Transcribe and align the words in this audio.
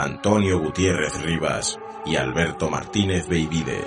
Antonio 0.00 0.60
Gutiérrez 0.60 1.20
Rivas 1.22 1.76
y 2.06 2.14
Alberto 2.14 2.70
Martínez 2.70 3.26
Beivide. 3.26 3.84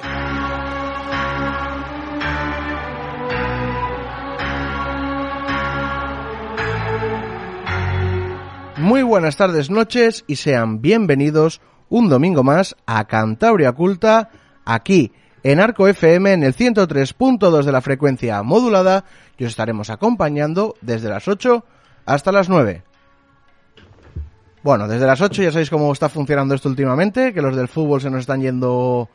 Muy 8.75 9.03
buenas 9.03 9.37
tardes, 9.37 9.69
noches 9.69 10.25
y 10.27 10.35
sean 10.35 10.81
bienvenidos 10.81 11.61
un 11.87 12.09
domingo 12.09 12.43
más 12.43 12.75
a 12.85 13.07
Cantabria 13.07 13.69
Oculta, 13.69 14.31
aquí 14.65 15.13
en 15.43 15.61
Arco 15.61 15.87
FM 15.87 16.33
en 16.33 16.43
el 16.43 16.53
103.2 16.53 17.63
de 17.63 17.71
la 17.71 17.79
frecuencia 17.79 18.43
modulada 18.43 19.05
y 19.37 19.45
os 19.45 19.51
estaremos 19.51 19.89
acompañando 19.89 20.75
desde 20.81 21.07
las 21.07 21.29
8 21.29 21.63
hasta 22.05 22.33
las 22.33 22.49
9. 22.49 22.83
Bueno, 24.63 24.87
desde 24.87 25.07
las 25.07 25.21
8 25.21 25.41
ya 25.41 25.51
sabéis 25.51 25.69
cómo 25.69 25.91
está 25.91 26.07
funcionando 26.07 26.53
esto 26.53 26.69
últimamente, 26.69 27.33
que 27.33 27.41
los 27.41 27.55
del 27.55 27.67
fútbol 27.67 27.99
se 27.99 28.11
nos 28.11 28.21
están 28.21 28.41
yendo 28.41 29.09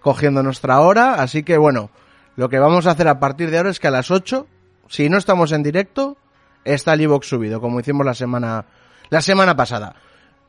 cogiendo 0.00 0.42
nuestra 0.42 0.80
hora, 0.80 1.14
así 1.14 1.42
que 1.42 1.56
bueno, 1.56 1.90
lo 2.36 2.48
que 2.48 2.58
vamos 2.58 2.86
a 2.86 2.90
hacer 2.90 3.08
a 3.08 3.18
partir 3.18 3.50
de 3.50 3.58
ahora 3.58 3.70
es 3.70 3.80
que 3.80 3.88
a 3.88 3.90
las 3.90 4.10
8, 4.10 4.46
si 4.88 5.08
no 5.08 5.16
estamos 5.16 5.52
en 5.52 5.62
directo, 5.62 6.18
está 6.64 6.92
el 6.92 7.02
iVox 7.02 7.26
subido, 7.26 7.60
como 7.60 7.80
hicimos 7.80 8.04
la 8.04 8.14
semana 8.14 8.66
la 9.08 9.20
semana 9.20 9.54
pasada. 9.54 9.94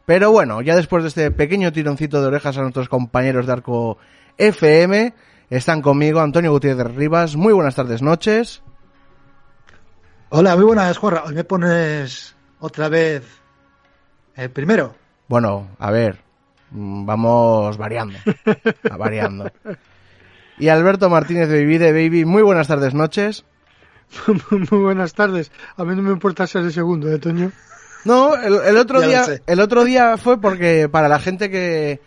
Pero 0.05 0.31
bueno, 0.31 0.61
ya 0.61 0.75
después 0.75 1.03
de 1.03 1.09
este 1.09 1.31
pequeño 1.31 1.71
tironcito 1.71 2.21
de 2.21 2.27
orejas 2.27 2.57
a 2.57 2.61
nuestros 2.61 2.89
compañeros 2.89 3.45
de 3.45 3.53
Arco 3.53 3.97
FM, 4.37 5.13
están 5.49 5.81
conmigo 5.81 6.19
Antonio 6.19 6.51
Gutiérrez 6.51 6.95
Rivas. 6.95 7.35
Muy 7.35 7.53
buenas 7.53 7.75
tardes, 7.75 8.01
noches. 8.01 8.61
Hola, 10.29 10.55
muy 10.55 10.65
buenas, 10.65 10.97
Juanra. 10.97 11.23
Hoy 11.25 11.35
me 11.35 11.43
pones 11.43 12.35
otra 12.59 12.89
vez 12.89 13.42
el 14.35 14.49
primero. 14.51 14.95
Bueno, 15.27 15.69
a 15.79 15.91
ver, 15.91 16.19
mm, 16.71 17.05
vamos 17.05 17.77
variando, 17.77 18.17
variando. 18.97 19.51
Y 20.57 20.67
Alberto 20.69 21.09
Martínez 21.09 21.49
de 21.49 21.63
Baby 21.63 21.77
de 21.77 21.91
Baby, 21.91 22.25
muy 22.25 22.43
buenas 22.43 22.67
tardes, 22.67 22.93
noches. 22.93 23.45
Muy 24.69 24.79
buenas 24.79 25.13
tardes. 25.15 25.51
A 25.75 25.83
mí 25.83 25.95
no 25.95 26.03
me 26.03 26.11
importa 26.11 26.45
ser 26.45 26.61
el 26.63 26.71
segundo, 26.71 27.11
¿eh, 27.11 27.17
Toño? 27.17 27.51
No, 28.05 28.35
el, 28.35 28.53
el 28.65 28.77
otro 28.77 29.01
Ya 29.01 29.07
día, 29.07 29.41
el 29.47 29.59
otro 29.59 29.83
día 29.83 30.17
fue 30.17 30.39
porque 30.39 30.87
para 30.87 31.07
la 31.07 31.17
gente 31.17 31.49
que, 31.49 31.99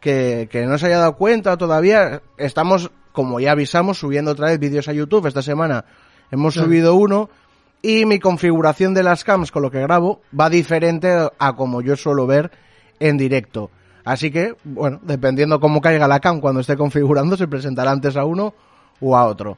que, 0.00 0.48
que 0.50 0.64
no 0.64 0.78
se 0.78 0.86
haya 0.86 0.98
dado 1.00 1.16
cuenta 1.16 1.58
todavía, 1.58 2.22
estamos, 2.38 2.90
como 3.12 3.40
ya 3.40 3.52
avisamos, 3.52 3.98
subiendo 3.98 4.30
otra 4.30 4.46
vez 4.46 4.58
vídeos 4.58 4.88
a 4.88 4.94
YouTube 4.94 5.26
esta 5.26 5.42
semana. 5.42 5.84
Hemos 6.30 6.54
Claro. 6.54 6.68
subido 6.68 6.94
uno 6.94 7.28
y 7.82 8.04
mi 8.06 8.18
configuración 8.18 8.94
de 8.94 9.02
las 9.02 9.24
cams 9.24 9.50
con 9.50 9.62
lo 9.62 9.70
que 9.70 9.80
grabo 9.80 10.20
va 10.38 10.50
diferente 10.50 11.28
a 11.38 11.56
como 11.56 11.80
yo 11.82 11.96
suelo 11.96 12.26
ver 12.26 12.50
en 12.98 13.16
directo. 13.16 13.70
Así 14.04 14.30
que, 14.30 14.54
bueno, 14.64 14.98
dependiendo 15.02 15.60
cómo 15.60 15.80
caiga 15.80 16.08
la 16.08 16.20
cam 16.20 16.40
cuando 16.40 16.60
esté 16.60 16.76
configurando, 16.76 17.36
se 17.36 17.48
presentará 17.48 17.90
antes 17.92 18.16
a 18.16 18.24
uno 18.24 18.54
o 19.00 19.16
a 19.16 19.26
otro. 19.26 19.56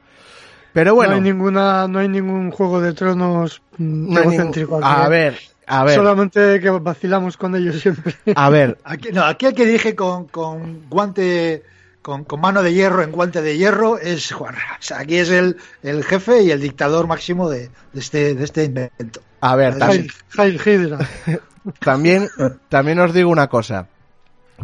Pero 0.72 0.94
bueno, 0.94 1.10
no 1.12 1.16
hay 1.16 1.22
ninguna, 1.22 1.86
no 1.88 1.98
hay 1.98 2.08
ningún 2.08 2.50
juego 2.50 2.80
de 2.80 2.92
tronos 2.94 3.60
mm, 3.78 3.84
no 4.12 4.20
ningún- 4.20 4.32
egocéntrico 4.34 4.76
aquí, 4.78 4.86
a 4.88 5.06
¿eh? 5.06 5.08
ver, 5.10 5.38
a 5.66 5.84
ver, 5.84 5.94
Solamente 5.94 6.60
que 6.60 6.70
vacilamos 6.70 7.36
con 7.36 7.54
ellos 7.56 7.80
siempre. 7.80 8.14
a 8.34 8.48
ver, 8.50 8.78
Aquí, 8.84 9.10
no, 9.12 9.22
aquí 9.24 9.46
el 9.46 9.54
que 9.54 9.66
dije 9.66 9.94
con, 9.94 10.26
con 10.28 10.88
guante, 10.88 11.62
con, 12.02 12.24
con 12.24 12.40
mano 12.40 12.62
de 12.62 12.74
hierro 12.74 13.02
en 13.02 13.12
guante 13.12 13.40
de 13.42 13.56
hierro 13.56 13.98
es 13.98 14.30
Juanra. 14.32 14.76
O 14.78 14.82
sea, 14.82 14.98
aquí 14.98 15.16
es 15.16 15.30
el, 15.30 15.56
el 15.82 16.04
jefe 16.04 16.42
y 16.42 16.50
el 16.50 16.60
dictador 16.60 17.06
máximo 17.06 17.48
de, 17.48 17.70
de 17.92 18.00
este, 18.00 18.34
de 18.34 18.44
este 18.44 18.64
invento. 18.64 19.20
a 19.40 19.56
ver, 19.56 19.78
también. 19.78 20.08
También, 21.78 22.28
también 22.68 22.98
os 22.98 23.14
digo 23.14 23.30
una 23.30 23.46
cosa. 23.48 23.86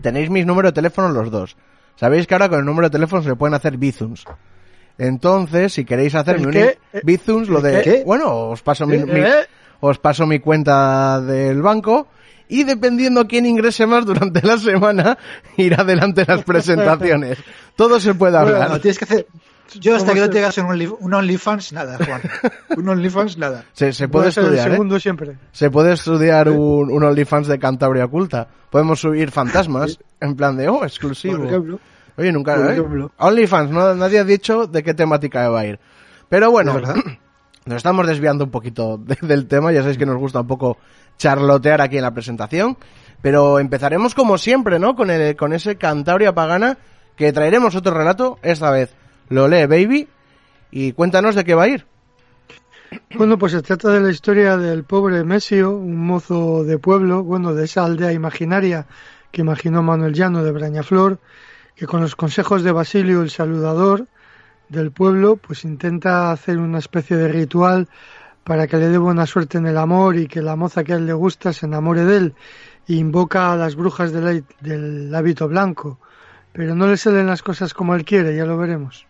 Tenéis 0.03 0.31
mis 0.31 0.45
números 0.45 0.71
de 0.73 0.75
teléfono 0.75 1.09
los 1.11 1.31
dos. 1.31 1.57
Sabéis 1.95 2.27
que 2.27 2.35
ahora 2.35 2.49
con 2.49 2.59
el 2.59 2.65
número 2.65 2.89
de 2.89 2.93
teléfono 2.93 3.23
se 3.23 3.37
pueden 3.37 3.55
hacer 3.55 3.77
bizums. 3.77 4.25
Entonces, 4.99 5.73
si 5.73 5.85
queréis 5.85 6.15
hacerme 6.17 6.51
¿El 6.51 6.77
un 6.93 7.01
bizums, 7.05 7.49
lo 7.49 7.61
de, 7.61 7.83
qué? 7.83 8.03
bueno, 8.05 8.49
os 8.49 8.63
paso 8.63 8.85
mi, 8.87 8.97
¿Eh? 8.97 9.05
mi- 9.07 9.23
os 9.81 9.99
paso 9.99 10.27
mi 10.27 10.41
cuenta 10.41 11.21
del 11.21 11.63
banco 11.63 12.09
y 12.49 12.65
dependiendo 12.65 13.27
quién 13.27 13.47
ingrese 13.47 13.87
más 13.87 14.05
durante 14.07 14.41
la 14.47 14.57
semana, 14.59 15.19
irá 15.57 15.83
adelante 15.83 16.25
las 16.27 16.43
presentaciones. 16.45 17.39
Todo 17.77 18.01
se 18.01 18.15
puede 18.15 18.33
Bueno, 18.41 18.55
hablar. 18.57 18.71
no, 18.71 18.81
tienes 18.81 18.99
que 18.99 19.05
hacer. 19.05 19.27
Yo 19.79 19.95
hasta 19.97 20.13
¿Cómo 20.13 20.15
que 20.15 20.21
no 20.27 20.31
te 20.31 20.39
hagas 20.39 20.57
un, 20.59 20.65
Only- 20.67 20.97
un 20.99 21.13
OnlyFans, 21.13 21.75
nada, 21.75 21.99
Juan. 22.03 22.23
Un 22.79 22.89
OnlyFans, 22.89 23.37
nada. 23.37 23.67
Se, 23.75 24.09
puede 24.09 24.31
estudiar, 24.31 24.67
¿eh? 24.69 24.71
segundo 24.71 24.99
siempre. 24.99 25.37
Se 25.53 25.71
puede 25.71 25.93
estudiar 25.93 26.49
un, 26.49 26.91
un 26.91 27.03
OnlyFans 27.05 27.49
de 27.49 27.59
Cantabria 27.59 28.07
Oculta. 28.07 28.49
Podemos 28.71 28.99
subir 29.01 29.31
fantasmas 29.31 29.99
en 30.21 30.37
plan 30.37 30.57
de, 30.57 30.69
oh, 30.71 30.85
exclusivo. 30.85 31.37
Por 31.37 31.47
ejemplo. 31.49 31.81
Oye, 32.17 32.33
nunca, 32.33 32.55
Por 32.57 32.67
¿eh? 32.67 32.73
ejemplo. 32.73 33.13
OnlyFans, 33.19 33.71
no, 33.71 33.95
nadie 33.95 34.21
ha 34.21 34.25
dicho 34.25 34.67
de 34.67 34.83
qué 34.83 34.95
temática 34.95 35.51
va 35.51 35.61
a 35.61 35.67
ir. 35.67 35.79
Pero 36.31 36.51
bueno. 36.51 36.81
nos 37.69 37.77
estamos 37.79 38.07
desviando 38.07 38.45
un 38.45 38.51
poquito 38.51 38.99
de- 39.05 39.19
del 39.23 39.47
tema, 39.47 39.73
ya 39.73 39.81
sabéis 39.81 39.99
que 39.99 40.07
nos 40.07 40.17
gusta 40.17 40.41
un 40.41 40.47
poco 40.47 40.79
charlotear 41.17 41.81
aquí 41.81 41.97
en 41.97 42.03
la 42.03 42.15
presentación. 42.15 42.77
Pero 43.23 43.59
empezaremos 43.59 44.15
como 44.15 44.39
siempre, 44.39 44.79
¿no? 44.79 44.95
Con, 44.95 45.11
el, 45.11 45.35
con 45.37 45.53
ese 45.53 45.77
Cantabria 45.77 46.35
Pagana, 46.35 46.79
que 47.17 47.33
traeremos 47.33 47.75
otro 47.75 47.93
relato, 47.93 48.39
esta 48.43 48.71
vez 48.71 48.95
lo 49.29 49.49
lee 49.49 49.67
Baby, 49.67 50.09
y 50.71 50.93
cuéntanos 50.93 51.35
de 51.35 51.45
qué 51.45 51.55
va 51.55 51.65
a 51.65 51.69
ir. 51.69 51.87
Bueno, 53.17 53.37
pues 53.39 53.53
se 53.53 53.61
trata 53.63 53.91
de 53.91 54.01
la 54.01 54.11
historia 54.11 54.57
del 54.57 54.85
pobre 54.85 55.23
Mesio, 55.25 55.73
un 55.77 55.97
mozo 56.07 56.65
de 56.65 56.79
pueblo, 56.79 57.23
bueno, 57.23 57.53
de 57.55 57.65
esa 57.65 57.85
aldea 57.85 58.13
imaginaria 58.13 58.87
que 59.31 59.43
imaginó 59.43 59.83
Manuel 59.83 60.15
Llano 60.15 60.43
de 60.43 60.53
Brañaflor, 60.53 61.19
que 61.75 61.87
con 61.87 62.01
los 62.01 62.17
consejos 62.17 62.63
de 62.63 62.73
Basilio 62.73 63.21
el 63.21 63.31
saludador 63.31 64.07
del 64.69 64.91
pueblo, 64.93 65.37
pues 65.37 65.65
intenta 65.65 66.31
hacer 66.31 66.59
una 66.59 66.79
especie 66.79 67.17
de 67.17 67.29
ritual 67.29 67.89
para 68.45 68.67
que 68.67 68.77
le 68.79 68.89
dé 68.89 68.99
buena 68.99 69.27
suerte 69.27 69.59
en 69.59 69.67
el 69.67 69.77
amor 69.77 70.17
y 70.17 70.27
que 70.27 70.43
la 70.43 70.57
moza 70.57 70.85
que 70.85 70.95
a 70.95 70.97
él 70.97 71.07
le 71.07 71.13
gusta 71.13 71.53
se 71.53 71.67
enamore 71.67 72.05
de 72.05 72.17
él 72.17 72.35
invoca 72.89 73.53
a 73.53 73.57
las 73.57 73.77
brujas 73.77 74.13
del, 74.13 74.45
del 74.61 75.15
hábito 75.15 75.49
blanco. 75.49 75.99
Pero 76.53 76.75
no 76.75 76.87
le 76.87 76.97
salen 76.97 77.27
las 77.27 77.43
cosas 77.43 77.75
como 77.75 77.95
él 77.95 78.05
quiere, 78.05 78.35
ya 78.35 78.45
lo 78.45 78.57
veremos. 78.57 79.07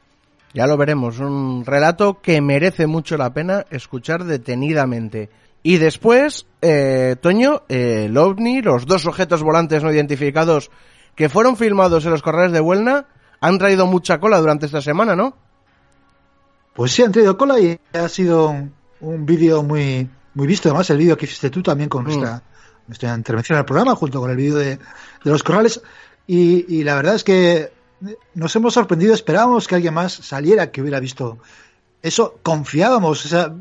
Ya 0.54 0.66
lo 0.66 0.76
veremos, 0.76 1.18
un 1.18 1.64
relato 1.64 2.20
que 2.20 2.40
merece 2.40 2.86
mucho 2.86 3.16
la 3.16 3.32
pena 3.32 3.64
escuchar 3.70 4.24
detenidamente. 4.24 5.30
Y 5.62 5.76
después, 5.76 6.46
eh, 6.62 7.16
Toño, 7.20 7.62
eh, 7.68 8.06
el 8.06 8.16
OVNI, 8.16 8.62
los 8.62 8.86
dos 8.86 9.06
objetos 9.06 9.42
volantes 9.42 9.82
no 9.82 9.92
identificados 9.92 10.70
que 11.14 11.28
fueron 11.28 11.56
filmados 11.56 12.04
en 12.04 12.12
los 12.12 12.22
corrales 12.22 12.52
de 12.52 12.60
Huelna, 12.60 13.06
han 13.40 13.58
traído 13.58 13.86
mucha 13.86 14.18
cola 14.18 14.38
durante 14.38 14.66
esta 14.66 14.80
semana, 14.80 15.14
¿no? 15.14 15.36
Pues 16.78 16.92
sí, 16.92 17.02
han 17.02 17.10
traído 17.10 17.36
cola 17.36 17.58
y 17.58 17.76
ha 17.92 18.08
sido 18.08 18.50
un, 18.50 18.72
un 19.00 19.26
vídeo 19.26 19.64
muy, 19.64 20.08
muy 20.34 20.46
visto. 20.46 20.68
Además, 20.68 20.88
el 20.90 20.98
vídeo 20.98 21.16
que 21.16 21.26
hiciste 21.26 21.50
tú 21.50 21.60
también 21.60 21.88
con 21.88 22.04
nuestra, 22.04 22.40
nuestra 22.86 23.16
intervención 23.16 23.56
en 23.56 23.62
el 23.62 23.64
programa, 23.64 23.96
junto 23.96 24.20
con 24.20 24.30
el 24.30 24.36
vídeo 24.36 24.54
de, 24.54 24.76
de 24.76 24.78
los 25.24 25.42
corrales. 25.42 25.82
Y, 26.28 26.72
y 26.72 26.84
la 26.84 26.94
verdad 26.94 27.16
es 27.16 27.24
que 27.24 27.72
nos 28.32 28.54
hemos 28.54 28.74
sorprendido. 28.74 29.12
Esperábamos 29.12 29.66
que 29.66 29.74
alguien 29.74 29.92
más 29.92 30.12
saliera 30.12 30.70
que 30.70 30.80
hubiera 30.80 31.00
visto 31.00 31.38
eso. 32.00 32.38
Confiábamos. 32.44 33.24
O 33.24 33.28
sea, 33.28 33.52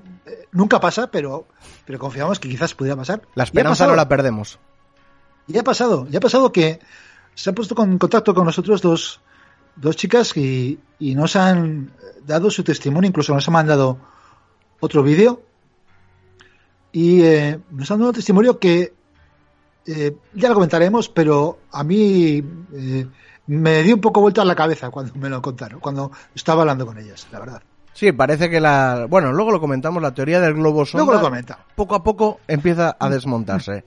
nunca 0.52 0.80
pasa, 0.80 1.10
pero, 1.10 1.48
pero 1.88 1.98
confiábamos 1.98 2.40
que 2.40 2.50
quizás 2.50 2.76
pudiera 2.76 2.96
pasar. 2.96 3.24
La 3.34 3.46
esperanza 3.46 3.88
no 3.88 3.96
la 3.96 4.08
perdemos. 4.08 4.60
Ya 5.48 5.62
ha 5.62 5.64
pasado, 5.64 6.06
ya 6.08 6.20
ha 6.20 6.22
pasado 6.22 6.52
que 6.52 6.80
se 7.34 7.50
han 7.50 7.56
puesto 7.56 7.84
en 7.84 7.98
contacto 7.98 8.36
con 8.36 8.46
nosotros 8.46 8.80
dos, 8.84 9.22
dos 9.78 9.96
chicas 9.96 10.36
y, 10.36 10.80
y 11.00 11.16
nos 11.16 11.36
han 11.36 11.92
dado 12.26 12.52
su 12.52 12.64
testimonio, 12.64 13.08
incluso 13.08 13.34
nos 13.34 13.48
han 13.48 13.54
mandado 13.54 13.98
otro 14.80 15.04
vídeo 15.04 15.42
y 16.92 17.22
eh, 17.22 17.60
nos 17.72 17.90
han 17.92 18.00
dado 18.00 18.10
un 18.10 18.16
testimonio 18.16 18.60
que 18.60 18.94
eh, 19.86 20.16
ya 20.34 20.50
lo 20.50 20.56
comentaremos, 20.56 21.10
pero 21.10 21.60
a 21.72 21.84
mí 21.84 22.44
eh, 22.74 23.08
me 23.48 23.84
dio 23.84 23.96
un 23.96 24.02
poco 24.02 24.22
vuelta 24.22 24.42
a 24.42 24.46
la 24.46 24.56
cabeza 24.56 24.90
cuando 24.90 25.14
me 25.16 25.30
lo 25.30 25.42
contaron, 25.42 25.80
cuando 25.80 26.12
estaba 26.36 26.62
hablando 26.62 26.86
con 26.86 26.98
ellas, 26.98 27.28
la 27.32 27.40
verdad. 27.40 27.62
Sí, 27.94 28.12
parece 28.12 28.50
que 28.50 28.60
la... 28.60 29.08
Bueno, 29.10 29.34
luego 29.34 29.52
lo 29.52 29.60
comentamos, 29.60 30.04
la 30.04 30.14
teoría 30.14 30.40
del 30.40 30.54
globo 30.54 30.86
sonda 30.86 31.06
Luego 31.06 31.20
lo 31.20 31.26
comenta. 31.26 31.58
poco 31.76 31.96
a 31.96 32.04
poco 32.04 32.40
empieza 32.48 32.96
a 33.00 33.10
desmontarse. 33.10 33.86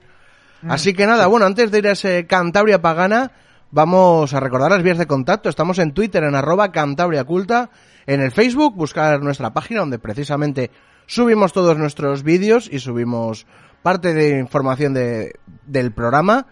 Mm. 0.63 0.71
Así 0.71 0.93
que 0.93 1.07
nada, 1.07 1.27
bueno, 1.27 1.45
antes 1.45 1.71
de 1.71 1.77
ir 1.77 1.87
a 1.87 1.91
ese 1.91 2.27
Cantabria 2.27 2.81
Pagana, 2.81 3.31
vamos 3.71 4.33
a 4.33 4.39
recordar 4.39 4.71
las 4.71 4.83
vías 4.83 4.97
de 4.97 5.07
contacto. 5.07 5.49
Estamos 5.49 5.79
en 5.79 5.93
Twitter 5.93 6.23
en 6.23 6.35
arroba 6.35 6.71
Cantabria 6.71 7.23
Culta, 7.23 7.69
en 8.05 8.21
el 8.21 8.31
Facebook, 8.31 8.75
buscar 8.75 9.21
nuestra 9.21 9.53
página 9.53 9.81
donde 9.81 9.99
precisamente 9.99 10.71
subimos 11.05 11.53
todos 11.53 11.77
nuestros 11.77 12.23
vídeos 12.23 12.69
y 12.71 12.79
subimos 12.79 13.47
parte 13.81 14.13
de 14.13 14.39
información 14.39 14.93
de, 14.93 15.33
del 15.65 15.91
programa. 15.91 16.47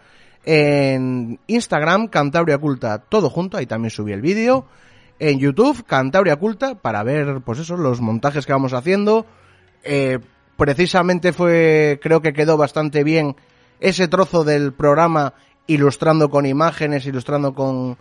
En 0.45 1.39
Instagram, 1.48 2.07
Cantabria 2.07 2.57
Culta, 2.57 3.00
todo 3.00 3.30
junto, 3.30 3.57
ahí 3.57 3.66
también 3.66 3.92
subí 3.92 4.13
el 4.13 4.21
vídeo. 4.21 4.66
En 5.19 5.38
YouTube, 5.38 5.86
Cantabria 5.86 6.38
Culta, 6.38 6.75
para 6.75 7.04
ver, 7.04 7.42
pues 7.42 7.60
eso, 7.60 7.75
los 7.75 8.00
montajes 8.00 8.45
que 8.45 8.54
vamos 8.54 8.74
haciendo. 8.74 9.25
Eh, 9.83 10.19
precisamente 10.56 11.33
fue, 11.33 12.00
creo 12.01 12.21
que 12.21 12.31
quedó 12.31 12.56
bastante 12.56 13.04
bien 13.04 13.36
ese 13.81 14.07
trozo 14.07 14.44
del 14.44 14.74
programa 14.74 15.33
ilustrando 15.69 16.30
con 16.30 16.45
imágenes, 16.45 17.06
ilustrando 17.06 17.54
con, 17.54 17.98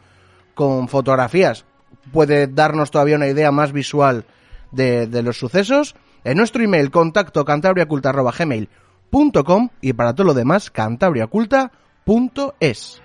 con 0.55 0.89
fotografías. 0.89 1.65
Puede 2.13 2.49
darnos 2.49 2.91
todavía 2.91 3.15
una 3.17 3.29
idea 3.29 3.53
más 3.53 3.73
visual 3.73 4.25
de, 4.73 5.07
de 5.07 5.23
los 5.23 5.39
sucesos. 5.39 5.95
En 6.25 6.39
nuestro 6.39 6.65
email, 6.65 6.91
contacto 6.91 7.45
cantabriaculta.gmail.com 7.45 9.69
y 9.81 9.93
para 9.93 10.15
todo 10.15 10.27
lo 10.27 10.35
demás, 10.35 10.71
cantabriaculta.es. 10.71 13.03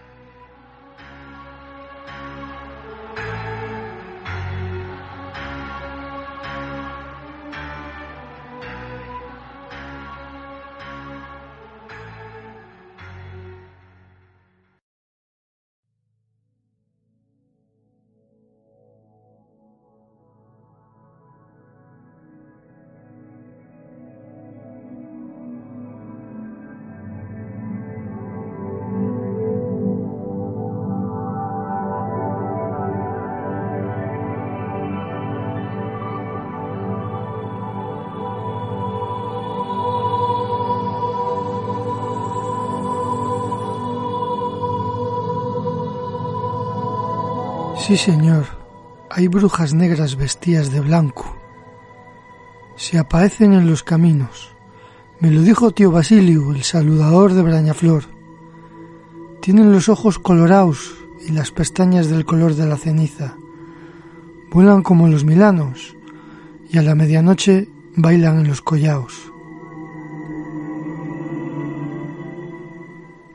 Sí, 47.94 48.12
señor, 48.12 48.46
hay 49.12 49.28
brujas 49.28 49.76
negras 49.76 50.16
vestidas 50.16 50.72
de 50.72 50.80
blanco. 50.80 51.38
Se 52.76 52.98
aparecen 52.98 53.54
en 53.54 53.70
los 53.70 53.84
caminos. 53.84 54.50
Me 55.20 55.30
lo 55.30 55.44
dijo 55.44 55.70
tío 55.70 55.92
Basilio, 55.92 56.54
el 56.54 56.64
saludador 56.64 57.36
de 57.36 57.44
Brañaflor. 57.44 58.06
Tienen 59.44 59.72
los 59.72 59.90
ojos 59.90 60.18
colorados 60.18 60.96
y 61.28 61.34
las 61.34 61.52
pestañas 61.52 62.08
del 62.10 62.26
color 62.26 62.56
de 62.56 62.66
la 62.66 62.78
ceniza. 62.78 63.36
Vuelan 64.50 64.82
como 64.82 65.08
los 65.08 65.24
milanos 65.24 65.96
y 66.72 66.80
a 66.80 66.82
la 66.82 66.96
medianoche 66.96 67.70
bailan 67.96 68.40
en 68.40 68.48
los 68.48 68.64
collaos. 68.64 69.32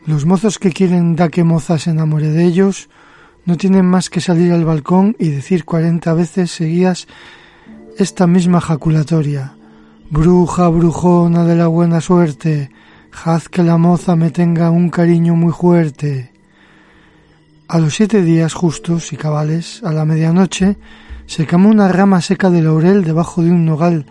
Los 0.04 0.26
mozos 0.26 0.58
que 0.58 0.72
quieren 0.72 1.14
da 1.14 1.28
que 1.28 1.44
moza 1.44 1.78
se 1.78 1.90
enamore 1.90 2.30
de 2.30 2.44
ellos 2.44 2.88
no 3.48 3.56
tienen 3.56 3.86
más 3.86 4.10
que 4.10 4.20
salir 4.20 4.52
al 4.52 4.66
balcón 4.66 5.16
y 5.18 5.30
decir 5.30 5.64
cuarenta 5.64 6.12
veces 6.12 6.50
seguidas 6.50 7.08
esta 7.96 8.26
misma 8.26 8.60
jaculatoria. 8.60 9.54
Bruja, 10.10 10.68
brujona 10.68 11.44
de 11.44 11.56
la 11.56 11.66
buena 11.66 12.02
suerte, 12.02 12.70
haz 13.24 13.48
que 13.48 13.62
la 13.62 13.78
moza 13.78 14.16
me 14.16 14.30
tenga 14.30 14.70
un 14.70 14.90
cariño 14.90 15.34
muy 15.34 15.54
fuerte. 15.54 16.30
A 17.68 17.78
los 17.78 17.94
siete 17.94 18.20
días 18.20 18.52
justos 18.52 19.14
y 19.14 19.16
cabales, 19.16 19.82
a 19.82 19.92
la 19.92 20.04
medianoche, 20.04 20.76
se 21.24 21.46
quemó 21.46 21.70
una 21.70 21.88
rama 21.88 22.20
seca 22.20 22.50
de 22.50 22.60
laurel 22.60 23.02
debajo 23.02 23.42
de 23.42 23.50
un 23.50 23.64
nogal 23.64 24.04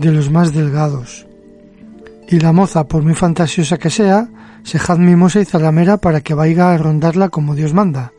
de 0.00 0.10
los 0.10 0.32
más 0.32 0.52
delgados. 0.52 1.28
Y 2.28 2.40
la 2.40 2.50
moza, 2.50 2.88
por 2.88 3.04
muy 3.04 3.14
fantasiosa 3.14 3.78
que 3.78 3.90
sea, 3.90 4.28
se 4.64 4.80
jaz 4.80 4.98
mimosa 4.98 5.40
y 5.40 5.44
zalamera 5.44 5.98
para 5.98 6.22
que 6.22 6.34
vaya 6.34 6.72
a 6.72 6.76
rondarla 6.76 7.28
como 7.28 7.54
Dios 7.54 7.72
manda. 7.72 8.10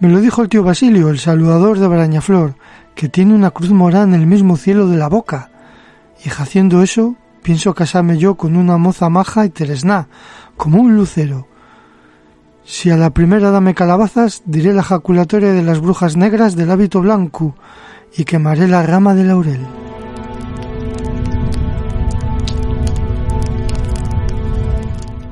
Me 0.00 0.08
lo 0.08 0.20
dijo 0.20 0.42
el 0.42 0.48
tío 0.48 0.62
Basilio, 0.62 1.08
el 1.08 1.18
saludador 1.18 1.80
de 1.80 1.88
Brañaflor, 1.88 2.54
que 2.94 3.08
tiene 3.08 3.34
una 3.34 3.50
cruz 3.50 3.70
morada 3.70 4.04
en 4.04 4.14
el 4.14 4.26
mismo 4.28 4.56
cielo 4.56 4.86
de 4.86 4.96
la 4.96 5.08
boca. 5.08 5.50
Y 6.24 6.28
haciendo 6.28 6.82
eso, 6.84 7.16
pienso 7.42 7.74
casarme 7.74 8.16
yo 8.16 8.36
con 8.36 8.56
una 8.56 8.78
moza 8.78 9.08
maja 9.08 9.44
y 9.44 9.50
teresná, 9.50 10.06
como 10.56 10.80
un 10.80 10.94
lucero. 10.94 11.48
Si 12.64 12.90
a 12.90 12.96
la 12.96 13.10
primera 13.10 13.50
dame 13.50 13.74
calabazas, 13.74 14.42
diré 14.44 14.72
la 14.72 14.84
jaculatoria 14.84 15.52
de 15.52 15.62
las 15.62 15.80
brujas 15.80 16.16
negras 16.16 16.54
del 16.54 16.70
hábito 16.70 17.00
blanco 17.00 17.56
y 18.16 18.24
quemaré 18.24 18.68
la 18.68 18.84
rama 18.84 19.16
de 19.16 19.24
laurel. 19.24 19.66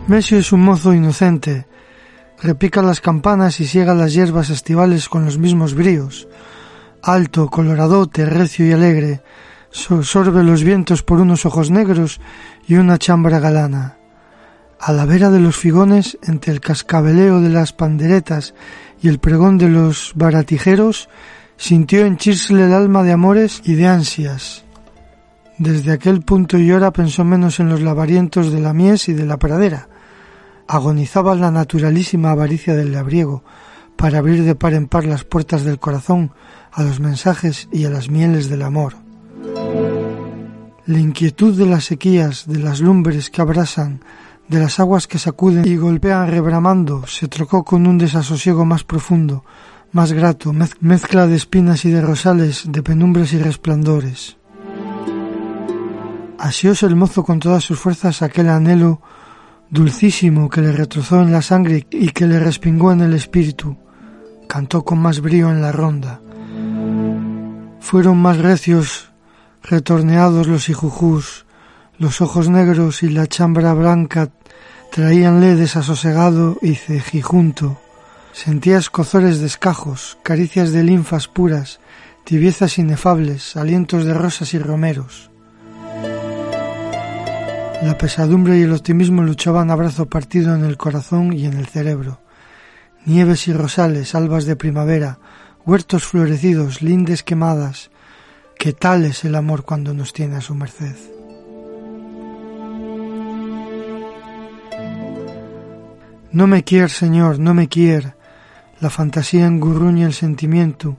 Mesio 0.08 0.38
es 0.38 0.50
un 0.50 0.62
mozo 0.62 0.92
inocente, 0.92 1.66
repica 2.46 2.80
las 2.80 3.00
campanas 3.00 3.60
y 3.60 3.66
ciega 3.66 3.92
las 3.94 4.14
hierbas 4.14 4.50
estivales 4.50 5.08
con 5.08 5.24
los 5.24 5.36
mismos 5.36 5.74
bríos. 5.74 6.28
Alto, 7.02 7.48
coloradote, 7.48 8.24
recio 8.24 8.64
y 8.66 8.72
alegre, 8.72 9.22
sorbe 9.70 10.44
los 10.44 10.62
vientos 10.62 11.02
por 11.02 11.20
unos 11.20 11.44
ojos 11.44 11.70
negros 11.70 12.20
y 12.66 12.76
una 12.76 12.98
chambra 12.98 13.40
galana. 13.40 13.96
A 14.78 14.92
la 14.92 15.06
vera 15.06 15.30
de 15.30 15.40
los 15.40 15.56
figones, 15.56 16.18
entre 16.22 16.52
el 16.52 16.60
cascabeleo 16.60 17.40
de 17.40 17.50
las 17.50 17.72
panderetas 17.72 18.54
y 19.02 19.08
el 19.08 19.18
pregón 19.18 19.58
de 19.58 19.68
los 19.68 20.12
baratijeros, 20.14 21.08
sintió 21.56 22.06
henchirse 22.06 22.52
el 22.54 22.72
alma 22.72 23.02
de 23.02 23.12
amores 23.12 23.60
y 23.64 23.74
de 23.74 23.88
ansias. 23.88 24.64
Desde 25.58 25.92
aquel 25.92 26.20
punto 26.20 26.58
y 26.58 26.70
hora 26.70 26.92
pensó 26.92 27.24
menos 27.24 27.58
en 27.58 27.70
los 27.70 27.80
lavarientos 27.80 28.52
de 28.52 28.60
la 28.60 28.72
mies 28.72 29.08
y 29.08 29.14
de 29.14 29.24
la 29.24 29.38
pradera, 29.38 29.88
agonizaba 30.68 31.34
la 31.34 31.50
naturalísima 31.50 32.30
avaricia 32.30 32.74
del 32.74 32.92
labriego 32.92 33.42
para 33.96 34.18
abrir 34.18 34.44
de 34.44 34.54
par 34.54 34.74
en 34.74 34.86
par 34.86 35.04
las 35.04 35.24
puertas 35.24 35.64
del 35.64 35.78
corazón 35.78 36.32
a 36.72 36.82
los 36.82 37.00
mensajes 37.00 37.68
y 37.72 37.84
a 37.84 37.90
las 37.90 38.10
mieles 38.10 38.48
del 38.48 38.62
amor. 38.62 38.94
La 40.86 40.98
inquietud 40.98 41.56
de 41.56 41.66
las 41.66 41.84
sequías, 41.84 42.46
de 42.46 42.60
las 42.60 42.80
lumbres 42.80 43.30
que 43.30 43.40
abrasan, 43.40 44.00
de 44.48 44.60
las 44.60 44.78
aguas 44.78 45.08
que 45.08 45.18
sacuden 45.18 45.66
y 45.66 45.76
golpean 45.76 46.30
rebramando, 46.30 47.06
se 47.06 47.26
trocó 47.26 47.64
con 47.64 47.86
un 47.86 47.98
desasosiego 47.98 48.64
más 48.64 48.84
profundo, 48.84 49.44
más 49.92 50.12
grato, 50.12 50.52
mezcla 50.80 51.26
de 51.26 51.36
espinas 51.36 51.84
y 51.84 51.90
de 51.90 52.02
rosales, 52.02 52.64
de 52.70 52.82
penumbres 52.82 53.32
y 53.32 53.38
resplandores. 53.38 54.36
Asióse 56.38 56.86
el 56.86 56.96
mozo 56.96 57.24
con 57.24 57.40
todas 57.40 57.64
sus 57.64 57.80
fuerzas 57.80 58.22
aquel 58.22 58.50
anhelo 58.50 59.00
dulcísimo 59.70 60.48
que 60.48 60.60
le 60.60 60.72
retrozó 60.72 61.22
en 61.22 61.32
la 61.32 61.42
sangre 61.42 61.86
y 61.90 62.10
que 62.10 62.26
le 62.26 62.38
respingó 62.38 62.92
en 62.92 63.00
el 63.00 63.14
espíritu, 63.14 63.76
cantó 64.48 64.84
con 64.84 64.98
más 64.98 65.20
brío 65.20 65.50
en 65.50 65.60
la 65.60 65.72
ronda. 65.72 66.20
Fueron 67.80 68.18
más 68.18 68.38
recios, 68.38 69.10
retorneados 69.62 70.46
los 70.46 70.68
hijujús, 70.68 71.46
los 71.98 72.20
ojos 72.20 72.48
negros 72.48 73.02
y 73.02 73.08
la 73.08 73.26
chambra 73.26 73.72
blanca 73.74 74.30
traíanle 74.92 75.56
desasosegado 75.56 76.58
y 76.62 76.74
cejijunto. 76.74 77.78
Sentía 78.32 78.78
escozores 78.78 79.40
de 79.40 79.46
escajos, 79.46 80.18
caricias 80.22 80.72
de 80.72 80.84
linfas 80.84 81.26
puras, 81.26 81.80
tibiezas 82.24 82.78
inefables, 82.78 83.56
alientos 83.56 84.04
de 84.04 84.14
rosas 84.14 84.52
y 84.52 84.58
romeros. 84.58 85.30
La 87.82 87.98
pesadumbre 87.98 88.58
y 88.58 88.62
el 88.62 88.72
optimismo 88.72 89.22
luchaban 89.22 89.70
a 89.70 89.74
brazo 89.74 90.06
partido 90.06 90.54
en 90.54 90.64
el 90.64 90.78
corazón 90.78 91.34
y 91.34 91.44
en 91.44 91.54
el 91.58 91.66
cerebro. 91.66 92.20
Nieves 93.04 93.48
y 93.48 93.52
rosales, 93.52 94.14
albas 94.14 94.46
de 94.46 94.56
primavera, 94.56 95.18
huertos 95.66 96.04
florecidos, 96.04 96.80
lindes 96.80 97.22
quemadas. 97.22 97.90
¿Qué 98.58 98.72
tal 98.72 99.04
es 99.04 99.24
el 99.24 99.34
amor 99.34 99.64
cuando 99.64 99.92
nos 99.92 100.14
tiene 100.14 100.36
a 100.36 100.40
su 100.40 100.54
merced? 100.54 100.96
No 106.32 106.46
me 106.46 106.64
quier, 106.64 106.90
Señor, 106.90 107.38
no 107.38 107.52
me 107.52 107.68
quier. 107.68 108.16
La 108.80 108.88
fantasía 108.88 109.46
engurruña 109.46 110.06
el 110.06 110.14
sentimiento. 110.14 110.96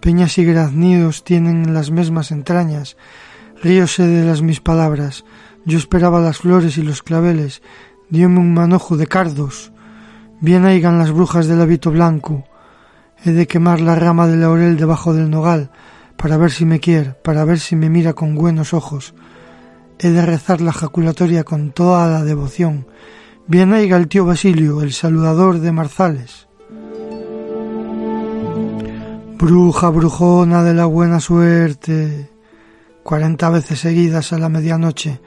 Peñas 0.00 0.38
y 0.38 0.44
graznidos 0.44 1.24
tienen 1.24 1.74
las 1.74 1.90
mismas 1.90 2.30
entrañas. 2.30 2.96
Ríose 3.60 4.06
de 4.06 4.24
las 4.24 4.40
mis 4.40 4.60
palabras 4.60 5.24
yo 5.64 5.78
esperaba 5.78 6.20
las 6.20 6.38
flores 6.38 6.78
y 6.78 6.82
los 6.82 7.02
claveles, 7.02 7.62
diome 8.10 8.40
un 8.40 8.54
manojo 8.54 8.96
de 8.96 9.06
cardos, 9.06 9.72
bien 10.40 10.64
aigan 10.64 10.98
las 10.98 11.10
brujas 11.12 11.46
del 11.46 11.60
hábito 11.60 11.90
blanco, 11.90 12.44
he 13.24 13.32
de 13.32 13.46
quemar 13.46 13.80
la 13.80 13.94
rama 13.94 14.26
de 14.26 14.36
laurel 14.36 14.76
debajo 14.76 15.14
del 15.14 15.30
nogal, 15.30 15.70
para 16.16 16.36
ver 16.36 16.50
si 16.50 16.64
me 16.64 16.80
quiere, 16.80 17.14
para 17.22 17.44
ver 17.44 17.58
si 17.58 17.76
me 17.76 17.88
mira 17.88 18.12
con 18.12 18.34
buenos 18.34 18.74
ojos, 18.74 19.14
he 19.98 20.10
de 20.10 20.24
rezar 20.24 20.60
la 20.60 20.72
jaculatoria 20.72 21.44
con 21.44 21.72
toda 21.72 22.08
la 22.08 22.24
devoción, 22.24 22.86
bien 23.46 23.72
aiga 23.72 23.96
el 23.96 24.08
tío 24.08 24.24
Basilio, 24.24 24.82
el 24.82 24.92
saludador 24.92 25.60
de 25.60 25.72
Marzales. 25.72 26.48
Bruja, 29.42 29.88
brujona 29.88 30.62
de 30.62 30.72
la 30.72 30.84
buena 30.84 31.18
suerte. 31.18 32.30
Cuarenta 33.02 33.50
veces 33.50 33.80
seguidas 33.80 34.32
a 34.32 34.38
la 34.38 34.48
medianoche, 34.48 35.20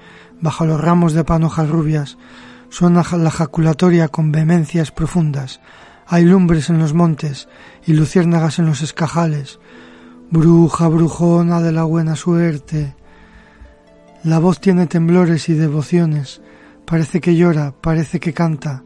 bajo 0.45 0.63
los 0.67 0.79
ramos 0.79 1.13
de 1.13 1.23
panojas 1.23 1.67
rubias, 1.67 2.19
suena 2.69 3.03
la 3.17 3.31
jaculatoria 3.31 4.09
con 4.09 4.31
vehemencias 4.31 4.91
profundas. 4.91 5.59
Hay 6.05 6.23
lumbres 6.23 6.69
en 6.69 6.77
los 6.77 6.93
montes 6.93 7.49
y 7.87 7.93
luciérnagas 7.93 8.59
en 8.59 8.67
los 8.67 8.83
escajales. 8.83 9.59
Bruja, 10.29 10.87
brujona 10.87 11.61
de 11.61 11.71
la 11.71 11.83
buena 11.83 12.15
suerte. 12.15 12.95
La 14.23 14.37
voz 14.37 14.61
tiene 14.61 14.85
temblores 14.85 15.49
y 15.49 15.55
devociones. 15.55 16.41
Parece 16.85 17.21
que 17.21 17.35
llora, 17.35 17.73
parece 17.81 18.19
que 18.19 18.33
canta. 18.33 18.83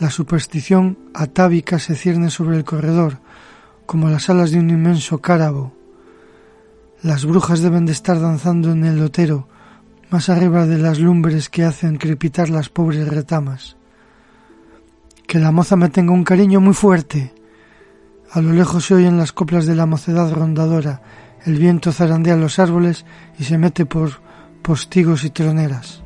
La 0.00 0.10
superstición 0.10 0.98
atávica 1.14 1.78
se 1.78 1.94
cierne 1.94 2.30
sobre 2.30 2.56
el 2.56 2.64
corredor, 2.64 3.20
como 3.86 4.10
las 4.10 4.28
alas 4.28 4.50
de 4.50 4.58
un 4.58 4.70
inmenso 4.70 5.20
cárabo. 5.20 5.72
Las 7.00 7.24
brujas 7.24 7.60
deben 7.60 7.86
de 7.86 7.92
estar 7.92 8.18
danzando 8.18 8.72
en 8.72 8.84
el 8.84 8.98
lotero, 8.98 9.46
más 10.10 10.28
arriba 10.28 10.66
de 10.66 10.78
las 10.78 10.98
lumbres 10.98 11.48
que 11.48 11.64
hacen 11.64 11.96
crepitar 11.96 12.50
las 12.50 12.68
pobres 12.68 13.06
retamas. 13.08 13.76
Que 15.26 15.38
la 15.38 15.52
moza 15.52 15.76
me 15.76 15.88
tenga 15.88 16.12
un 16.12 16.24
cariño 16.24 16.60
muy 16.60 16.74
fuerte. 16.74 17.32
A 18.32 18.40
lo 18.40 18.52
lejos 18.52 18.86
se 18.86 18.94
oyen 18.94 19.18
las 19.18 19.32
coplas 19.32 19.66
de 19.66 19.76
la 19.76 19.86
mocedad 19.86 20.32
rondadora, 20.32 21.02
el 21.46 21.56
viento 21.56 21.92
zarandea 21.92 22.36
los 22.36 22.58
árboles 22.58 23.06
y 23.38 23.44
se 23.44 23.56
mete 23.56 23.86
por 23.86 24.20
postigos 24.62 25.24
y 25.24 25.30
troneras. 25.30 26.02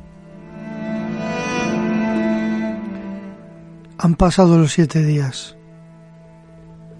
Han 3.97 4.15
pasado 4.15 4.57
los 4.59 4.73
siete 4.73 5.03
días. 5.03 5.55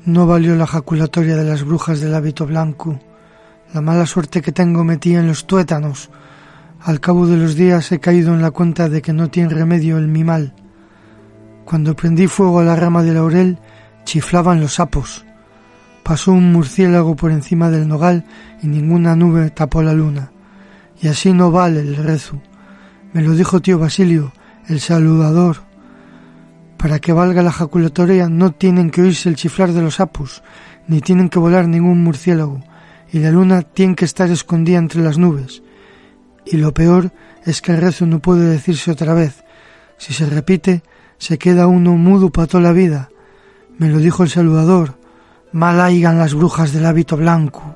No 0.05 0.25
valió 0.25 0.55
la 0.55 0.67
jaculatoria 0.67 1.35
de 1.35 1.43
las 1.43 1.63
brujas 1.63 1.99
del 1.99 2.15
hábito 2.15 2.45
blanco. 2.45 2.99
La 3.73 3.81
mala 3.81 4.05
suerte 4.05 4.41
que 4.41 4.51
tengo 4.51 4.83
metí 4.83 5.15
en 5.15 5.27
los 5.27 5.45
tuétanos. 5.45 6.09
Al 6.85 6.99
cabo 6.99 7.25
de 7.25 7.35
los 7.35 7.55
días 7.55 7.91
he 7.91 7.99
caído 7.99 8.31
en 8.35 8.43
la 8.43 8.51
cuenta 8.51 8.89
de 8.89 9.01
que 9.01 9.11
no 9.11 9.31
tiene 9.31 9.49
remedio 9.49 9.97
el 9.97 10.07
mi 10.07 10.23
mal. 10.23 10.53
Cuando 11.65 11.95
prendí 11.95 12.27
fuego 12.27 12.59
a 12.59 12.63
la 12.63 12.75
rama 12.75 13.01
de 13.01 13.11
laurel, 13.11 13.57
chiflaban 14.03 14.61
los 14.61 14.75
sapos. 14.75 15.25
Pasó 16.03 16.31
un 16.31 16.51
murciélago 16.51 17.15
por 17.15 17.31
encima 17.31 17.71
del 17.71 17.87
nogal 17.87 18.23
y 18.61 18.67
ninguna 18.67 19.15
nube 19.15 19.49
tapó 19.49 19.81
la 19.81 19.93
luna. 19.93 20.31
Y 21.01 21.07
así 21.07 21.33
no 21.33 21.49
vale 21.49 21.79
el 21.79 21.95
rezo. 21.95 22.39
Me 23.13 23.23
lo 23.23 23.31
dijo 23.31 23.61
tío 23.61 23.79
Basilio, 23.79 24.31
el 24.67 24.79
saludador. 24.79 25.63
Para 26.77 26.99
que 26.99 27.13
valga 27.13 27.41
la 27.41 27.51
jaculatoria 27.51 28.29
no 28.29 28.51
tienen 28.51 28.91
que 28.91 29.01
oírse 29.01 29.27
el 29.27 29.37
chiflar 29.37 29.71
de 29.71 29.81
los 29.81 29.95
sapos, 29.95 30.43
ni 30.87 31.01
tienen 31.01 31.29
que 31.29 31.39
volar 31.39 31.67
ningún 31.67 32.03
murciélago, 32.03 32.63
y 33.11 33.17
la 33.17 33.31
luna 33.31 33.63
tiene 33.63 33.95
que 33.95 34.05
estar 34.05 34.29
escondida 34.29 34.77
entre 34.77 35.01
las 35.01 35.17
nubes. 35.17 35.63
Y 36.45 36.57
lo 36.57 36.73
peor 36.73 37.11
es 37.45 37.61
que 37.61 37.71
el 37.71 37.81
rezo 37.81 38.05
no 38.05 38.19
puede 38.19 38.49
decirse 38.49 38.91
otra 38.91 39.13
vez. 39.13 39.43
Si 39.97 40.13
se 40.13 40.25
repite, 40.25 40.83
se 41.17 41.37
queda 41.37 41.67
uno 41.67 41.93
mudo 41.93 42.29
para 42.29 42.47
toda 42.47 42.63
la 42.63 42.71
vida. 42.71 43.09
Me 43.77 43.89
lo 43.89 43.99
dijo 43.99 44.23
el 44.23 44.29
saludador. 44.29 44.97
Mal 45.51 45.79
haigan 45.79 46.17
las 46.17 46.33
brujas 46.33 46.73
del 46.73 46.85
hábito 46.85 47.17
blanco. 47.17 47.75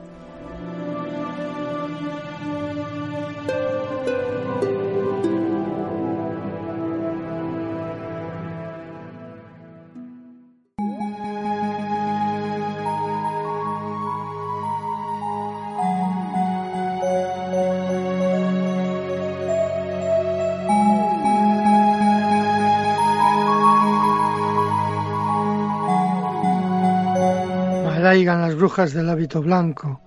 Brujas 28.59 28.93
del 28.93 29.09
hábito 29.09 29.41
blanco. 29.41 30.01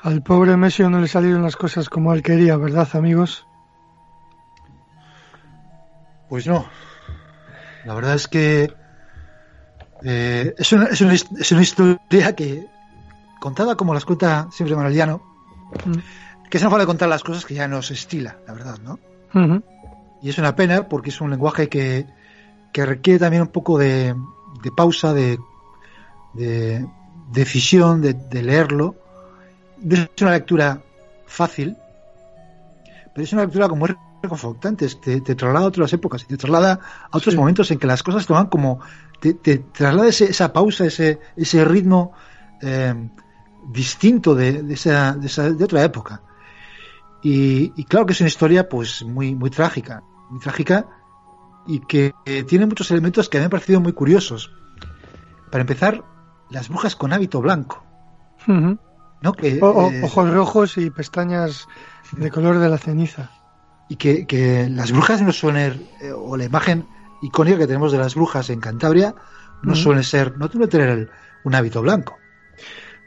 Al 0.00 0.22
pobre 0.22 0.56
Mesio 0.56 0.88
no 0.88 1.00
le 1.00 1.08
salieron 1.08 1.42
las 1.42 1.56
cosas 1.56 1.88
como 1.88 2.14
él 2.14 2.22
quería, 2.22 2.56
¿verdad, 2.56 2.88
amigos? 2.92 3.44
Pues 6.28 6.46
no. 6.46 6.66
La 7.84 7.94
verdad 7.94 8.14
es 8.14 8.28
que 8.28 8.72
eh, 10.04 10.54
es, 10.56 10.72
una, 10.72 10.84
es, 10.86 11.00
una, 11.00 11.14
es, 11.14 11.52
una, 11.52 11.62
historia 11.62 12.36
que, 12.36 12.66
contada 13.40 13.74
como 13.74 13.94
las 13.94 14.04
cuenta 14.04 14.48
siempre 14.52 14.76
Manoliano, 14.76 15.20
mm. 15.84 16.48
que 16.48 16.58
se 16.58 16.64
nos 16.64 16.72
vale 16.72 16.86
contar 16.86 17.08
las 17.08 17.24
cosas 17.24 17.44
que 17.44 17.54
ya 17.54 17.66
no 17.66 17.82
se 17.82 17.94
estila, 17.94 18.38
la 18.46 18.52
verdad, 18.52 18.78
¿no? 18.78 19.00
Uh 19.34 19.38
-huh. 19.38 19.62
Y 20.22 20.30
es 20.30 20.38
una 20.38 20.54
pena 20.54 20.88
porque 20.88 21.10
es 21.10 21.20
un 21.20 21.30
lenguaje 21.30 21.68
que, 21.68 22.06
que 22.72 22.86
requiere 22.86 23.18
también 23.18 23.42
un 23.42 23.48
poco 23.48 23.78
de, 23.78 24.14
de 24.62 24.70
pausa, 24.70 25.12
de, 25.12 25.38
de 26.34 26.86
decisión, 27.32 28.02
de, 28.02 28.14
de 28.14 28.42
leerlo. 28.42 28.96
Es 29.88 30.22
una 30.22 30.32
lectura 30.32 30.82
fácil, 31.26 31.76
pero 33.14 33.24
es 33.24 33.32
una 33.32 33.42
lectura 33.42 33.68
como 33.68 33.86
reconfortante, 34.22 34.88
te, 34.88 35.20
te, 35.20 35.34
traslada 35.34 35.66
a 35.66 35.68
otras 35.68 35.92
épocas, 35.92 36.26
te 36.26 36.36
traslada 36.36 36.80
a 37.10 37.16
otros 37.16 37.34
sí. 37.34 37.38
momentos 37.38 37.70
en 37.70 37.78
que 37.78 37.86
las 37.86 38.02
cosas 38.02 38.26
toman 38.26 38.46
como, 38.46 38.80
te, 39.20 39.34
te 39.34 39.58
traslada 39.58 40.08
ese, 40.08 40.24
esa 40.24 40.52
pausa, 40.52 40.86
ese, 40.86 41.20
ese 41.36 41.64
ritmo 41.64 42.12
eh, 42.62 42.94
distinto 43.68 44.34
de, 44.34 44.62
de, 44.62 44.74
esa, 44.74 45.14
de, 45.14 45.26
esa, 45.26 45.50
de, 45.50 45.64
otra 45.64 45.84
época. 45.84 46.22
Y, 47.22 47.72
y, 47.76 47.84
claro 47.84 48.06
que 48.06 48.12
es 48.12 48.20
una 48.20 48.28
historia 48.28 48.68
pues 48.68 49.02
muy, 49.04 49.34
muy 49.34 49.50
trágica, 49.50 50.02
muy 50.30 50.40
trágica 50.40 50.86
y 51.66 51.80
que 51.80 52.14
eh, 52.24 52.44
tiene 52.44 52.66
muchos 52.66 52.90
elementos 52.90 53.28
que 53.28 53.38
me 53.38 53.44
han 53.44 53.50
parecido 53.50 53.80
muy 53.80 53.92
curiosos. 53.92 54.50
Para 55.50 55.62
empezar, 55.62 56.04
las 56.50 56.68
brujas 56.68 56.96
con 56.96 57.12
hábito 57.12 57.40
blanco. 57.40 57.84
Uh 58.46 58.52
-huh. 58.52 58.78
¿no? 59.20 59.32
que, 59.32 59.58
o, 59.60 59.90
eh, 59.90 60.02
ojos 60.02 60.30
rojos 60.30 60.78
y 60.78 60.90
pestañas 60.90 61.66
de 62.12 62.30
color 62.30 62.58
de 62.58 62.68
la 62.68 62.78
ceniza 62.78 63.30
y 63.88 63.96
que, 63.96 64.26
que 64.26 64.68
las 64.70 64.92
brujas 64.92 65.22
no 65.22 65.32
suelen, 65.32 65.88
eh, 66.00 66.12
o 66.12 66.36
la 66.36 66.44
imagen 66.44 66.86
icónica 67.22 67.58
que 67.58 67.66
tenemos 67.66 67.90
de 67.92 67.98
las 67.98 68.14
brujas 68.14 68.50
en 68.50 68.60
Cantabria, 68.60 69.14
no 69.62 69.72
uh 69.72 69.74
-huh. 69.74 69.82
suelen 69.82 70.04
ser, 70.04 70.36
no 70.36 70.48
suelen 70.48 70.68
tener 70.68 70.88
el, 70.90 71.10
un 71.44 71.54
hábito 71.54 71.82
blanco. 71.82 72.16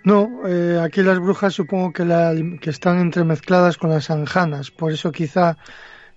No, 0.03 0.41
eh, 0.47 0.79
aquí 0.83 1.03
las 1.03 1.19
brujas 1.19 1.53
supongo 1.53 1.93
que, 1.93 2.05
la, 2.05 2.33
que 2.59 2.71
están 2.71 2.99
entremezcladas 2.99 3.77
con 3.77 3.91
las 3.91 4.09
anjanas, 4.09 4.71
por 4.71 4.91
eso 4.91 5.11
quizá. 5.11 5.57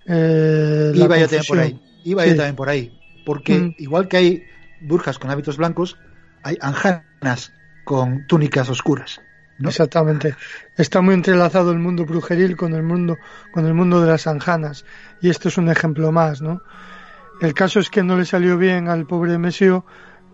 Eh, 0.07 0.91
iba 0.95 1.17
yo 1.17 1.27
también 1.27 1.43
por 1.47 1.59
ahí, 1.59 1.81
iba 2.03 2.23
sí. 2.23 2.29
yo 2.29 2.35
también 2.35 2.55
por 2.55 2.69
ahí, 2.69 2.99
porque 3.25 3.75
igual 3.77 4.07
que 4.07 4.17
hay 4.17 4.43
brujas 4.81 5.19
con 5.19 5.29
hábitos 5.29 5.57
blancos, 5.57 5.97
hay 6.45 6.57
anjanas 6.61 7.51
con 7.85 8.27
túnicas 8.27 8.69
oscuras. 8.69 9.19
¿no? 9.57 9.69
Exactamente. 9.69 10.35
Está 10.77 11.01
muy 11.01 11.15
entrelazado 11.15 11.71
el 11.71 11.79
mundo 11.79 12.05
brujeril 12.05 12.55
con 12.55 12.73
el 12.75 12.83
mundo, 12.83 13.17
con 13.51 13.65
el 13.65 13.73
mundo 13.73 13.99
de 13.99 14.11
las 14.11 14.27
anjanas. 14.27 14.85
Y 15.21 15.29
esto 15.29 15.47
es 15.49 15.57
un 15.57 15.69
ejemplo 15.69 16.11
más, 16.11 16.43
¿no? 16.43 16.61
El 17.41 17.55
caso 17.55 17.79
es 17.79 17.89
que 17.89 18.03
no 18.03 18.15
le 18.15 18.25
salió 18.25 18.57
bien 18.59 18.87
al 18.87 19.07
pobre 19.07 19.39
Mesio 19.39 19.85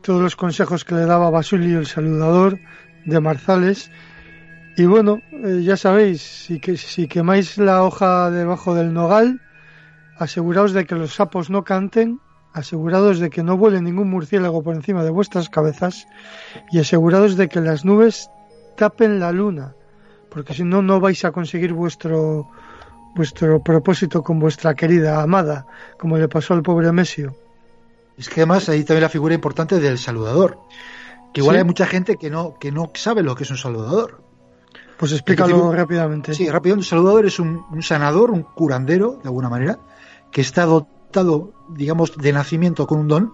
todos 0.02 0.22
los 0.22 0.36
consejos 0.36 0.84
que 0.84 0.96
le 0.96 1.06
daba 1.06 1.30
Basulio 1.30 1.80
el 1.80 1.88
saludador 1.88 2.60
de 3.06 3.20
Marzales. 3.22 3.90
Y 4.76 4.86
bueno, 4.86 5.22
eh, 5.32 5.62
ya 5.64 5.78
sabéis, 5.78 6.22
si, 6.22 6.60
que, 6.60 6.76
si 6.76 7.08
quemáis 7.08 7.58
la 7.58 7.84
hoja 7.84 8.30
debajo 8.32 8.76
del 8.76 8.94
nogal, 8.94 9.42
aseguraos 10.18 10.74
de 10.74 10.86
que 10.86 10.96
los 10.96 11.16
sapos 11.16 11.50
no 11.50 11.64
canten, 11.64 12.20
asegurados 12.54 13.20
de 13.20 13.30
que 13.30 13.44
no 13.44 13.58
vuele 13.58 13.82
ningún 13.82 14.10
murciélago 14.10 14.62
por 14.62 14.76
encima 14.76 15.04
de 15.04 15.10
vuestras 15.10 15.50
cabezas 15.50 16.08
y 16.72 16.80
asegurados 16.80 17.38
de 17.38 17.48
que 17.48 17.62
las 17.62 17.86
nubes 17.86 18.30
tapen 18.76 19.20
la 19.20 19.32
luna, 19.32 19.76
porque 20.30 20.54
si 20.54 20.64
no, 20.64 20.82
no 20.82 21.00
vais 21.00 21.24
a 21.24 21.32
conseguir 21.32 21.74
vuestro, 21.74 22.50
vuestro 23.16 23.62
propósito 23.62 24.24
con 24.24 24.40
vuestra 24.40 24.76
querida 24.76 25.22
amada, 25.22 25.66
como 25.98 26.18
le 26.18 26.28
pasó 26.28 26.54
al 26.54 26.64
pobre 26.64 26.92
Mesio. 26.92 27.36
Es 28.18 28.30
que 28.30 28.42
además 28.42 28.68
ahí 28.70 28.84
también 28.84 29.04
la 29.04 29.10
figura 29.10 29.34
importante 29.34 29.80
del 29.80 29.98
saludador, 29.98 30.60
que 31.34 31.42
igual 31.42 31.56
¿Sí? 31.56 31.60
hay 31.60 31.66
mucha 31.66 31.86
gente 31.86 32.18
que 32.18 32.30
no, 32.30 32.56
que 32.60 32.72
no 32.72 32.92
sabe 32.94 33.24
lo 33.24 33.36
que 33.36 33.44
es 33.44 33.52
un 33.52 33.58
saludador. 33.58 34.22
Pues 34.98 35.14
explícalo 35.14 35.74
rápidamente. 35.74 36.36
Sí, 36.36 36.48
rápido. 36.48 36.76
Un 36.76 36.84
saludador 36.84 37.26
es 37.26 37.40
un, 37.40 37.66
un, 37.72 37.82
sanador, 37.82 38.30
un 38.30 38.44
curandero, 38.44 39.14
de 39.14 39.30
alguna 39.30 39.50
manera, 39.50 39.80
que 40.30 40.42
está 40.42 40.66
dotado 40.66 41.01
dotado, 41.12 41.54
digamos, 41.70 42.16
de 42.16 42.32
nacimiento 42.32 42.88
con 42.88 43.00
un 43.00 43.08
don. 43.08 43.34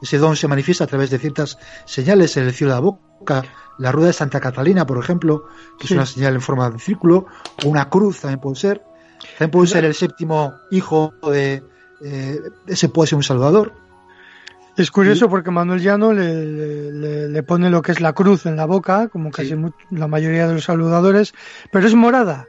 Ese 0.00 0.18
don 0.18 0.36
se 0.36 0.46
manifiesta 0.46 0.84
a 0.84 0.86
través 0.86 1.10
de 1.10 1.18
ciertas 1.18 1.58
señales 1.84 2.36
en 2.36 2.44
el 2.44 2.52
cielo 2.52 2.72
de 2.72 2.76
la 2.76 2.80
boca. 2.80 3.44
La 3.78 3.90
rueda 3.92 4.08
de 4.08 4.12
Santa 4.12 4.40
Catalina, 4.40 4.86
por 4.86 4.98
ejemplo, 4.98 5.44
que 5.78 5.86
es 5.86 5.90
una 5.90 6.06
señal 6.06 6.34
en 6.34 6.40
forma 6.40 6.70
de 6.70 6.78
círculo, 6.78 7.26
o 7.64 7.68
una 7.68 7.90
cruz 7.90 8.20
también 8.20 8.40
puede 8.40 8.56
ser. 8.56 8.82
También 9.38 9.50
puede 9.50 9.66
ser 9.66 9.84
el 9.84 9.94
séptimo 9.94 10.52
hijo 10.70 11.12
de... 11.22 11.62
Eh, 12.00 12.40
ese 12.68 12.88
puede 12.88 13.08
ser 13.08 13.16
un 13.16 13.24
salvador. 13.24 13.72
Es 14.76 14.92
curioso 14.92 15.28
porque 15.28 15.50
Manuel 15.50 15.80
Llano 15.80 16.12
le, 16.12 17.42
pone 17.42 17.68
lo 17.68 17.82
que 17.82 17.90
es 17.90 18.00
la 18.00 18.12
cruz 18.12 18.46
en 18.46 18.54
la 18.54 18.64
boca, 18.64 19.08
como 19.08 19.32
casi 19.32 19.56
la 19.90 20.06
mayoría 20.06 20.46
de 20.46 20.54
los 20.54 20.64
saludadores, 20.64 21.34
pero 21.72 21.88
es 21.88 21.94
morada. 21.96 22.46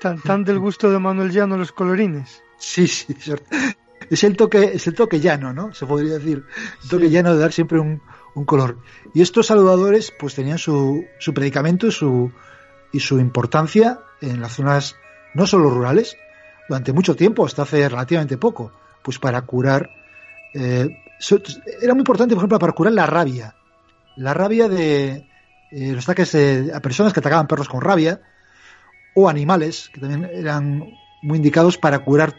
Tan, 0.00 0.44
del 0.44 0.60
gusto 0.60 0.90
de 0.90 1.00
Manuel 1.00 1.32
Llano 1.32 1.56
los 1.56 1.72
colorines. 1.72 2.40
Sí, 2.56 2.86
sí, 2.86 3.16
es 4.08 4.24
el 4.24 4.36
toque, 4.36 4.72
es 4.74 4.86
el 4.86 4.94
toque 4.94 5.20
llano, 5.20 5.52
¿no? 5.52 5.72
Se 5.74 5.86
podría 5.86 6.14
decir. 6.14 6.44
El 6.82 6.88
toque 6.88 7.10
llano 7.10 7.34
de 7.34 7.40
dar 7.40 7.52
siempre 7.52 7.78
un, 7.78 8.00
color. 8.46 8.78
Y 9.12 9.20
estos 9.20 9.48
saludadores, 9.48 10.14
pues 10.18 10.34
tenían 10.34 10.56
su, 10.56 11.04
su 11.18 11.34
predicamento 11.34 11.88
y 11.88 11.92
su, 11.92 12.32
y 12.90 13.00
su 13.00 13.18
importancia 13.18 14.00
en 14.22 14.40
las 14.40 14.54
zonas 14.54 14.96
no 15.34 15.46
solo 15.46 15.68
rurales, 15.68 16.16
durante 16.68 16.92
mucho 16.92 17.16
tiempo, 17.16 17.44
hasta 17.44 17.62
hace 17.62 17.88
relativamente 17.88 18.38
poco, 18.38 18.72
pues 19.02 19.18
para 19.18 19.42
curar 19.42 19.90
eh, 20.54 20.88
era 21.82 21.94
muy 21.94 22.00
importante, 22.00 22.34
por 22.34 22.42
ejemplo, 22.42 22.58
para 22.58 22.72
curar 22.72 22.92
la 22.92 23.06
rabia. 23.06 23.54
La 24.16 24.34
rabia 24.34 24.68
de 24.68 25.28
eh, 25.70 25.92
los 25.92 26.04
ataques 26.04 26.34
a 26.72 26.80
personas 26.80 27.12
que 27.12 27.20
atacaban 27.20 27.46
perros 27.46 27.68
con 27.68 27.80
rabia 27.80 28.20
o 29.14 29.28
animales, 29.28 29.90
que 29.92 30.00
también 30.00 30.30
eran 30.32 30.84
muy 31.22 31.36
indicados 31.36 31.76
para 31.76 31.98
curar, 32.00 32.34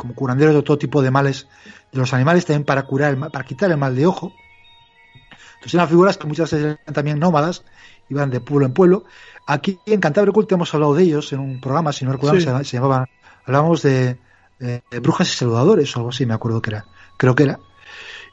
como 0.00 0.14
curanderos 0.14 0.54
de 0.54 0.62
todo 0.62 0.78
tipo 0.78 1.02
de 1.02 1.10
males 1.10 1.46
de 1.92 1.98
los 1.98 2.14
animales, 2.14 2.46
también 2.46 2.64
para 2.64 2.84
curar, 2.84 3.18
para 3.30 3.44
quitar 3.44 3.70
el 3.70 3.76
mal 3.76 3.94
de 3.94 4.06
ojo. 4.06 4.32
Entonces 5.56 5.74
eran 5.74 5.88
figuras 5.88 6.16
que 6.16 6.26
muchas 6.26 6.50
veces 6.50 6.78
eran 6.82 6.94
también 6.94 7.18
nómadas, 7.18 7.64
iban 8.08 8.30
de 8.30 8.40
pueblo 8.40 8.66
en 8.66 8.72
pueblo. 8.72 9.04
Aquí 9.46 9.78
en 9.84 10.00
Cantabria 10.00 10.32
Culto 10.32 10.54
hemos 10.54 10.72
hablado 10.72 10.94
de 10.94 11.02
ellos 11.02 11.32
en 11.34 11.40
un 11.40 11.60
programa, 11.60 11.92
si 11.92 12.06
no 12.06 12.12
recuerdo, 12.12 12.40
se, 12.40 12.76
llamaba, 12.76 13.06
hablábamos 13.44 13.82
de, 13.82 14.16
de, 14.58 14.82
brujas 15.00 15.28
y 15.28 15.36
saludadores 15.36 15.94
o 15.94 16.00
algo 16.00 16.10
así, 16.10 16.24
me 16.24 16.32
acuerdo 16.32 16.62
que 16.62 16.70
era, 16.70 16.86
creo 17.18 17.34
que 17.34 17.42
era. 17.42 17.58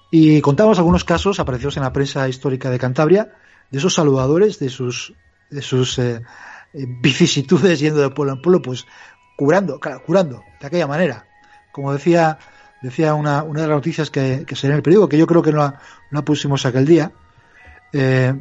Y 0.10 0.40
contamos 0.40 0.78
algunos 0.78 1.04
casos 1.04 1.40
aparecidos 1.42 1.76
en 1.76 1.84
la 1.84 1.92
prensa 1.92 2.30
histórica 2.30 2.70
de 2.70 2.80
Cantabria 2.80 3.34
de 3.70 3.80
esos 3.80 3.94
saludadores, 3.94 4.60
de 4.60 4.70
sus, 4.70 5.14
de 5.50 5.62
sus 5.62 6.00
eh, 6.00 6.22
eh, 6.74 6.86
vicisitudes 7.02 7.80
yendo 7.80 8.00
de 8.00 8.10
pueblo 8.12 8.34
en 8.34 8.42
pueblo, 8.42 8.62
pues 8.62 8.86
curando, 9.38 9.80
claro, 9.80 10.04
curando, 10.06 10.44
de 10.60 10.68
aquella 10.68 10.88
manera. 10.88 11.27
Como 11.78 11.94
decía, 11.94 12.40
decía 12.82 13.14
una, 13.14 13.44
una 13.44 13.62
de 13.62 13.68
las 13.68 13.76
noticias 13.76 14.10
que, 14.10 14.46
que 14.48 14.56
en 14.68 14.74
el 14.74 14.82
periódico, 14.82 15.10
que 15.10 15.18
yo 15.20 15.28
creo 15.28 15.44
que 15.44 15.52
no 15.52 15.76
la, 16.10 16.22
pusimos 16.24 16.66
aquel 16.66 16.88
día, 16.88 17.12
eh, 17.94 18.34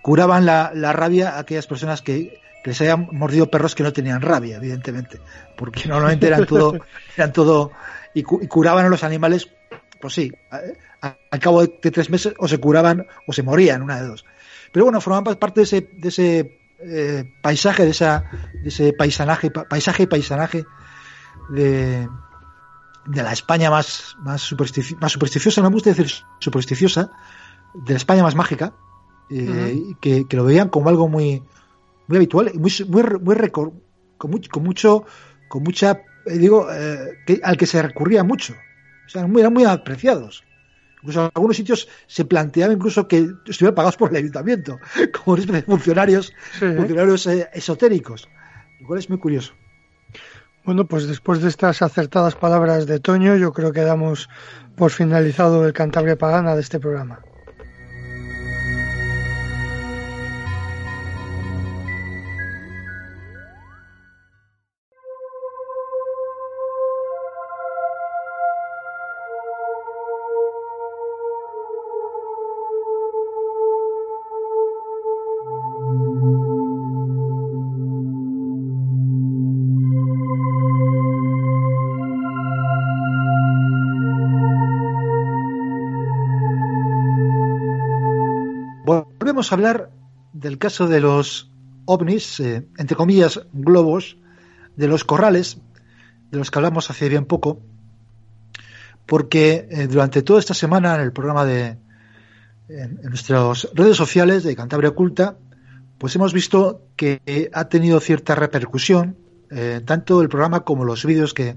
curaban 0.00 0.46
la, 0.46 0.70
la, 0.72 0.92
rabia 0.92 1.30
a 1.30 1.40
aquellas 1.40 1.66
personas 1.66 2.02
que, 2.02 2.40
que 2.62 2.70
les 2.70 2.80
habían 2.82 3.08
mordido 3.10 3.50
perros 3.50 3.74
que 3.74 3.82
no 3.82 3.92
tenían 3.92 4.22
rabia, 4.22 4.58
evidentemente, 4.58 5.20
porque 5.56 5.88
normalmente 5.88 6.28
eran 6.28 6.46
todo, 6.46 6.78
eran 7.16 7.32
todo, 7.32 7.72
y, 8.14 8.20
y 8.20 8.46
curaban 8.46 8.86
a 8.86 8.88
los 8.88 9.02
animales 9.02 9.50
pues 10.00 10.14
sí, 10.14 10.32
al 11.00 11.40
cabo 11.40 11.62
de 11.62 11.90
tres 11.90 12.10
meses 12.10 12.32
o 12.38 12.46
se 12.46 12.58
curaban 12.58 13.08
o 13.26 13.32
se 13.32 13.42
morían, 13.42 13.82
una 13.82 14.00
de 14.00 14.06
dos. 14.06 14.24
Pero 14.70 14.84
bueno, 14.84 15.00
formaban 15.00 15.36
parte 15.36 15.60
de 15.60 15.64
ese, 15.64 15.88
de 15.92 16.08
ese 16.08 16.60
eh, 16.78 17.24
paisaje, 17.42 17.84
de, 17.84 17.90
esa, 17.90 18.24
de 18.54 18.68
ese 18.68 18.92
paisanaje, 18.92 19.50
paisaje 19.50 20.04
y 20.04 20.06
paisanaje 20.06 20.64
de, 21.50 22.08
de 23.06 23.22
la 23.22 23.32
España 23.32 23.70
más, 23.70 24.16
más, 24.20 24.54
más 25.00 25.12
supersticiosa, 25.12 25.62
no 25.62 25.70
me 25.70 25.74
gusta 25.74 25.90
decir 25.90 26.10
supersticiosa, 26.38 27.10
de 27.74 27.92
la 27.92 27.96
España 27.96 28.22
más 28.22 28.34
mágica, 28.34 28.72
eh, 29.30 29.94
que, 30.00 30.26
lo 30.30 30.44
veían 30.44 30.68
como 30.68 30.88
algo 30.88 31.08
muy, 31.08 31.42
muy 32.06 32.16
habitual 32.16 32.50
y 32.52 32.58
muy, 32.58 32.72
muy, 32.88 33.02
muy 33.20 33.50
con, 33.50 33.72
mucho, 34.24 34.50
con 34.50 34.62
mucho, 34.62 35.04
con 35.48 35.62
mucha, 35.62 36.02
eh, 36.26 36.38
digo, 36.38 36.66
que, 37.26 37.40
al 37.42 37.56
que 37.56 37.66
se 37.66 37.82
recurría 37.82 38.24
mucho. 38.24 38.54
O 39.06 39.08
sea, 39.08 39.26
eran 39.26 39.52
muy 39.52 39.64
apreciados. 39.64 40.44
Incluso 41.02 41.24
en 41.24 41.30
algunos 41.34 41.56
sitios 41.56 41.88
se 42.06 42.24
planteaba 42.24 42.72
incluso 42.72 43.08
que 43.08 43.30
estuvieran 43.46 43.74
pagados 43.74 43.96
por 43.96 44.10
el 44.10 44.16
ayuntamiento, 44.16 44.78
como 45.12 45.34
una 45.34 45.40
especie 45.40 45.62
de 45.62 45.66
funcionarios, 45.66 46.32
funcionarios 46.58 47.26
eh, 47.26 47.48
esotéricos, 47.54 48.28
lo 48.80 48.86
cual 48.86 48.98
es 48.98 49.08
muy 49.08 49.18
curioso. 49.18 49.54
Bueno, 50.70 50.84
pues 50.84 51.08
después 51.08 51.42
de 51.42 51.48
estas 51.48 51.82
acertadas 51.82 52.36
palabras 52.36 52.86
de 52.86 53.00
Toño, 53.00 53.34
yo 53.34 53.52
creo 53.52 53.72
que 53.72 53.80
damos 53.80 54.28
por 54.76 54.92
finalizado 54.92 55.66
el 55.66 55.72
Cantabria 55.72 56.16
Pagana 56.16 56.54
de 56.54 56.60
este 56.60 56.78
programa. 56.78 57.18
A 89.48 89.54
hablar 89.54 89.90
del 90.32 90.58
caso 90.58 90.86
de 90.86 91.00
los 91.00 91.50
ovnis, 91.84 92.40
eh, 92.40 92.66
entre 92.78 92.96
comillas, 92.96 93.40
globos, 93.52 94.16
de 94.76 94.86
los 94.86 95.04
corrales, 95.04 95.58
de 96.30 96.38
los 96.38 96.50
que 96.50 96.58
hablamos 96.58 96.90
hace 96.90 97.08
bien 97.08 97.24
poco, 97.24 97.60
porque 99.06 99.66
eh, 99.70 99.88
durante 99.88 100.22
toda 100.22 100.38
esta 100.38 100.54
semana 100.54 100.94
en 100.94 101.00
el 101.00 101.12
programa 101.12 101.44
de 101.44 101.76
en, 102.68 103.00
nuestras 103.02 103.68
redes 103.74 103.96
sociales 103.96 104.44
de 104.44 104.54
Cantabria 104.54 104.90
Oculta, 104.90 105.36
pues 105.98 106.14
hemos 106.14 106.32
visto 106.32 106.86
que 106.96 107.50
ha 107.52 107.64
tenido 107.68 107.98
cierta 108.00 108.34
repercusión, 108.34 109.16
eh, 109.50 109.80
tanto 109.84 110.22
el 110.22 110.28
programa 110.28 110.60
como 110.60 110.84
los 110.84 111.04
vídeos 111.04 111.34
que, 111.34 111.56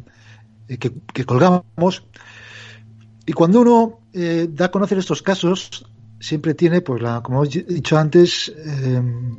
que, 0.67 1.25
colgamos. 1.25 2.03
Y 3.25 3.33
cuando 3.33 3.61
uno 3.61 3.99
da 4.49 4.65
a 4.65 4.71
conocer 4.71 4.97
estos 4.97 5.21
casos, 5.21 5.85
siempre 6.23 6.53
tiene, 6.53 6.79
pues 6.79 7.01
la, 7.01 7.21
como 7.21 7.43
he 7.43 7.47
dicho 7.49 7.97
antes, 7.97 8.51
em, 8.57 9.37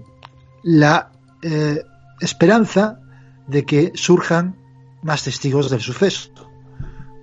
la 0.62 1.10
eh, 1.40 1.82
esperanza 2.20 3.00
de 3.46 3.64
que 3.64 3.92
surjan 3.94 4.56
más 5.02 5.24
testigos 5.24 5.70
del 5.70 5.80
suceso. 5.80 6.30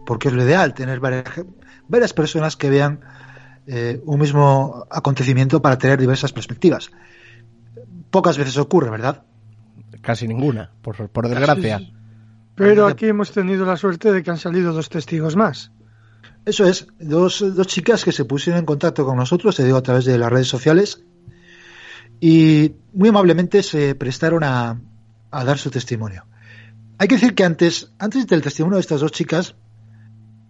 Porque 0.07 0.29
es 0.29 0.33
lo 0.33 0.43
ideal, 0.43 0.73
tener 0.73 0.99
varias, 0.99 2.13
personas 2.13 2.57
que 2.57 2.71
vean 2.71 3.01
eh, 3.67 4.01
un 4.03 4.19
mismo 4.19 4.87
acontecimiento 4.89 5.61
para 5.61 5.77
tener 5.77 5.99
diversas 5.99 6.33
perspectivas. 6.33 6.89
Pocas 8.09 8.39
veces 8.39 8.57
ocurre, 8.57 8.89
¿verdad? 8.89 9.23
Casi 10.01 10.27
ninguna, 10.27 10.71
por, 10.81 11.07
por 11.09 11.29
desgracia. 11.29 11.81
Pero 12.55 12.87
aquí 12.87 13.05
hemos 13.05 13.31
tenido 13.31 13.63
la 13.67 13.77
suerte 13.77 14.11
de 14.11 14.23
que 14.23 14.31
han 14.31 14.39
salido 14.39 14.73
dos 14.73 14.89
testigos 14.89 15.35
más. 15.35 15.71
Eso 16.45 16.65
es, 16.65 16.87
dos, 16.99 17.43
dos 17.55 17.67
chicas 17.67 18.03
que 18.03 18.11
se 18.11 18.25
pusieron 18.25 18.59
en 18.59 18.65
contacto 18.65 19.05
con 19.05 19.17
nosotros, 19.17 19.55
te 19.55 19.63
digo 19.63 19.77
a 19.77 19.83
través 19.83 20.05
de 20.05 20.17
las 20.17 20.31
redes 20.31 20.47
sociales, 20.47 21.03
y 22.19 22.73
muy 22.93 23.09
amablemente 23.09 23.61
se 23.63 23.95
prestaron 23.95 24.43
a, 24.43 24.79
dar 25.31 25.57
su 25.57 25.69
testimonio. 25.69 26.25
Hay 26.97 27.07
que 27.07 27.15
decir 27.15 27.35
que 27.35 27.43
antes, 27.43 27.91
antes 27.99 28.27
del 28.27 28.41
testimonio 28.41 28.75
de 28.77 28.81
estas 28.81 29.01
dos 29.01 29.11
chicas, 29.11 29.55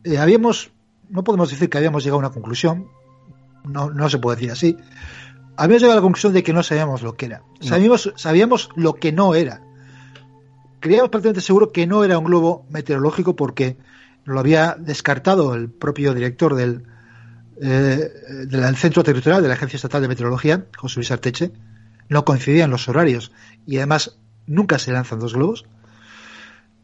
eh, 0.03 0.17
habíamos, 0.17 0.71
no 1.09 1.23
podemos 1.23 1.49
decir 1.49 1.69
que 1.69 1.77
habíamos 1.77 2.03
llegado 2.03 2.17
a 2.17 2.27
una 2.27 2.33
conclusión, 2.33 2.87
no, 3.63 3.89
no 3.89 4.09
se 4.09 4.17
puede 4.17 4.37
decir 4.37 4.51
así, 4.51 4.77
habíamos 5.57 5.81
llegado 5.81 5.93
a 5.93 6.01
la 6.01 6.01
conclusión 6.01 6.33
de 6.33 6.43
que 6.43 6.53
no 6.53 6.63
sabíamos 6.63 7.01
lo 7.03 7.15
que 7.15 7.27
era. 7.27 7.43
Sabíamos, 7.59 8.13
sabíamos 8.15 8.69
lo 8.75 8.93
que 8.95 9.11
no 9.11 9.35
era. 9.35 9.61
Creíamos 10.79 11.09
prácticamente 11.09 11.41
seguro 11.41 11.71
que 11.71 11.85
no 11.85 12.03
era 12.03 12.17
un 12.17 12.25
globo 12.25 12.65
meteorológico 12.69 13.35
porque 13.35 13.77
lo 14.25 14.39
había 14.39 14.75
descartado 14.79 15.55
el 15.55 15.69
propio 15.69 16.13
director 16.13 16.55
del, 16.55 16.83
eh, 17.59 18.09
del 18.47 18.75
Centro 18.75 19.03
Territorial 19.03 19.41
de 19.41 19.47
la 19.47 19.55
Agencia 19.55 19.77
Estatal 19.77 20.01
de 20.01 20.07
Meteorología, 20.07 20.65
José 20.77 20.97
Luis 20.97 21.11
Arteche, 21.11 21.51
no 22.09 22.25
coincidían 22.25 22.71
los 22.71 22.87
horarios 22.89 23.31
y 23.65 23.77
además 23.77 24.17
nunca 24.47 24.79
se 24.79 24.91
lanzan 24.91 25.19
dos 25.19 25.33
globos. 25.33 25.65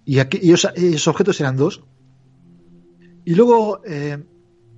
Y, 0.06 0.20
aquí, 0.20 0.40
esos 0.54 1.08
objetos 1.08 1.40
eran 1.42 1.58
dos. 1.58 1.84
Y 3.26 3.36
luego 3.36 3.82
eh, 3.86 4.24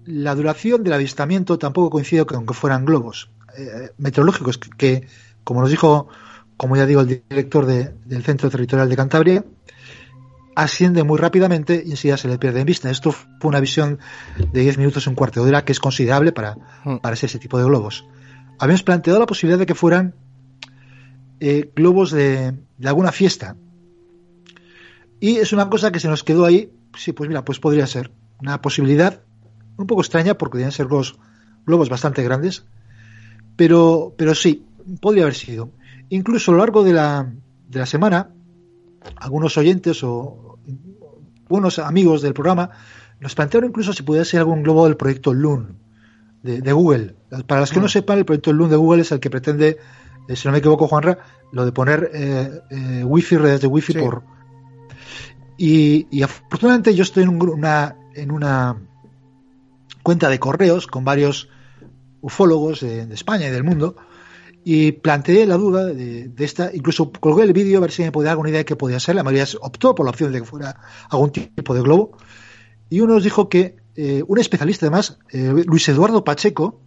la 0.05 0.33
duración 0.33 0.83
del 0.83 0.93
avistamiento 0.93 1.59
tampoco 1.59 1.91
coincide 1.91 2.25
con 2.25 2.47
que 2.47 2.53
fueran 2.55 2.83
globos 2.83 3.29
eh, 3.55 3.91
meteorológicos, 3.97 4.57
que, 4.57 5.07
como 5.43 5.61
nos 5.61 5.69
dijo, 5.69 6.07
como 6.57 6.75
ya 6.75 6.87
digo, 6.87 7.01
el 7.01 7.23
director 7.29 7.65
del 7.65 8.23
Centro 8.23 8.49
Territorial 8.49 8.89
de 8.89 8.95
Cantabria, 8.95 9.45
asciende 10.63 11.03
muy 11.03 11.17
rápidamente 11.17 11.81
y 11.85 11.91
enseguida 11.91 12.17
se 12.17 12.27
le 12.27 12.37
pierde 12.37 12.59
en 12.61 12.65
vista. 12.65 12.89
Esto 12.89 13.11
fue 13.11 13.27
una 13.49 13.59
visión 13.59 13.99
de 14.51 14.61
10 14.61 14.77
minutos, 14.77 15.07
un 15.07 15.15
cuarto 15.15 15.43
de 15.43 15.49
hora, 15.49 15.63
que 15.65 15.71
es 15.71 15.79
considerable 15.79 16.31
para, 16.31 16.57
Mm. 16.85 16.97
para 16.97 17.13
ese 17.13 17.39
tipo 17.39 17.57
de 17.57 17.65
globos. 17.65 18.05
Habíamos 18.59 18.83
planteado 18.83 19.19
la 19.19 19.25
posibilidad 19.25 19.59
de 19.59 19.65
que 19.65 19.75
fueran 19.75 20.15
eh, 21.39 21.71
globos 21.75 22.11
de, 22.11 22.53
de 22.77 22.87
alguna 22.89 23.11
fiesta. 23.11 23.55
Y 25.19 25.37
es 25.37 25.53
una 25.53 25.69
cosa 25.69 25.91
que 25.91 25.99
se 25.99 26.07
nos 26.09 26.23
quedó 26.23 26.45
ahí. 26.45 26.71
Sí, 26.97 27.13
pues 27.13 27.29
mira, 27.29 27.45
pues 27.45 27.59
podría 27.59 27.87
ser 27.87 28.11
una 28.41 28.61
posibilidad 28.61 29.21
un 29.77 29.87
poco 29.87 30.01
extraña 30.01 30.37
porque 30.37 30.51
podrían 30.53 30.71
ser 30.71 30.87
globos, 30.87 31.17
globos 31.65 31.89
bastante 31.89 32.23
grandes. 32.23 32.65
Pero, 33.55 34.13
pero 34.17 34.35
sí, 34.35 34.65
podría 35.01 35.23
haber 35.23 35.35
sido. 35.35 35.71
Incluso 36.09 36.51
a 36.51 36.55
lo 36.55 36.59
largo 36.59 36.83
de 36.83 36.93
la, 36.93 37.31
de 37.69 37.79
la 37.79 37.85
semana, 37.85 38.29
algunos 39.17 39.57
oyentes 39.57 40.03
o 40.03 40.57
buenos 41.47 41.79
amigos 41.79 42.21
del 42.21 42.33
programa 42.33 42.69
nos 43.19 43.35
plantearon 43.35 43.69
incluso 43.69 43.93
si 43.93 44.03
pudiera 44.03 44.23
ser 44.25 44.39
algún 44.39 44.63
globo 44.63 44.85
del 44.85 44.95
proyecto 44.95 45.33
Loon 45.33 45.77
de, 46.43 46.61
de 46.61 46.71
Google. 46.73 47.15
Para 47.47 47.61
los 47.61 47.71
que 47.71 47.79
no 47.79 47.87
sepan, 47.87 48.19
el 48.19 48.25
proyecto 48.25 48.53
Loon 48.53 48.69
de 48.69 48.77
Google 48.77 49.01
es 49.01 49.11
el 49.11 49.19
que 49.19 49.29
pretende, 49.29 49.77
eh, 50.27 50.35
si 50.35 50.47
no 50.47 50.51
me 50.53 50.59
equivoco, 50.59 50.87
Juanra, 50.87 51.19
lo 51.51 51.65
de 51.65 51.71
poner 51.71 52.11
eh, 52.13 52.61
eh, 52.69 53.03
wifi, 53.03 53.37
redes 53.37 53.61
de 53.61 53.67
wifi 53.67 53.93
Sí. 53.93 53.99
por... 53.99 54.23
Y, 55.57 56.07
y 56.09 56.23
afortunadamente 56.23 56.95
yo 56.95 57.03
estoy 57.03 57.23
en, 57.23 57.29
un 57.29 57.49
una, 57.49 57.97
en 58.15 58.31
una 58.31 58.77
cuenta 60.01 60.29
de 60.29 60.39
correos 60.39 60.87
con 60.87 61.03
varios 61.03 61.49
ufólogos 62.21 62.79
de, 62.79 63.05
de 63.05 63.13
España 63.13 63.47
y 63.47 63.51
del 63.51 63.65
mundo 63.65 63.97
y 64.71 64.91
planteé 64.91 65.47
la 65.47 65.57
duda 65.57 65.85
de, 65.85 66.27
de 66.27 66.45
esta, 66.45 66.69
incluso 66.73 67.11
colgué 67.11 67.43
el 67.43 67.53
vídeo 67.53 67.79
a 67.79 67.81
ver 67.81 67.91
si 67.91 68.03
me 68.03 68.11
podía 68.11 68.27
dar 68.27 68.33
alguna 68.33 68.49
idea 68.49 68.59
de 68.59 68.65
qué 68.65 68.75
podía 68.75 68.99
ser, 68.99 69.15
la 69.15 69.23
mayoría 69.23 69.47
optó 69.61 69.95
por 69.95 70.05
la 70.05 70.11
opción 70.11 70.31
de 70.31 70.39
que 70.41 70.45
fuera 70.45 70.79
algún 71.09 71.31
tipo 71.31 71.73
de 71.73 71.81
globo. 71.81 72.17
Y 72.87 72.99
uno 73.01 73.15
nos 73.15 73.23
dijo 73.23 73.49
que 73.49 73.77
eh, 73.95 74.23
un 74.27 74.37
especialista 74.37 74.85
además, 74.85 75.17
eh, 75.31 75.63
Luis 75.65 75.89
Eduardo 75.89 76.23
Pacheco, 76.23 76.81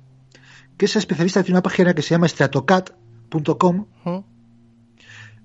que 0.77 0.85
es 0.87 0.95
especialista 0.95 1.43
de 1.43 1.51
una 1.51 1.63
página 1.63 1.93
que 1.95 2.03
se 2.03 2.11
llama 2.11 2.29
stratocat.com, 2.29 3.87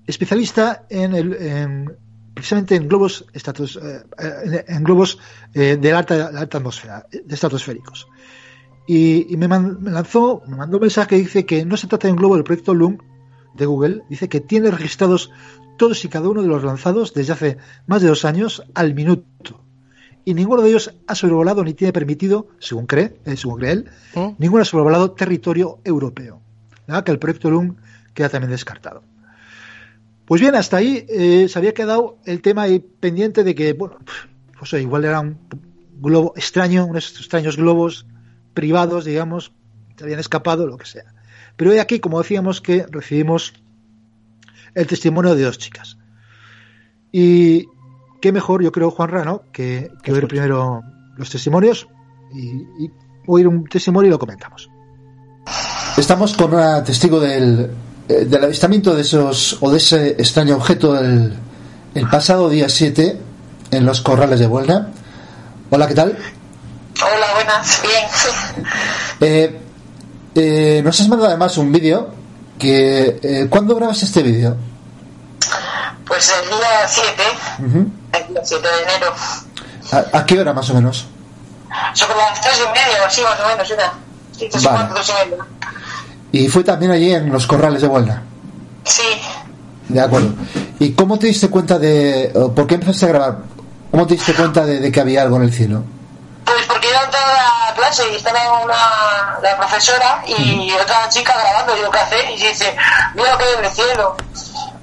especialista 0.06 0.86
en, 0.90 1.14
el, 1.14 1.32
en- 1.34 1.96
precisamente 2.34 2.76
en 2.76 2.86
globos 2.88 3.26
estatus, 3.32 3.76
eh, 3.82 4.02
eh, 4.18 4.64
en, 4.68 4.76
en 4.76 4.84
globos 4.84 5.18
eh, 5.54 5.76
de 5.80 5.90
la 5.90 5.98
alta, 5.98 6.30
la 6.30 6.40
alta 6.40 6.58
atmósfera, 6.58 7.06
eh, 7.10 7.22
de 7.24 7.34
estratosféricos. 7.34 8.06
Y, 8.90 9.32
y 9.32 9.36
me, 9.36 9.46
man- 9.48 9.76
me 9.82 9.90
lanzó, 9.90 10.42
me 10.48 10.56
mandó 10.56 10.78
un 10.78 10.82
mensaje 10.82 11.08
que 11.10 11.16
dice 11.18 11.44
que 11.46 11.64
no 11.66 11.76
se 11.76 11.86
trata 11.86 12.08
de 12.08 12.12
un 12.12 12.18
globo 12.18 12.34
del 12.36 12.42
proyecto 12.44 12.72
Loom 12.74 12.96
de 13.54 13.66
Google, 13.66 14.02
dice 14.08 14.28
que 14.30 14.40
tiene 14.40 14.70
registrados 14.70 15.30
todos 15.76 16.04
y 16.04 16.08
cada 16.08 16.28
uno 16.28 16.40
de 16.42 16.48
los 16.48 16.64
lanzados 16.64 17.12
desde 17.12 17.34
hace 17.34 17.58
más 17.86 18.00
de 18.02 18.08
dos 18.08 18.24
años 18.24 18.62
al 18.74 18.94
minuto. 18.94 19.60
Y 20.24 20.32
ninguno 20.34 20.62
de 20.62 20.70
ellos 20.70 20.94
ha 21.06 21.14
sobrevolado 21.14 21.62
ni 21.64 21.74
tiene 21.74 21.92
permitido, 21.92 22.48
según 22.60 22.86
cree, 22.86 23.18
eh, 23.26 23.36
según 23.36 23.58
cree 23.58 23.72
él, 23.72 23.90
¿Mm? 24.14 24.28
ninguno 24.38 24.62
ha 24.62 24.64
sobrevolado 24.64 25.10
territorio 25.12 25.78
europeo. 25.84 26.40
¿verdad? 26.86 27.04
Que 27.04 27.12
el 27.12 27.18
proyecto 27.18 27.50
LUM 27.50 27.76
queda 28.14 28.30
también 28.30 28.50
descartado. 28.50 29.02
Pues 30.24 30.40
bien, 30.40 30.54
hasta 30.54 30.78
ahí 30.78 31.04
eh, 31.08 31.46
se 31.48 31.58
había 31.58 31.72
quedado 31.74 32.18
el 32.24 32.40
tema 32.42 32.62
ahí 32.62 32.78
pendiente 32.80 33.44
de 33.44 33.54
que, 33.54 33.72
bueno, 33.74 33.96
pues 34.58 34.72
igual 34.74 35.04
era 35.04 35.20
un 35.20 35.38
globo 36.00 36.32
extraño, 36.36 36.86
unos 36.86 37.10
extraños 37.18 37.56
globos 37.56 38.06
privados, 38.58 39.04
digamos, 39.04 39.52
se 39.96 40.02
habían 40.02 40.18
escapado, 40.18 40.66
lo 40.66 40.76
que 40.76 40.84
sea. 40.84 41.04
Pero 41.56 41.70
hoy 41.70 41.78
aquí, 41.78 42.00
como 42.00 42.20
decíamos, 42.20 42.60
que 42.60 42.84
recibimos 42.90 43.52
el 44.74 44.88
testimonio 44.88 45.36
de 45.36 45.44
dos 45.44 45.58
chicas. 45.58 45.96
Y 47.12 47.68
qué 48.20 48.32
mejor, 48.32 48.64
yo 48.64 48.72
creo, 48.72 48.90
Juan 48.90 49.10
Rano, 49.10 49.44
que, 49.52 49.92
que 50.02 50.12
oír 50.12 50.26
primero 50.26 50.82
los 51.16 51.30
testimonios 51.30 51.86
y, 52.34 52.48
y 52.82 52.90
oír 53.28 53.46
un 53.46 53.62
testimonio 53.62 54.08
y 54.08 54.10
lo 54.10 54.18
comentamos. 54.18 54.68
Estamos 55.96 56.34
con 56.34 56.52
una 56.52 56.82
testigo 56.82 57.20
del, 57.20 57.70
eh, 58.08 58.24
del 58.24 58.42
avistamiento 58.42 58.92
de 58.92 59.02
esos 59.02 59.56
o 59.60 59.70
de 59.70 59.76
ese 59.76 60.08
extraño 60.10 60.56
objeto 60.56 60.98
el, 60.98 61.32
el 61.94 62.08
pasado 62.08 62.50
día 62.50 62.68
7 62.68 63.20
en 63.70 63.86
los 63.86 64.00
corrales 64.00 64.40
de 64.40 64.48
Buelna. 64.48 64.88
Hola, 65.70 65.86
¿qué 65.86 65.94
tal? 65.94 66.18
Hola, 67.00 67.26
buenas, 67.34 67.80
bien. 67.82 68.04
Eh, 69.20 69.60
eh, 70.34 70.80
nos 70.84 71.00
has 71.00 71.08
mandado 71.08 71.28
además 71.28 71.56
un 71.58 71.70
vídeo 71.72 72.10
que... 72.58 73.20
Eh, 73.22 73.46
¿Cuándo 73.48 73.74
grabas 73.76 74.02
este 74.02 74.22
vídeo? 74.22 74.56
Pues 76.06 76.32
el 76.42 76.48
día 76.48 76.86
7, 76.88 77.22
Ujú. 77.66 77.90
el 78.12 78.28
día 78.34 78.40
7 78.44 78.62
de 78.68 78.82
enero, 78.94 79.14
¿A, 80.12 80.18
a 80.18 80.26
qué 80.26 80.40
hora 80.40 80.52
más 80.52 80.68
o 80.70 80.74
menos? 80.74 81.06
sobre 81.94 82.16
las 82.16 82.40
3 82.40 82.54
y 82.56 82.68
media 82.68 83.02
o 83.02 83.06
así 83.06 83.20
más 83.22 83.40
o 83.40 83.48
menos. 83.48 83.68
Sí, 84.36 84.48
tres 84.50 84.62
Vale. 84.64 84.88
y 84.88 85.30
media. 85.30 85.44
Y 86.32 86.48
fue 86.48 86.64
también 86.64 86.92
allí 86.92 87.12
en 87.14 87.30
los 87.30 87.46
corrales 87.46 87.82
de 87.82 87.88
Buelna. 87.88 88.22
Sí, 88.84 89.02
De 89.88 90.00
acuerdo. 90.00 90.30
¿Y 90.78 90.92
cómo 90.92 91.18
te 91.18 91.26
diste 91.28 91.48
cuenta 91.48 91.78
de... 91.78 92.32
¿Por 92.54 92.66
qué 92.66 92.74
empezaste 92.74 93.04
a 93.06 93.08
grabar? 93.08 93.38
¿Cómo 93.90 94.06
te 94.06 94.14
diste 94.14 94.34
cuenta 94.34 94.64
de, 94.66 94.80
de 94.80 94.90
que 94.92 95.00
había 95.00 95.22
algo 95.22 95.36
en 95.36 95.42
el 95.42 95.52
cielo? 95.52 95.82
pues 96.44 96.66
porque 96.88 96.90
iba 96.90 97.00
a 97.00 97.04
entrar 97.04 97.22
a 97.24 97.68
la 97.68 97.74
clase 97.74 98.02
y 98.12 98.16
estaba 98.16 98.62
una, 98.64 99.38
la 99.42 99.56
profesora 99.56 100.22
y 100.26 100.70
otra 100.72 101.08
chica 101.08 101.34
grabando, 101.38 101.74
digo, 101.74 101.90
¿qué 101.90 101.98
hace? 101.98 102.32
Y 102.32 102.36
dice, 102.36 102.74
mira 103.14 103.32
lo 103.32 103.38
que 103.38 103.44
hay 103.44 103.54
en 103.58 103.64
el 103.64 103.70
cielo. 103.70 104.16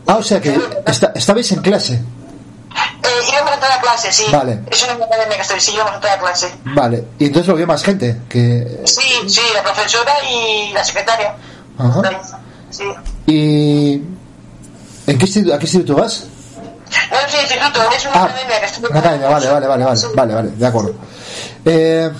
Ah, 0.07 0.15
o 0.17 0.23
sea 0.23 0.39
que 0.39 0.59
esta- 0.85 1.11
estabais 1.15 1.51
en 1.51 1.61
clase. 1.61 1.93
Eh, 1.95 3.29
íbamos 3.31 3.51
a 3.51 3.53
entrar 3.55 3.71
a 3.71 3.81
clase, 3.81 4.11
sí. 4.11 4.25
Vale. 4.31 4.59
Es 4.69 4.83
una 4.83 4.93
academia 5.05 5.35
que 5.35 5.41
estoy, 5.41 5.59
sí, 5.59 5.73
íbamos 5.73 5.93
a 5.93 5.95
entrar 5.95 6.17
a 6.17 6.19
clase. 6.21 6.53
Vale. 6.65 7.03
Y 7.19 7.25
entonces 7.27 7.47
lo 7.47 7.55
vio 7.55 7.67
más 7.67 7.83
gente. 7.83 8.21
Que... 8.29 8.81
Sí, 8.85 9.01
sí, 9.29 9.41
la 9.53 9.63
profesora 9.63 10.13
y 10.29 10.71
la 10.73 10.83
secretaria. 10.83 11.33
Ajá. 11.79 12.01
Sí. 12.69 12.83
¿Y 13.27 13.93
en 15.07 15.17
qué 15.17 15.25
instituto, 15.25 15.55
a 15.55 15.59
qué 15.59 15.65
instituto 15.65 15.95
vas? 15.95 16.25
No 17.11 17.17
es 17.17 17.33
un 17.33 17.39
instituto, 17.39 17.91
es 17.95 18.05
una 18.05 18.15
Ah, 18.15 18.23
academia 18.25 18.59
que 18.59 18.65
estoy 18.65 18.85
una 18.89 18.99
academia, 18.99 19.29
vale, 19.29 19.49
vale, 19.49 19.67
vale, 19.67 19.83
vale, 19.85 19.97
Sí. 19.97 20.07
vale, 20.15 20.33
vale, 20.33 20.49
de 20.51 20.67
acuerdo. 20.67 20.93
Eh, 21.65 22.11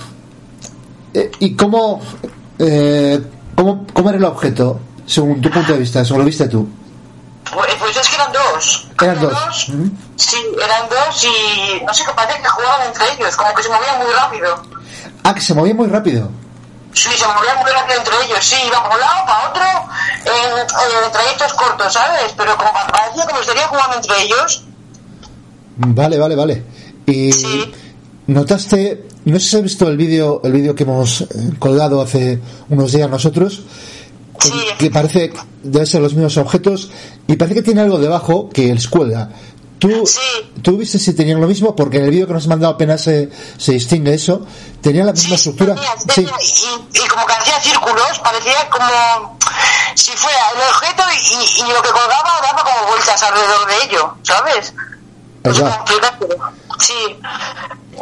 eh, 1.14 1.32
¿Y 1.40 1.56
cómo, 1.56 2.02
eh, 2.60 3.22
cómo, 3.56 3.86
cómo 3.94 4.10
era 4.10 4.18
el 4.18 4.26
objeto, 4.26 4.80
según 5.06 5.42
tu 5.42 5.50
punto 5.50 5.74
de 5.74 5.80
vista, 5.80 6.04
según 6.04 6.20
lo 6.20 6.26
viste 6.26 6.48
tú? 6.48 6.68
Pues, 7.54 7.76
pues 7.80 7.96
es 7.98 8.10
que 8.10 8.16
eran 8.16 8.32
dos. 8.34 8.88
Eran 9.02 9.18
Eran 9.18 9.30
dos. 9.30 9.72
Sí, 10.18 10.38
eran 10.64 10.90
dos 10.90 11.24
y 11.26 11.84
no 11.86 11.94
sé 11.94 12.04
qué 12.06 12.12
parece 12.16 12.42
que 12.42 12.48
jugaban 12.48 12.88
entre 12.88 13.12
ellos, 13.14 13.36
como 13.36 13.54
que 13.54 13.64
se 13.64 13.70
movían 13.70 13.98
muy 14.00 14.12
rápido. 14.14 14.64
Ah, 15.24 15.34
que 15.34 15.42
se 15.42 15.54
movía 15.54 15.74
muy 15.74 15.88
rápido. 15.88 16.30
Sí, 16.94 17.10
se 17.16 17.26
movían 17.28 17.58
muy 17.62 17.72
rápido 17.72 18.00
entre 18.00 18.14
ellos, 18.26 18.40
sí, 18.46 18.56
iban 18.68 18.82
por 18.84 18.94
un 18.94 19.00
lado, 19.00 19.26
para 19.26 19.50
otro, 19.50 19.64
en, 20.26 20.60
en 21.06 21.12
trayectos 21.12 21.54
cortos, 21.54 21.94
¿sabes? 21.94 22.34
Pero 22.38 22.56
como 22.58 22.72
pa- 22.74 22.88
parecía 22.88 23.26
como 23.26 23.36
si 23.38 23.42
estarían 23.42 23.68
jugando 23.70 23.98
entre 23.98 24.22
ellos. 24.24 24.64
Vale, 25.78 26.18
vale, 26.18 26.36
vale. 26.36 26.64
Y 27.06 27.32
Sí. 27.34 27.74
Notaste, 28.28 29.08
no 29.26 29.40
sé 29.40 29.48
si 29.50 29.56
has 29.58 29.64
visto 29.64 29.88
el 29.88 29.98
vídeo, 29.98 30.42
el 30.44 30.52
vídeo 30.52 30.76
que 30.76 30.84
hemos 30.84 31.22
eh, 31.22 31.28
colgado 31.60 32.02
hace 32.02 32.40
unos 32.70 32.92
días 32.92 33.10
nosotros, 33.10 33.62
Sí. 34.40 34.52
que 34.78 34.92
parece 34.92 35.32
debe 35.64 35.86
ser 35.86 36.02
los 36.02 36.14
mismos 36.14 36.36
objetos 36.38 36.92
y 37.26 37.36
parece 37.38 37.56
que 37.56 37.62
tiene 37.64 37.82
algo 37.82 37.98
debajo 38.00 38.50
que 38.50 38.74
les 38.74 38.88
cuelga. 38.88 39.30
¿Tú, 39.80 40.06
Sí. 40.06 40.20
¿Tú 40.62 40.78
viste 40.78 41.00
si 41.00 41.14
tenían 41.14 41.40
lo 41.40 41.48
mismo? 41.48 41.76
Porque 41.76 41.98
en 41.98 42.06
el 42.06 42.10
vídeo 42.12 42.28
que 42.28 42.34
nos 42.34 42.44
has 42.44 42.50
mandado 42.50 42.74
apenas 42.74 43.02
se, 43.02 43.30
se 43.58 43.72
distingue 43.74 44.14
eso. 44.14 44.46
¿Tenían 44.82 45.06
la 45.06 45.14
misma 45.14 45.30
Sí, 45.30 45.36
estructura? 45.36 45.76
tenía, 45.76 45.90
Sí. 46.00 46.06
tenía, 46.16 46.32
y, 46.42 46.98
y 47.04 47.08
como 47.08 47.26
que 47.26 47.34
hacía 47.34 47.62
círculos, 47.62 48.20
parecía 48.24 48.70
como 48.70 49.38
si 49.96 50.12
fuera 50.12 50.38
el 50.54 50.70
objeto 50.76 51.04
y, 51.14 51.34
y- 51.34 51.70
y 51.70 51.74
lo 51.74 51.82
que 51.82 51.90
colgaba 51.90 52.42
daba 52.42 52.64
como 52.64 52.88
vueltas 52.90 53.24
alrededor 53.24 53.68
de 53.68 53.86
ello, 53.86 54.14
¿sabes? 54.24 54.74
No 55.44 55.54
sé 55.54 55.64
Sí, 56.80 56.94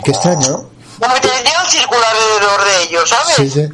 Qué 0.03 0.12
extraño, 0.12 0.69
como 0.99 1.13
que 1.15 1.27
tenía 1.27 1.62
un 1.63 1.69
círculo 1.69 2.01
alrededor 2.05 2.65
de 2.65 2.83
ello, 2.83 3.05
¿sabes? 3.05 3.36
Sí, 3.36 3.49
sí. 3.49 3.67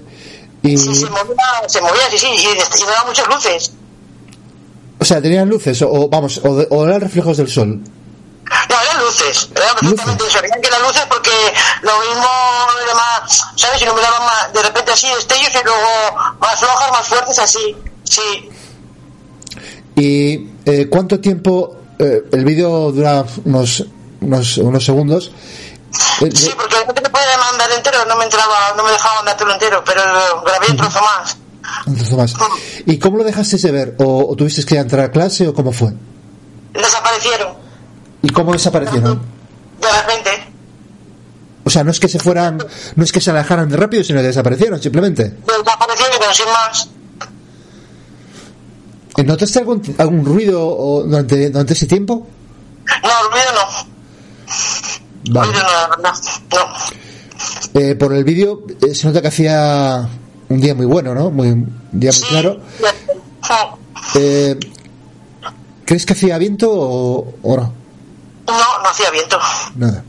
Y, 0.61 0.77
Sí, 0.77 0.95
se 0.95 1.09
movía, 1.09 1.45
se 1.67 1.81
movía, 1.81 2.09
sí, 2.11 2.17
sí, 2.17 2.27
y, 2.27 2.81
y 2.81 2.85
daba 2.85 3.05
muchas 3.05 3.27
luces. 3.27 3.71
o 4.99 5.05
sea, 5.05 5.21
tenían 5.21 5.47
luces, 5.49 5.81
o, 5.81 5.89
o, 5.89 6.09
vamos, 6.09 6.39
o, 6.43 6.49
o 6.69 6.85
eran 6.85 6.99
reflejos 7.01 7.37
del 7.37 7.49
sol. 7.49 7.79
No, 8.69 8.75
eran 8.81 8.99
luces, 9.05 9.49
eran 9.55 9.75
perfectamente 9.75 10.25
eso, 10.27 10.39
eran 10.39 10.61
que 10.61 10.67
eran 10.67 10.81
luces 10.81 11.03
porque 11.07 11.29
lo 11.83 11.91
mismo 11.99 12.27
era 12.83 12.95
más, 12.95 13.43
¿sabes? 13.55 13.81
Iluminaban 13.81 14.21
más, 14.25 14.51
de 14.53 14.61
repente 14.63 14.91
así 14.91 15.07
destellos 15.07 15.51
y 15.53 15.63
luego 15.63 16.37
más 16.41 16.59
flojas, 16.59 16.91
más 16.91 17.07
fuertes, 17.07 17.39
así, 17.39 17.75
sí. 18.03 18.49
¿Y 19.95 20.49
eh, 20.65 20.87
cuánto 20.89 21.19
tiempo? 21.19 21.75
eh, 21.99 22.23
el 22.31 22.45
vídeo 22.45 22.91
dura 22.93 23.25
unos, 23.45 23.83
unos, 24.21 24.57
unos 24.57 24.83
segundos. 24.83 25.31
Sí, 25.91 26.51
porque 26.55 26.75
no 26.85 26.93
te 26.93 27.09
puede 27.09 27.37
mandar 27.37 27.71
entero, 27.75 27.97
no 28.07 28.15
me 28.17 28.25
entraba, 28.25 28.73
no 28.77 28.83
me 28.83 28.91
dejaba 28.91 29.15
mandártelo 29.17 29.53
entero, 29.53 29.83
pero 29.85 30.01
grabé 30.45 30.71
un 30.71 30.77
trozo 30.77 30.99
más. 31.01 31.37
un 31.87 31.95
trozo 31.95 32.17
más. 32.17 32.33
¿Y 32.85 32.97
cómo 32.99 33.17
lo 33.17 33.23
dejaste 33.23 33.57
de 33.57 33.71
ver? 33.71 33.95
¿O, 33.99 34.31
o 34.31 34.35
tuviste 34.35 34.63
que 34.65 34.77
entrar 34.77 35.05
a 35.05 35.11
clase 35.11 35.47
o 35.47 35.53
cómo 35.53 35.71
fue? 35.71 35.93
Desaparecieron. 36.73 37.53
¿Y 38.21 38.29
cómo 38.29 38.51
desaparecieron? 38.51 39.21
de 39.81 40.01
repente. 40.01 40.29
O 41.63 41.69
sea, 41.69 41.83
no 41.83 41.91
es 41.91 41.99
que 41.99 42.07
se 42.07 42.19
fueran, 42.19 42.57
no 42.95 43.03
es 43.03 43.11
que 43.11 43.21
se 43.21 43.29
alejaran 43.31 43.69
de 43.69 43.77
rápido, 43.77 44.03
sino 44.03 44.19
que 44.19 44.27
desaparecieron, 44.27 44.81
simplemente. 44.81 45.35
Desaparecieron, 45.45 46.17
pero 46.19 46.33
sin 46.33 46.45
más. 46.47 46.89
¿Notaste 49.25 49.59
algún, 49.59 49.95
algún 49.97 50.25
ruido 50.25 51.03
durante, 51.05 51.49
durante 51.49 51.73
ese 51.73 51.85
tiempo? 51.85 52.27
No, 53.03 53.29
ruido 53.29 53.45
no. 53.53 53.88
Vale. 55.29 55.53
No. 55.53 56.11
No. 56.51 57.79
Eh, 57.81 57.95
por 57.95 58.13
el 58.13 58.23
vídeo 58.23 58.63
eh, 58.81 58.93
se 58.93 59.07
nota 59.07 59.21
que 59.21 59.27
hacía 59.29 60.07
un 60.49 60.59
día 60.59 60.75
muy 60.75 60.85
bueno, 60.85 61.13
¿no? 61.13 61.29
Muy, 61.29 61.49
un 61.49 61.89
día 61.91 62.11
muy 62.11 62.29
claro. 62.29 62.59
Eh, 64.15 64.57
¿Crees 65.85 66.05
que 66.05 66.13
hacía 66.13 66.37
viento 66.37 66.69
o, 66.71 67.33
o 67.41 67.57
no? 67.57 67.73
no, 68.47 68.79
no 68.83 68.89
hacía 68.89 69.09
viento. 69.11 69.39
Nada. 69.75 70.03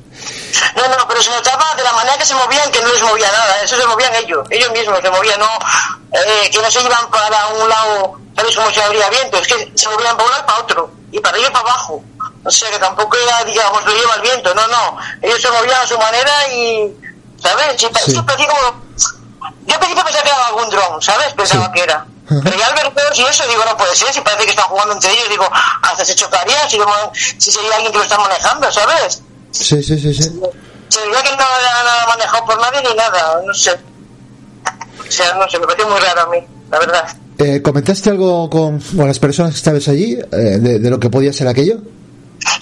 No, 0.77 0.89
no, 0.89 1.09
pero 1.09 1.23
se 1.23 1.31
notaba 1.31 1.75
de 1.77 1.83
la 1.83 1.93
manera 1.93 2.17
que 2.19 2.25
se 2.25 2.35
movían 2.35 2.71
que 2.71 2.81
no 2.81 2.89
les 2.93 3.03
movía 3.03 3.31
nada. 3.31 3.63
Eso 3.63 3.77
se 3.77 3.87
movían 3.87 4.15
ellos, 4.15 4.47
ellos 4.51 4.73
mismos 4.73 4.99
se 5.03 5.11
movían, 5.11 5.39
no, 5.39 5.49
eh, 6.13 6.51
que 6.51 6.61
no 6.61 6.71
se 6.71 6.81
iban 6.81 7.11
para 7.11 7.47
un 7.49 7.69
lado, 7.69 8.19
¿sabes 8.37 8.57
cómo 8.57 8.71
se 8.71 8.83
abría 8.83 9.09
viento? 9.11 9.39
Es 9.39 9.49
que 9.49 9.73
se 9.75 9.89
movían 9.89 10.17
para 10.17 10.25
un 10.25 10.31
lado 10.31 10.43
y 10.43 10.47
para 10.47 10.61
otro, 10.61 10.91
y 11.13 11.21
para 11.21 11.35
arriba 11.35 11.49
y 11.49 11.53
para 11.53 11.69
abajo. 11.69 12.03
O 12.45 12.51
sea 12.51 12.71
que 12.71 12.79
tampoco 12.79 13.17
era, 13.17 13.45
digamos, 13.45 13.85
lo 13.85 13.93
lleva 13.95 14.15
el 14.17 14.23
viento, 14.23 14.55
no, 14.55 14.67
no. 14.69 14.97
Ellos 15.23 15.41
se 15.43 15.51
movían 15.51 15.81
a 15.83 15.87
su 15.87 15.99
manera 15.99 16.33
y, 16.55 16.95
¿sabes? 17.43 17.67
Sí, 17.79 17.87
Sí. 18.07 18.11
Eso 18.13 18.25
parecía 18.27 18.49
como. 18.49 18.83
Yo 19.67 19.79
pensaba 19.79 20.23
que 20.23 20.29
era 20.29 20.47
algún 20.47 20.71
dron, 20.71 21.03
¿sabes? 21.03 21.33
Pensaba 21.35 21.67
Sí. 21.67 21.73
que 21.75 21.83
era. 21.83 22.07
Pero 22.29 22.57
ya 22.57 22.67
al 22.69 22.75
ver 22.75 22.95
todos 22.95 23.19
y 23.19 23.23
eso, 23.25 23.45
digo, 23.49 23.65
no 23.65 23.77
puede 23.77 23.95
ser, 23.97 24.13
si 24.13 24.21
parece 24.21 24.45
que 24.45 24.51
están 24.51 24.67
jugando 24.67 24.95
entre 24.95 25.11
ellos, 25.11 25.29
digo, 25.29 25.49
hasta 25.83 26.05
se 26.05 26.15
chocaría 26.15 26.69
si, 26.69 26.79
si 27.39 27.51
sería 27.51 27.75
alguien 27.75 27.91
que 27.91 27.99
lo 27.99 28.05
está 28.05 28.19
manejando, 28.19 28.71
¿sabes? 28.71 29.21
Sí, 29.51 29.83
sí, 29.83 29.99
sí, 29.99 30.15
sí. 30.15 30.23
Se 30.89 31.01
veía 31.09 31.23
que 31.25 31.31
no 31.31 31.37
era 31.37 31.83
nada 31.85 32.07
manejado 32.07 32.45
por 32.47 32.61
nadie 32.61 32.83
ni 32.89 32.95
nada, 32.95 33.41
no 33.45 33.53
sé. 33.53 33.77
O 35.07 35.11
sea, 35.11 35.35
no 35.35 35.49
sé, 35.51 35.59
me 35.59 35.67
pareció 35.67 35.89
muy 35.89 36.01
raro 36.01 36.23
a 36.23 36.27
mí, 36.27 36.39
la 36.71 36.79
verdad. 36.79 37.09
Eh, 37.39 37.63
¿Comentaste 37.63 38.11
algo 38.11 38.49
con, 38.49 38.79
con 38.81 39.09
las 39.09 39.19
personas 39.19 39.53
que 39.53 39.57
estabas 39.59 39.89
allí 39.89 40.13
eh, 40.15 40.37
de, 40.37 40.79
de 40.79 40.91
lo 40.91 41.01
que 41.01 41.11
podía 41.11 41.33
ser 41.33 41.49
aquello? 41.49 41.79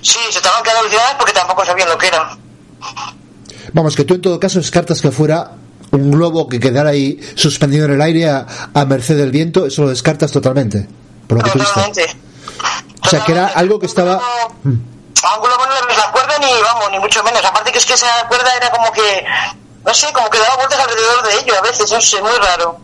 Sí, 0.02 0.18
se 0.30 0.38
estaban 0.38 0.62
quedando 0.62 0.80
alucinadas 0.80 1.14
porque 1.14 1.32
tampoco 1.32 1.64
sabían 1.64 1.88
lo 1.88 1.98
que 1.98 2.08
era. 2.08 2.36
Vamos, 3.72 3.96
que 3.96 4.04
tú 4.04 4.14
en 4.14 4.20
todo 4.20 4.40
caso 4.40 4.58
descartas 4.58 5.00
que 5.00 5.10
fuera 5.10 5.52
un 5.90 6.10
globo 6.10 6.48
que 6.48 6.60
quedara 6.60 6.90
ahí 6.90 7.18
suspendido 7.34 7.86
en 7.86 7.92
el 7.92 8.02
aire 8.02 8.28
a, 8.28 8.46
a 8.74 8.84
merced 8.84 9.16
del 9.16 9.30
viento, 9.30 9.66
eso 9.66 9.82
lo 9.82 9.88
descartas 9.88 10.32
totalmente, 10.32 10.88
por 11.26 11.38
lo 11.38 11.44
que 11.44 11.50
tú 11.50 11.58
viste. 11.58 11.74
Totalmente. 11.74 12.28
O 13.04 13.08
sea, 13.08 13.24
que 13.24 13.32
era 13.32 13.46
algo 13.46 13.78
que 13.78 13.86
estaba... 13.86 14.20
Mm. 14.62 14.74
A 15.22 15.36
un 15.36 15.42
globo 15.42 15.66
no 15.66 15.74
le 15.74 15.86
ves 15.86 15.96
la 15.96 16.12
cuerda 16.12 16.38
ni, 16.38 16.46
vamos, 16.62 16.90
ni 16.92 16.98
mucho 16.98 17.22
menos. 17.24 17.44
Aparte 17.44 17.72
que 17.72 17.78
es 17.78 17.86
que 17.86 17.94
esa 17.94 18.06
cuerda 18.28 18.54
era 18.54 18.70
como 18.70 18.92
que, 18.92 19.24
no 19.84 19.94
sé, 19.94 20.12
como 20.12 20.30
que 20.30 20.38
daba 20.38 20.56
vueltas 20.56 20.78
alrededor 20.78 21.22
de 21.24 21.40
ello 21.40 21.54
a 21.58 21.62
veces, 21.62 21.90
no 21.90 22.00
sé, 22.00 22.22
muy 22.22 22.32
raro. 22.32 22.78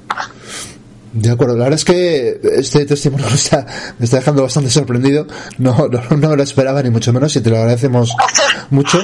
De 1.15 1.31
acuerdo, 1.31 1.57
la 1.57 1.65
verdad 1.65 1.79
es 1.79 1.85
que 1.85 2.41
este 2.59 2.85
testimonio 2.87 3.27
me 3.31 3.35
está, 3.37 3.67
me 3.99 4.05
está 4.05 4.17
dejando 4.19 4.43
bastante 4.43 4.69
sorprendido. 4.71 5.27
No, 5.59 5.89
no, 5.91 6.17
no 6.17 6.29
me 6.31 6.37
lo 6.37 6.43
esperaba 6.43 6.83
ni 6.83 6.91
mucho 6.91 7.13
menos 7.13 7.35
y 7.37 7.41
te 7.41 7.51
lo 7.51 7.57
agradecemos 7.59 8.11
mucho. 8.71 8.99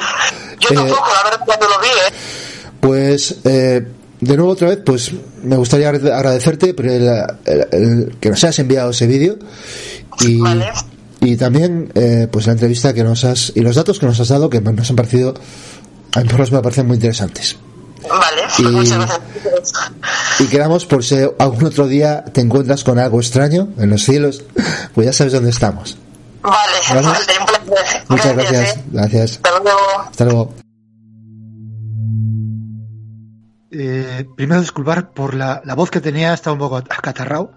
Yo 0.58 0.68
Eh, 0.70 0.74
tampoco, 0.74 1.06
la 1.14 1.30
verdad, 1.30 1.44
cuando 1.46 1.68
lo 1.68 1.78
vi, 1.80 1.86
¿eh? 1.88 2.12
Pues, 2.80 3.36
eh, 3.44 3.86
de 4.20 4.36
nuevo 4.36 4.52
otra 4.52 4.68
vez, 4.70 4.78
pues 4.84 5.12
me 5.42 5.56
gustaría 5.56 5.90
agrade- 5.90 6.12
agradecerte 6.12 6.74
por 6.74 6.86
el, 6.86 7.08
el- 7.46 7.66
el 7.72 8.16
que 8.20 8.30
nos 8.30 8.42
has 8.44 8.58
enviado 8.58 8.90
ese 8.90 9.06
vídeo 9.06 9.38
y, 10.20 10.38
Vale. 10.40 10.66
y 11.20 11.36
también 11.36 11.90
eh, 11.94 12.26
pues 12.30 12.46
la 12.46 12.52
entrevista 12.52 12.92
que 12.92 13.04
nos 13.04 13.24
has 13.24 13.52
y 13.54 13.60
los 13.60 13.76
datos 13.76 13.98
que 13.98 14.06
nos 14.06 14.18
has 14.20 14.28
dado 14.28 14.50
que 14.50 14.60
nos 14.60 14.90
han 14.90 14.96
parecido, 14.96 15.34
a 16.14 16.20
mí 16.20 16.28
por 16.28 16.50
me 16.52 16.60
parecen 16.60 16.86
muy 16.86 16.96
interesantes. 16.96 17.56
Vale, 18.08 18.42
Y- 18.58 18.62
muchas 18.62 18.96
gracias. 18.98 19.72
Y 20.40 20.46
quedamos 20.46 20.86
por 20.86 21.04
si 21.04 21.16
algún 21.38 21.64
otro 21.66 21.86
día 21.86 22.24
te 22.24 22.40
encuentras 22.40 22.82
con 22.84 22.98
algo 22.98 23.20
extraño 23.20 23.68
en 23.78 23.90
los 23.90 24.02
cielos, 24.02 24.44
pues 24.94 25.06
ya 25.06 25.12
sabes 25.12 25.32
dónde 25.34 25.50
estamos. 25.50 25.98
Vale, 26.42 26.56
Vale. 26.88 27.06
vale, 27.06 27.32
un 27.38 27.46
placer. 27.66 28.02
Muchas 28.08 28.34
gracias. 28.36 28.76
¿eh? 28.76 28.84
Gracias. 28.90 29.30
Hasta 29.42 29.50
luego. 29.60 29.78
Hasta 30.08 30.24
luego. 30.24 30.54
Eh, 33.72 34.26
primero 34.36 34.60
disculpar 34.60 35.12
por 35.12 35.34
la, 35.34 35.62
la 35.64 35.74
voz 35.74 35.90
que 35.90 36.00
tenía, 36.00 36.34
estaba 36.34 36.54
un 36.54 36.58
poco 36.60 36.76
acatarrado. 36.78 37.52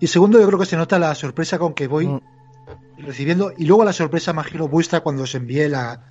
Y 0.00 0.06
segundo, 0.06 0.38
yo 0.40 0.46
creo 0.46 0.58
que 0.58 0.66
se 0.66 0.76
nota 0.76 0.98
la 0.98 1.14
sorpresa 1.14 1.58
con 1.58 1.74
que 1.74 1.86
voy 1.88 2.06
Mm. 2.06 2.20
recibiendo. 2.98 3.52
Y 3.56 3.64
luego 3.64 3.84
la 3.84 3.92
sorpresa, 3.92 4.30
imagino, 4.32 4.68
vuestra 4.68 5.00
cuando 5.00 5.22
os 5.24 5.34
envié 5.34 5.68
la, 5.68 6.04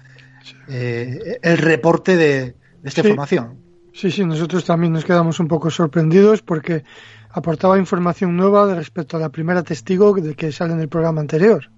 eh, 0.67 1.39
el 1.41 1.57
reporte 1.57 2.17
de, 2.17 2.55
de 2.83 2.89
esta 2.89 3.01
Sí. 3.01 3.07
información. 3.07 3.57
Sí, 3.93 4.11
sí, 4.11 4.23
nosotros 4.25 4.63
también 4.65 4.93
nos 4.93 5.05
quedamos 5.05 5.39
un 5.39 5.47
poco 5.47 5.69
sorprendidos 5.71 6.41
porque 6.41 6.83
aportaba 7.31 7.79
información 7.79 8.35
nueva 8.37 8.73
respecto 8.75 9.17
a 9.17 9.19
la 9.19 9.29
primera 9.29 9.63
testigo 9.63 10.13
de 10.13 10.35
que 10.35 10.51
sale 10.51 10.73
en 10.73 10.79
el 10.81 10.89
programa 10.89 11.21
anterior. 11.21 11.69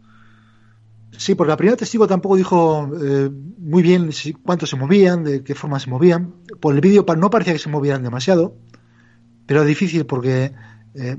Sí, 1.17 1.33
porque 1.35 1.49
la 1.51 1.57
primera 1.57 1.77
testigo 1.77 2.07
tampoco 2.07 2.35
dijo 2.35 2.89
eh, 3.01 3.29
muy 3.57 3.81
bien 3.83 4.11
si, 4.11 4.33
cuánto 4.33 4.65
se 4.65 4.75
movían, 4.75 5.23
de 5.23 5.43
qué 5.43 5.55
forma 5.55 5.79
se 5.79 5.89
movían. 5.89 6.33
Por 6.59 6.75
el 6.75 6.81
vídeo 6.81 7.05
no 7.17 7.29
parecía 7.29 7.53
que 7.53 7.59
se 7.59 7.69
movieran 7.69 8.03
demasiado, 8.03 8.55
pero 9.45 9.61
era 9.61 9.67
difícil 9.67 10.05
porque 10.05 10.51
eh, 10.93 11.17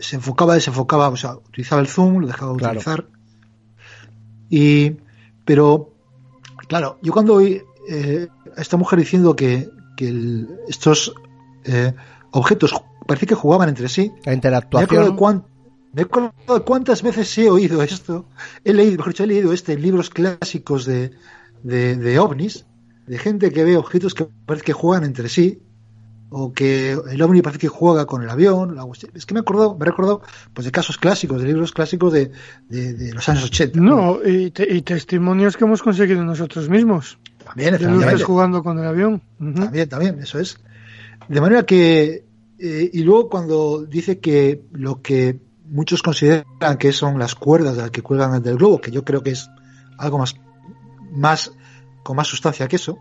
se 0.00 0.16
enfocaba, 0.16 0.54
desenfocaba, 0.54 1.08
o 1.08 1.16
sea, 1.16 1.34
utilizaba 1.36 1.80
el 1.82 1.88
zoom, 1.88 2.20
lo 2.20 2.26
dejaba 2.26 2.52
de 2.52 2.58
Claro. 2.58 2.72
utilizar. 2.78 3.06
Y, 4.48 4.96
pero, 5.44 5.92
claro, 6.68 6.98
yo 7.02 7.12
cuando 7.12 7.34
oí 7.34 7.60
eh, 7.88 8.28
a 8.56 8.60
esta 8.60 8.76
mujer 8.76 8.98
diciendo 8.98 9.34
que, 9.36 9.68
que 9.96 10.08
el- 10.08 10.48
estos 10.68 11.12
eh, 11.64 11.92
objetos 12.32 12.74
parece 13.06 13.26
que 13.26 13.34
jugaban 13.34 13.68
entre 13.68 13.88
sí, 13.88 14.12
La 14.24 14.32
me 14.32 14.32
he 14.32 14.38
acordado 14.38 14.78
de, 14.78 14.84
interactuación. 14.84 15.16
cuán- 15.16 15.44
me 15.92 16.02
he 16.02 16.04
acordado 16.04 16.58
de 16.58 16.64
cuántas 16.64 17.02
veces 17.02 17.38
he 17.38 17.48
oído 17.48 17.82
esto. 17.82 18.26
He 18.64 18.72
leído, 18.72 18.96
mejor 18.96 19.12
dicho, 19.12 19.24
he 19.24 19.26
leído 19.28 19.52
este 19.52 19.74
en 19.74 19.82
libros 19.82 20.10
clásicos 20.10 20.84
de, 20.86 21.12
de, 21.62 21.96
de 21.96 22.18
ovnis, 22.18 22.66
de 23.06 23.18
gente 23.18 23.50
que 23.52 23.62
ve 23.64 23.76
objetos 23.76 24.14
que 24.14 24.26
parece 24.46 24.64
que 24.64 24.72
juegan 24.72 25.04
entre 25.04 25.28
sí, 25.28 25.60
o 26.30 26.52
que 26.52 26.92
el 27.12 27.22
ovni 27.22 27.42
parece 27.42 27.60
que 27.60 27.68
juega 27.68 28.06
con 28.06 28.22
el 28.22 28.30
avión. 28.30 28.74
la 28.74 28.84
Es 29.14 29.24
que 29.24 29.34
me 29.34 29.40
he 29.40 29.42
acordado, 29.42 29.76
me 29.76 29.84
he 29.84 29.88
recordado 29.90 30.22
pues, 30.52 30.64
de 30.64 30.72
casos 30.72 30.98
clásicos, 30.98 31.40
de 31.40 31.46
libros 31.46 31.70
clásicos 31.70 32.12
de, 32.12 32.32
de, 32.68 32.94
de 32.94 33.12
los 33.14 33.28
años 33.28 33.44
80. 33.44 33.78
No, 33.78 34.18
y, 34.24 34.50
te- 34.50 34.74
y 34.74 34.82
testimonios 34.82 35.56
que 35.56 35.64
hemos 35.64 35.80
conseguido 35.82 36.24
nosotros 36.24 36.68
mismos. 36.68 37.18
También, 37.44 37.76
De 37.76 37.86
luces 37.88 38.24
jugando 38.24 38.62
con 38.62 38.78
el 38.78 38.86
avión. 38.86 39.22
Ujú. 39.40 39.52
También, 39.54 39.88
también, 39.88 40.18
eso 40.20 40.38
es. 40.38 40.58
De 41.28 41.40
manera 41.40 41.64
que, 41.64 42.24
eh, 42.58 42.90
y 42.92 43.02
luego 43.02 43.28
cuando 43.28 43.84
dice 43.84 44.18
que 44.18 44.62
lo 44.72 45.02
que 45.02 45.38
muchos 45.66 46.02
consideran 46.02 46.44
que 46.78 46.92
son 46.92 47.18
las 47.18 47.34
cuerdas 47.34 47.76
de 47.76 47.82
las 47.82 47.90
que 47.90 48.02
cuelgan 48.02 48.42
del 48.42 48.56
globo, 48.56 48.80
que 48.80 48.90
yo 48.90 49.04
creo 49.04 49.22
que 49.22 49.30
es 49.30 49.48
algo 49.98 50.18
más, 50.18 50.34
más, 51.12 51.52
con 52.02 52.16
más 52.16 52.26
sustancia 52.26 52.68
que 52.68 52.76
eso, 52.76 52.98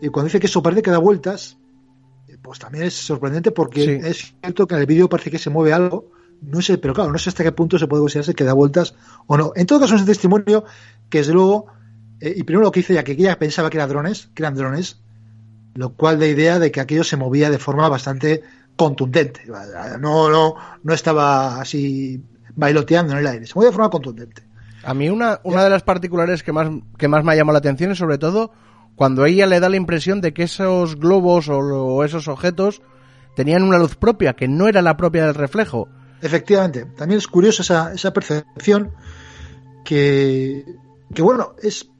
y 0.00 0.08
cuando 0.08 0.26
dice 0.26 0.40
que 0.40 0.46
eso 0.46 0.62
parece 0.62 0.82
que 0.82 0.90
da 0.90 0.98
vueltas, 0.98 1.56
eh, 2.28 2.36
pues 2.42 2.58
también 2.58 2.84
es 2.84 2.94
sorprendente 2.94 3.50
porque 3.50 3.84
Sí. 3.84 4.06
es 4.08 4.34
cierto 4.40 4.66
que 4.66 4.74
en 4.74 4.80
el 4.82 4.86
vídeo 4.86 5.08
parece 5.08 5.30
que 5.30 5.38
se 5.38 5.50
mueve 5.50 5.72
algo, 5.72 6.10
no 6.42 6.60
sé, 6.60 6.78
pero 6.78 6.92
claro, 6.94 7.10
no 7.12 7.18
sé 7.18 7.30
hasta 7.30 7.42
qué 7.44 7.52
punto 7.52 7.78
se 7.78 7.86
puede 7.86 8.02
considerarse 8.02 8.34
que 8.34 8.44
da 8.44 8.52
vueltas 8.52 8.94
o 9.26 9.36
no. 9.38 9.52
En 9.56 9.66
todo 9.66 9.80
caso 9.80 9.94
es 9.94 10.02
un 10.02 10.06
testimonio 10.06 10.64
que 11.08 11.18
desde 11.18 11.32
luego, 11.32 11.66
eh, 12.20 12.34
y 12.36 12.42
primero 12.44 12.64
lo 12.64 12.72
que 12.72 12.80
hice 12.80 12.94
ya 12.94 13.04
que 13.04 13.12
ella 13.12 13.38
pensaba 13.38 13.70
que 13.70 13.76
eran 13.76 13.88
drones, 13.88 14.30
que 14.34 14.42
eran 14.42 14.54
drones, 14.54 15.00
lo 15.74 15.94
cual 15.94 16.18
da 16.18 16.26
idea 16.26 16.58
de 16.58 16.70
que 16.70 16.80
aquello 16.80 17.04
se 17.04 17.16
movía 17.16 17.50
de 17.50 17.58
forma 17.58 17.88
bastante 17.88 18.42
contundente. 18.76 19.42
No, 20.00 20.28
no, 20.30 20.54
no 20.82 20.94
estaba 20.94 21.60
así 21.60 22.22
bailoteando 22.54 23.12
en 23.12 23.18
el 23.18 23.26
aire, 23.26 23.46
se 23.46 23.54
movía 23.54 23.70
de 23.70 23.74
forma 23.74 23.90
contundente. 23.90 24.42
A 24.82 24.94
mí 24.94 25.08
una, 25.08 25.40
una 25.42 25.64
de 25.64 25.70
las 25.70 25.82
particulares 25.82 26.42
que 26.42 26.52
más, 26.52 26.70
que 26.96 27.08
más 27.08 27.24
me 27.24 27.32
ha 27.32 27.36
llamado 27.36 27.54
la 27.54 27.58
atención 27.58 27.90
es 27.90 27.98
sobre 27.98 28.18
todo 28.18 28.52
cuando 28.94 29.26
ella 29.26 29.46
le 29.46 29.60
da 29.60 29.68
la 29.68 29.76
impresión 29.76 30.20
de 30.20 30.32
que 30.32 30.44
esos 30.44 30.96
globos 30.96 31.48
o, 31.48 31.58
o 31.58 32.04
esos 32.04 32.28
objetos 32.28 32.82
tenían 33.34 33.62
una 33.62 33.78
luz 33.78 33.96
propia, 33.96 34.32
que 34.32 34.48
no 34.48 34.68
era 34.68 34.80
la 34.80 34.96
propia 34.96 35.26
del 35.26 35.34
reflejo. 35.34 35.88
Efectivamente, 36.22 36.86
también 36.96 37.18
es 37.18 37.28
curioso 37.28 37.62
esa, 37.62 37.92
esa 37.92 38.12
percepción 38.12 38.92
que, 39.84 40.64
que 41.14 41.22
bueno, 41.22 41.54
es 41.62 41.90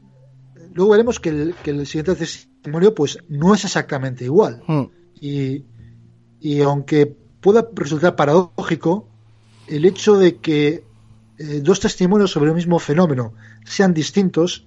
luego 0.76 0.92
veremos 0.92 1.18
que 1.18 1.30
el, 1.30 1.54
que 1.62 1.70
el 1.70 1.86
siguiente 1.86 2.14
testimonio 2.14 2.94
pues 2.94 3.18
no 3.28 3.54
es 3.54 3.64
exactamente 3.64 4.24
igual. 4.24 4.62
Hmm. 4.68 4.84
Y, 5.20 5.64
y 6.40 6.60
aunque 6.60 7.06
pueda 7.40 7.66
resultar 7.74 8.14
paradójico, 8.14 9.08
el 9.66 9.84
hecho 9.84 10.16
de 10.18 10.36
que 10.36 10.84
eh, 11.38 11.60
dos 11.62 11.80
testimonios 11.80 12.30
sobre 12.30 12.50
el 12.50 12.56
mismo 12.56 12.78
fenómeno 12.78 13.32
sean 13.64 13.92
distintos 13.94 14.66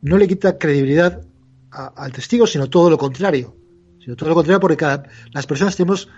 no 0.00 0.18
le 0.18 0.26
quita 0.26 0.58
credibilidad 0.58 1.22
a- 1.70 1.92
al 1.96 2.12
testigo, 2.12 2.46
sino 2.46 2.68
todo 2.68 2.90
lo 2.90 2.98
contrario. 2.98 3.54
Sino 4.02 4.16
todo 4.16 4.30
lo 4.30 4.34
contrario 4.34 4.60
porque 4.60 4.76
cada, 4.76 5.04
las 5.32 5.46
personas 5.46 5.76
tenemos 5.76 6.08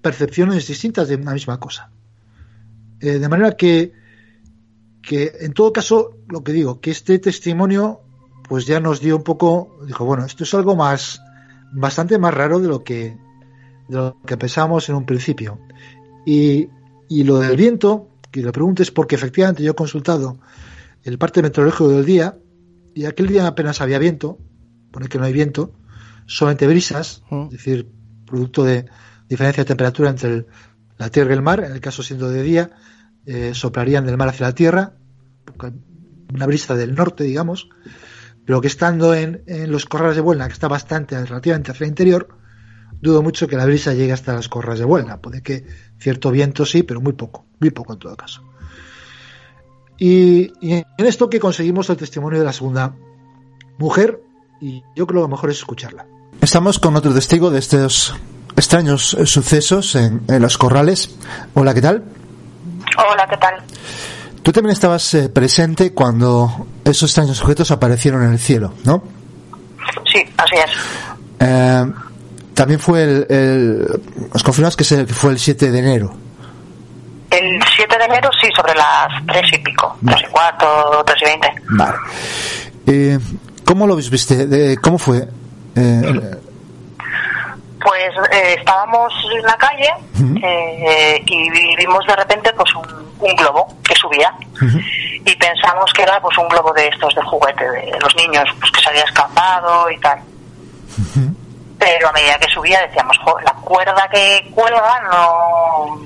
percepciones 0.00 0.66
distintas 0.66 1.08
de 1.08 1.16
una 1.16 1.32
misma 1.32 1.58
cosa. 1.58 1.90
Eh, 3.00 3.18
de 3.18 3.28
manera 3.28 3.56
que, 3.56 3.92
que, 5.02 5.32
en 5.40 5.52
todo 5.52 5.72
caso, 5.72 6.18
lo 6.28 6.42
que 6.44 6.52
digo, 6.52 6.80
que 6.80 6.92
este 6.92 7.18
testimonio 7.18 8.00
pues 8.48 8.66
ya 8.66 8.80
nos 8.80 9.00
dio 9.00 9.16
un 9.16 9.22
poco, 9.22 9.78
dijo, 9.86 10.04
bueno, 10.04 10.24
esto 10.24 10.44
es 10.44 10.52
algo 10.54 10.76
más, 10.76 11.20
bastante 11.72 12.18
más 12.18 12.34
raro 12.34 12.60
de 12.60 12.68
lo 12.68 12.82
que, 12.84 13.16
de 13.88 13.96
lo 13.96 14.16
que 14.26 14.36
pensábamos 14.36 14.88
en 14.88 14.94
un 14.96 15.06
principio. 15.06 15.58
Y, 16.26 16.68
y 17.08 17.24
lo 17.24 17.38
del 17.38 17.56
viento, 17.56 18.08
que 18.30 18.40
lo 18.42 18.52
preguntes 18.52 18.90
porque 18.90 19.14
efectivamente 19.14 19.62
yo 19.62 19.72
he 19.72 19.74
consultado 19.74 20.38
el 21.04 21.18
parte 21.18 21.42
meteorológico 21.42 21.88
del 21.88 22.04
día 22.04 22.38
y 22.94 23.04
aquel 23.06 23.26
día 23.28 23.46
apenas 23.46 23.80
había 23.80 23.98
viento, 23.98 24.38
pone 24.90 25.08
que 25.08 25.18
no 25.18 25.24
hay 25.24 25.32
viento, 25.32 25.72
solamente 26.26 26.66
brisas, 26.66 27.22
Mm. 27.30 27.44
es 27.46 27.50
decir, 27.52 27.88
producto 28.26 28.64
de 28.64 28.86
diferencia 29.28 29.64
de 29.64 29.68
temperatura 29.68 30.10
entre 30.10 30.28
el- 30.30 30.46
la 30.98 31.08
tierra 31.10 31.30
y 31.30 31.34
el 31.36 31.42
mar, 31.42 31.64
en 31.64 31.72
el 31.72 31.80
caso 31.80 32.02
siendo 32.02 32.28
de 32.28 32.42
día, 32.42 32.70
eh, 33.26 33.52
soplarían 33.54 34.04
del 34.06 34.16
mar 34.16 34.28
hacia 34.28 34.46
la 34.46 34.54
tierra, 34.54 34.92
una 36.32 36.46
brisa 36.46 36.74
del 36.76 36.94
norte, 36.94 37.24
digamos, 37.24 37.68
pero 38.44 38.60
que 38.60 38.66
estando 38.68 39.14
en, 39.14 39.42
en 39.46 39.70
los 39.70 39.86
corrales 39.86 40.16
de 40.16 40.22
Buelna, 40.22 40.46
que 40.46 40.54
está 40.54 40.68
bastante 40.68 41.22
relativamente 41.24 41.70
hacia 41.70 41.84
el 41.84 41.90
interior, 41.90 42.28
dudo 43.00 43.22
mucho 43.22 43.48
que 43.48 43.56
la 43.56 43.66
brisa 43.66 43.94
llegue 43.94 44.12
hasta 44.12 44.34
las 44.34 44.48
corrales 44.48 44.78
de 44.78 44.84
Buelna. 44.84 45.18
Puede 45.18 45.42
que 45.42 45.64
cierto 45.98 46.30
viento 46.30 46.64
sí, 46.64 46.82
pero 46.82 47.00
muy 47.00 47.12
poco, 47.12 47.46
muy 47.60 47.70
poco 47.70 47.92
en 47.92 47.98
todo 47.98 48.16
caso. 48.16 48.42
Y, 49.98 50.52
y 50.60 50.72
en 50.74 51.06
esto 51.06 51.28
que 51.30 51.38
conseguimos 51.38 51.88
el 51.90 51.96
testimonio 51.96 52.40
de 52.40 52.44
la 52.44 52.52
segunda 52.52 52.94
mujer, 53.78 54.20
y 54.60 54.82
yo 54.96 55.06
creo 55.06 55.20
que 55.20 55.24
lo 55.24 55.28
mejor 55.28 55.50
es 55.50 55.58
escucharla. 55.58 56.06
Estamos 56.40 56.78
con 56.78 56.96
otro 56.96 57.12
testigo 57.14 57.50
de 57.50 57.58
estos 57.58 58.14
extraños 58.56 59.16
sucesos 59.24 59.94
en, 59.94 60.22
en 60.28 60.42
los 60.42 60.58
corrales. 60.58 61.16
Hola, 61.54 61.74
¿qué 61.74 61.82
tal? 61.82 62.04
Hola, 62.98 63.26
¿qué 63.28 63.36
tal? 63.36 63.62
Tú 64.42 64.50
también 64.52 64.72
estabas 64.72 65.14
eh, 65.14 65.28
presente 65.28 65.92
cuando 65.92 66.66
esos 66.84 67.10
extraños 67.10 67.40
objetos 67.42 67.70
aparecieron 67.70 68.22
en 68.24 68.32
el 68.32 68.38
cielo, 68.38 68.72
¿no? 68.84 69.02
Sí, 70.12 70.22
así 70.36 70.54
es. 70.56 70.70
Eh, 71.40 71.92
también 72.54 72.80
fue 72.80 73.02
el, 73.04 73.26
el- 73.30 74.00
Nos 74.32 74.42
confirmas 74.42 74.74
que 74.76 74.84
se- 74.84 75.06
que 75.06 75.14
fue 75.14 75.30
el 75.32 75.38
7 75.38 75.70
de 75.70 75.78
enero. 75.78 76.14
El 77.30 77.62
7 77.76 77.96
de 77.98 78.04
enero, 78.04 78.28
sí, 78.40 78.48
sobre 78.54 78.74
las 78.74 79.08
3 79.26 79.52
y 79.54 79.58
pico. 79.58 79.96
Vale. 80.00 80.18
3 80.18 80.28
y 80.28 80.32
cuarto, 80.32 80.66
3 81.06 81.18
y 81.22 81.24
20. 81.24 81.48
Vale. 81.70 81.96
Eh, 82.86 83.18
¿Cómo 83.64 83.86
lo 83.86 83.96
viste? 83.96 84.76
¿Cómo 84.82 84.98
fue? 84.98 85.28
Eh, 85.76 86.02
Pues 87.84 88.10
eh, 88.32 88.54
estábamos 88.58 89.12
en 89.34 89.42
la 89.42 89.56
calle 89.56 89.92
eh, 90.42 91.22
y 91.26 91.50
vi- 91.50 91.76
vimos 91.76 92.04
de 92.06 92.14
repente 92.16 92.52
pues 92.54 92.72
un, 92.74 93.12
un 93.18 93.34
globo 93.36 93.66
que 93.82 93.94
subía 93.96 94.32
y 95.24 95.36
pensamos 95.36 95.92
que 95.92 96.02
era 96.02 96.20
pues 96.20 96.36
un 96.38 96.48
globo 96.48 96.72
de 96.72 96.88
estos 96.88 97.14
de 97.14 97.22
juguete 97.22 97.68
de 97.70 97.98
los 98.00 98.14
niños 98.16 98.48
pues 98.60 98.70
que 98.72 98.80
se 98.82 98.88
había 98.90 99.04
escapado 99.04 99.90
y 99.90 99.98
tal. 100.00 100.18
Pero 101.78 102.08
a 102.08 102.12
medida 102.12 102.38
que 102.38 102.48
subía 102.48 102.80
decíamos, 102.86 103.16
"Jo, 103.24 103.38
la 103.40 103.52
cuerda 103.54 104.08
que 104.12 104.48
cuelga 104.54 105.00
no 105.10 105.98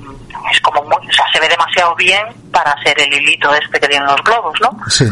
es 0.50 0.60
como 0.60 0.82
muy, 0.84 1.06
o 1.08 1.12
sea, 1.12 1.26
se 1.32 1.40
ve 1.40 1.48
demasiado 1.48 1.94
bien 1.96 2.24
para 2.52 2.74
ser 2.82 2.98
el 3.00 3.12
hilito 3.12 3.52
este 3.54 3.78
que 3.80 3.88
tienen 3.88 4.06
los 4.08 4.22
globos, 4.22 4.58
¿no? 4.60 4.70
sí. 4.88 5.04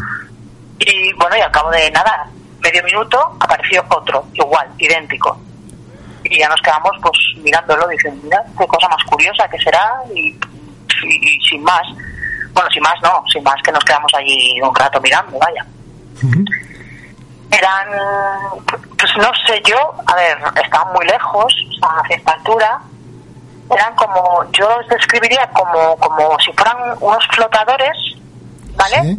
Y 0.79 1.13
bueno, 1.15 1.37
y 1.37 1.41
al 1.41 1.51
cabo 1.51 1.71
de 1.71 1.91
nada, 1.91 2.27
medio 2.61 2.83
minuto, 2.85 3.37
apareció 3.41 3.85
otro, 3.91 4.25
igual, 4.35 4.69
idéntico. 4.79 5.39
Y 6.25 6.39
ya 6.39 6.49
nos 6.49 6.61
quedamos 6.63 6.93
pues 7.03 7.19
mirándolo, 7.43 7.87
diciendo, 7.89 8.21
mira, 8.25 8.43
qué 8.59 8.67
cosa 8.67 8.89
más 8.89 9.05
curiosa 9.05 9.49
que 9.49 9.59
será, 9.59 9.93
y, 10.15 10.29
y- 10.31 11.37
y 11.37 11.41
sin 11.49 11.63
más. 11.63 11.83
Bueno, 12.53 12.69
sin 12.71 12.83
más 12.83 12.95
no, 13.03 13.23
sin 13.33 13.43
más 13.43 13.61
que 13.63 13.73
nos 13.73 13.85
quedamos 13.85 14.11
allí 14.17 14.61
un 14.63 14.75
rato 14.75 15.01
mirando, 15.01 15.39
vaya. 15.39 15.65
Eran, 17.51 17.89
pues 18.99 19.17
no 19.17 19.31
sé 19.47 19.61
yo, 19.65 19.77
a 20.07 20.15
ver, 20.17 20.39
estaban 20.63 20.93
muy 20.93 21.07
lejos, 21.07 21.55
estaban 21.73 22.05
a 22.05 22.09
cierta 22.09 22.33
altura, 22.33 22.81
eran 23.71 23.95
como, 23.95 24.45
yo 24.53 24.69
los 24.79 24.89
describiría 24.89 25.49
como, 25.53 25.97
como 25.99 26.39
si 26.41 26.53
fueran 26.53 26.77
unos 27.01 27.25
flotadores, 27.33 27.97
¿vale? 28.77 29.03
Sí. 29.03 29.19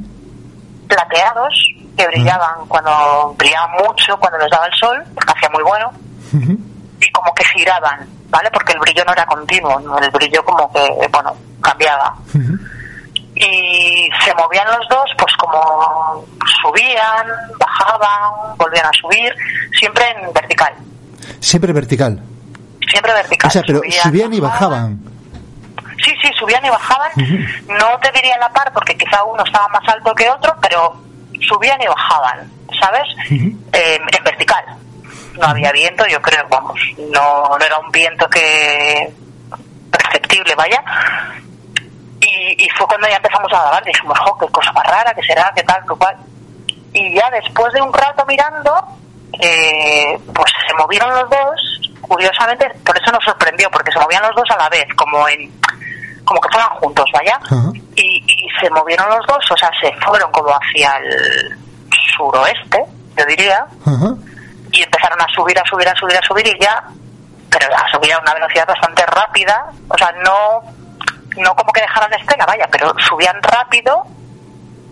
plateados 0.87 1.53
que 1.97 2.07
brillaban 2.07 2.65
cuando 2.67 3.33
brillaban 3.37 3.71
mucho 3.85 4.17
cuando 4.17 4.37
les 4.39 4.49
daba 4.51 4.65
el 4.67 4.73
sol 4.73 5.03
hacía 5.27 5.49
muy 5.49 5.63
bueno. 5.63 5.91
Y 7.05 7.11
como 7.11 7.33
que 7.33 7.43
giraban 7.45 8.07
vale 8.29 8.49
porque 8.51 8.73
el 8.73 8.79
brillo 8.79 9.03
no 9.05 9.13
era 9.13 9.25
continuo 9.25 9.79
¿no? 9.79 9.97
el 9.99 10.09
brillo 10.11 10.43
como 10.43 10.71
que 10.73 11.07
bueno 11.11 11.35
cambiaba 11.61 12.15
y 13.35 14.09
se 14.23 14.33
movían 14.35 14.67
los 14.67 14.87
dos 14.89 15.05
pues 15.17 15.33
como 15.37 16.25
subían 16.61 17.27
bajaban 17.59 18.55
volvían 18.57 18.85
a 18.85 18.91
subir 19.01 19.33
siempre 19.77 20.03
en 20.11 20.33
vertical 20.33 20.73
Siempre 21.39 21.73
vertical. 21.73 22.21
siempre 22.89 23.13
vertical 23.13 23.47
O 23.49 23.51
sea, 23.51 23.61
pero 23.65 23.81
subían 24.03 24.33
y 24.33 24.39
bajaban. 24.39 24.99
Sí, 26.03 26.13
sí, 26.21 26.29
subían 26.39 26.63
y 26.65 26.69
bajaban. 26.69 27.11
No 27.67 27.97
te 27.99 28.11
diría 28.13 28.37
la 28.39 28.49
par 28.49 28.71
porque 28.73 28.95
quizá 28.97 29.23
uno 29.23 29.43
estaba 29.43 29.67
más 29.69 29.81
alto 29.87 30.13
que 30.13 30.29
otro, 30.29 30.55
pero 30.61 30.95
subían 31.47 31.81
y 31.81 31.87
bajaban, 31.87 32.51
¿sabes? 32.79 33.03
Eh, 33.29 33.99
en 34.17 34.23
vertical. 34.23 34.63
No 35.37 35.47
había 35.47 35.71
viento, 35.71 36.05
yo 36.07 36.21
creo, 36.21 36.45
vamos, 36.49 36.79
no, 37.13 37.57
no 37.57 37.65
era 37.65 37.77
un 37.77 37.91
viento 37.91 38.27
que 38.29 39.11
perceptible, 39.91 40.55
vaya. 40.55 40.81
Y, 42.21 42.65
y 42.65 42.69
fue 42.69 42.87
cuando 42.87 43.07
ya 43.07 43.17
empezamos 43.17 43.51
a 43.53 43.61
grabar, 43.61 43.83
dijimos, 43.83 44.17
jo, 44.19 44.37
qué 44.37 44.47
cosa 44.47 44.71
más 44.73 44.85
rara, 44.87 45.13
qué 45.13 45.21
será, 45.23 45.51
qué 45.55 45.63
tal, 45.63 45.81
qué 45.81 45.95
cual. 45.95 46.17
Y 46.93 47.15
ya 47.15 47.29
después 47.29 47.73
de 47.73 47.81
un 47.81 47.93
rato 47.93 48.25
mirando, 48.25 48.73
eh, 49.41 50.17
pues 50.33 50.51
se 50.67 50.73
movieron 50.75 51.09
los 51.13 51.29
dos, 51.29 51.91
curiosamente, 52.01 52.69
por 52.85 52.97
eso 52.97 53.11
nos 53.11 53.23
sorprendió, 53.23 53.69
porque 53.69 53.91
se 53.91 53.99
movían 53.99 54.23
los 54.23 54.35
dos 54.35 54.49
a 54.51 54.57
la 54.57 54.69
vez, 54.69 54.87
como 54.95 55.27
en 55.27 55.51
como 56.25 56.41
que 56.41 56.49
fueran 56.49 56.69
juntos, 56.81 57.05
vaya. 57.13 57.39
Y, 57.95 58.23
y 58.27 58.47
se 58.59 58.69
movieron 58.71 59.07
los 59.09 59.25
dos, 59.27 59.51
o 59.51 59.57
sea, 59.57 59.69
se 59.79 59.93
fueron 60.01 60.31
como 60.31 60.49
hacia 60.49 60.97
el 60.97 61.55
suroeste, 62.17 62.83
yo 63.17 63.25
diría. 63.25 63.65
Y 64.75 64.83
empezaron 64.83 65.19
a 65.21 65.27
subir, 65.33 65.57
a 65.57 65.63
subir, 65.65 65.87
a 65.87 65.95
subir, 65.95 66.17
a 66.17 66.21
subir 66.21 66.47
y 66.47 66.59
ya, 66.61 66.83
pero 67.49 67.67
a 67.75 67.91
subir 67.91 68.13
a 68.13 68.19
una 68.19 68.33
velocidad 68.33 68.67
bastante 68.67 69.05
rápida, 69.05 69.71
o 69.87 69.97
sea, 69.97 70.11
no, 70.23 70.61
no 71.37 71.55
como 71.55 71.71
que 71.71 71.81
dejaran 71.81 72.13
estela, 72.13 72.45
vaya, 72.45 72.67
pero 72.71 72.93
subían 72.99 73.41
rápido 73.41 74.03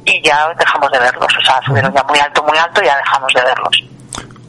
y 0.05 0.21
ya 0.21 0.53
dejamos 0.57 0.91
de 0.91 0.99
verlos, 0.99 1.27
o 1.37 1.45
sea, 1.45 1.59
subieron 1.65 1.93
ya 1.93 2.03
muy 2.03 2.19
alto, 2.19 2.43
muy 2.43 2.57
alto 2.57 2.81
y 2.81 2.85
ya 2.85 2.97
dejamos 2.97 3.33
de 3.33 3.41
verlos. 3.41 3.83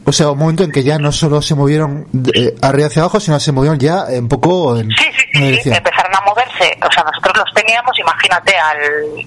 O 0.07 0.11
sea, 0.11 0.29
un 0.29 0.37
momento 0.37 0.63
en 0.63 0.71
que 0.71 0.83
ya 0.83 0.99
no 0.99 1.11
solo 1.11 1.41
se 1.41 1.55
movieron 1.55 2.07
de, 2.11 2.31
eh, 2.39 2.55
arriba 2.61 2.87
hacia 2.87 3.01
abajo, 3.01 3.19
sino 3.19 3.39
se 3.39 3.51
movieron 3.51 3.79
ya 3.79 4.03
un 4.03 4.29
poco 4.29 4.77
en 4.77 4.91
Sí, 4.91 5.05
sí, 5.17 5.25
sí, 5.33 5.61
sí, 5.63 5.69
empezaron 5.71 6.15
a 6.15 6.21
moverse, 6.21 6.77
o 6.87 6.91
sea, 6.91 7.03
nosotros 7.03 7.37
los 7.37 7.53
teníamos, 7.55 7.97
imagínate, 7.99 8.55
al 8.55 8.77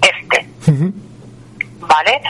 este. 0.01 0.49
¿vale? 1.81 2.21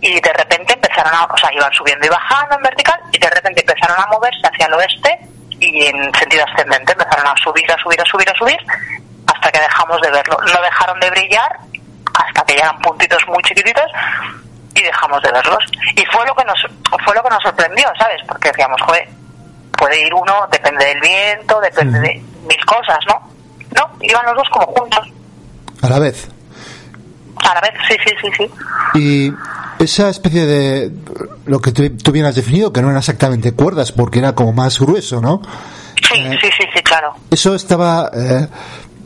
Y 0.00 0.20
de 0.20 0.32
repente 0.32 0.72
empezaron 0.72 1.12
a, 1.14 1.24
o 1.24 1.36
sea, 1.36 1.52
iban 1.52 1.72
subiendo 1.72 2.06
y 2.06 2.08
bajando 2.08 2.56
en 2.56 2.62
vertical 2.62 3.00
y 3.12 3.18
de 3.18 3.30
repente 3.30 3.60
empezaron 3.60 4.00
a 4.00 4.06
moverse 4.06 4.40
hacia 4.44 4.66
el 4.66 4.74
oeste 4.74 5.18
y 5.60 5.86
en 5.86 6.14
sentido 6.14 6.44
ascendente 6.50 6.92
empezaron 6.92 7.26
a 7.26 7.34
subir, 7.42 7.70
a 7.70 7.76
subir, 7.78 8.00
a 8.00 8.04
subir, 8.06 8.30
a 8.30 8.34
subir 8.34 8.58
hasta 9.26 9.52
que 9.52 9.60
dejamos 9.60 10.00
de 10.00 10.10
verlo. 10.10 10.38
No 10.40 10.62
dejaron 10.62 10.98
de 11.00 11.10
brillar 11.10 11.58
hasta 12.14 12.44
que 12.44 12.54
ya 12.56 12.62
eran 12.62 12.78
puntitos 12.80 13.22
muy 13.28 13.42
chiquititos 13.42 13.84
y 14.74 14.82
dejamos 14.82 15.20
de 15.22 15.32
verlos. 15.32 15.64
Y 15.96 16.04
fue 16.06 16.26
lo 16.26 16.34
que 16.34 16.44
nos 16.44 16.60
fue 17.04 17.14
lo 17.14 17.22
que 17.22 17.30
nos 17.30 17.42
sorprendió, 17.42 17.86
¿sabes? 17.98 18.20
Porque 18.26 18.48
decíamos, 18.48 18.80
joder, 18.82 19.06
puede 19.76 20.06
ir 20.06 20.14
uno, 20.14 20.46
depende 20.50 20.84
del 20.84 21.00
viento, 21.00 21.60
depende 21.60 21.98
Ujú. 21.98 22.06
de 22.06 22.14
mil 22.46 22.64
cosas, 22.64 22.98
¿no? 23.06 23.30
No, 23.76 23.90
iban 24.00 24.24
los 24.26 24.36
dos 24.36 24.48
como 24.50 24.66
juntos. 24.66 25.06
A 25.82 25.88
la 25.88 25.98
vez. 25.98 26.28
A 27.48 27.54
la 27.54 27.60
vez, 27.60 27.72
sí, 27.88 27.96
sí, 28.04 28.14
sí, 28.22 28.28
sí. 28.36 28.98
Y 28.98 29.82
esa 29.82 30.08
especie 30.10 30.46
de 30.46 30.92
lo 31.46 31.60
que 31.60 31.72
tú, 31.72 31.88
tú 31.96 32.12
bien 32.12 32.26
has 32.26 32.34
definido, 32.34 32.72
que 32.72 32.80
no 32.82 32.88
eran 32.88 32.98
exactamente 32.98 33.52
cuerdas, 33.52 33.92
porque 33.92 34.18
era 34.18 34.34
como 34.34 34.52
más 34.52 34.78
grueso, 34.78 35.20
¿no? 35.20 35.40
Sí, 35.96 36.18
Eh, 36.18 36.38
sí, 36.40 36.48
sí, 36.58 36.64
sí, 36.74 36.82
claro. 36.82 37.14
Eso 37.30 37.54
estaba 37.54 38.10
eh, 38.14 38.48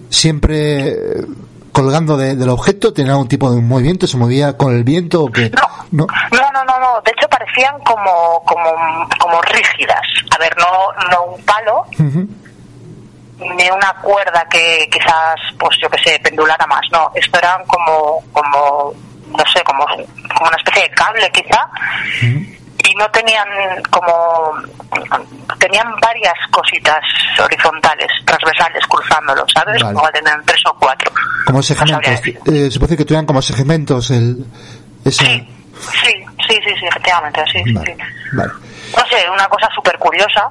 siempre 0.09 0.89
eh, 0.89 1.26
colgando 1.72 2.16
de- 2.16 2.37
del 2.37 2.49
objeto, 2.49 2.93
tenía 2.93 3.12
algún 3.12 3.28
tipo 3.28 3.51
de 3.51 3.61
movimiento, 3.61 4.07
se 4.07 4.16
movía 4.16 4.57
con 4.57 4.74
el 4.74 4.85
viento 4.85 5.24
o 5.24 5.30
que 5.32 5.51
No. 5.51 5.62
no. 5.93 6.07
No, 6.32 6.53
no, 6.53 6.64
no, 6.64 6.78
no. 6.80 7.01
De 7.05 7.11
hecho 7.16 7.28
parecían 7.28 7.74
como, 7.80 8.43
como, 8.47 9.09
como 9.18 9.41
rígidas. 9.43 10.01
A 10.35 10.39
ver, 10.39 10.55
no, 10.59 11.09
no 11.11 11.24
un 11.35 11.43
palo, 11.45 11.85
Ujú. 11.99 12.28
Ni 13.57 13.70
una 13.70 13.92
cuerda 14.03 14.47
que 14.51 14.88
quizás, 14.90 15.36
pues 15.59 15.76
yo 15.80 15.88
que 15.90 16.03
sé, 16.03 16.18
pendulara 16.22 16.66
más. 16.66 16.82
No, 16.92 17.11
esto 17.14 17.38
eran 17.38 17.64
como, 17.66 18.22
como, 18.32 18.92
no 19.26 19.45
sé, 19.53 19.62
como, 19.64 19.84
como 19.86 20.49
una 20.49 20.57
especie 20.57 20.82
de 20.82 20.90
cable 20.90 21.30
quizá. 21.30 21.68
Y 22.86 22.95
no 22.97 23.09
tenían 23.11 23.49
como, 23.90 24.53
tenían 25.59 25.86
varias 26.01 26.34
cositas 26.51 27.01
horizontales, 27.42 28.09
transversales, 28.26 28.84
cruzándolo, 28.86 29.45
¿sabes? 29.55 29.82
Vale. 29.82 29.95
Como 29.95 30.09
tenían 30.11 30.42
tres 30.45 30.61
o 30.66 30.74
cuatro. 30.78 31.11
como 31.47 31.62
segmentos. 31.62 32.09
Eh, 32.47 32.70
se 32.70 32.78
puede 32.78 32.88
decir 32.90 32.99
que 32.99 33.05
tuvieran 33.05 33.26
como 33.26 33.40
segmentos 33.40 34.11
el 34.11 34.45
ese 35.05 35.24
Sí, 35.24 35.49
sí, 36.03 36.24
sí, 36.49 36.61
sí, 36.64 36.74
sí, 36.80 36.86
efectivamente, 36.86 37.42
sí, 37.53 37.62
sí, 37.64 37.72
Vale, 37.72 37.97
sí. 37.97 38.03
vale. 38.32 38.53
No 38.97 39.07
sé, 39.09 39.30
una 39.30 39.49
cosa 39.49 39.68
súper 39.74 39.99
curiosa 39.99 40.51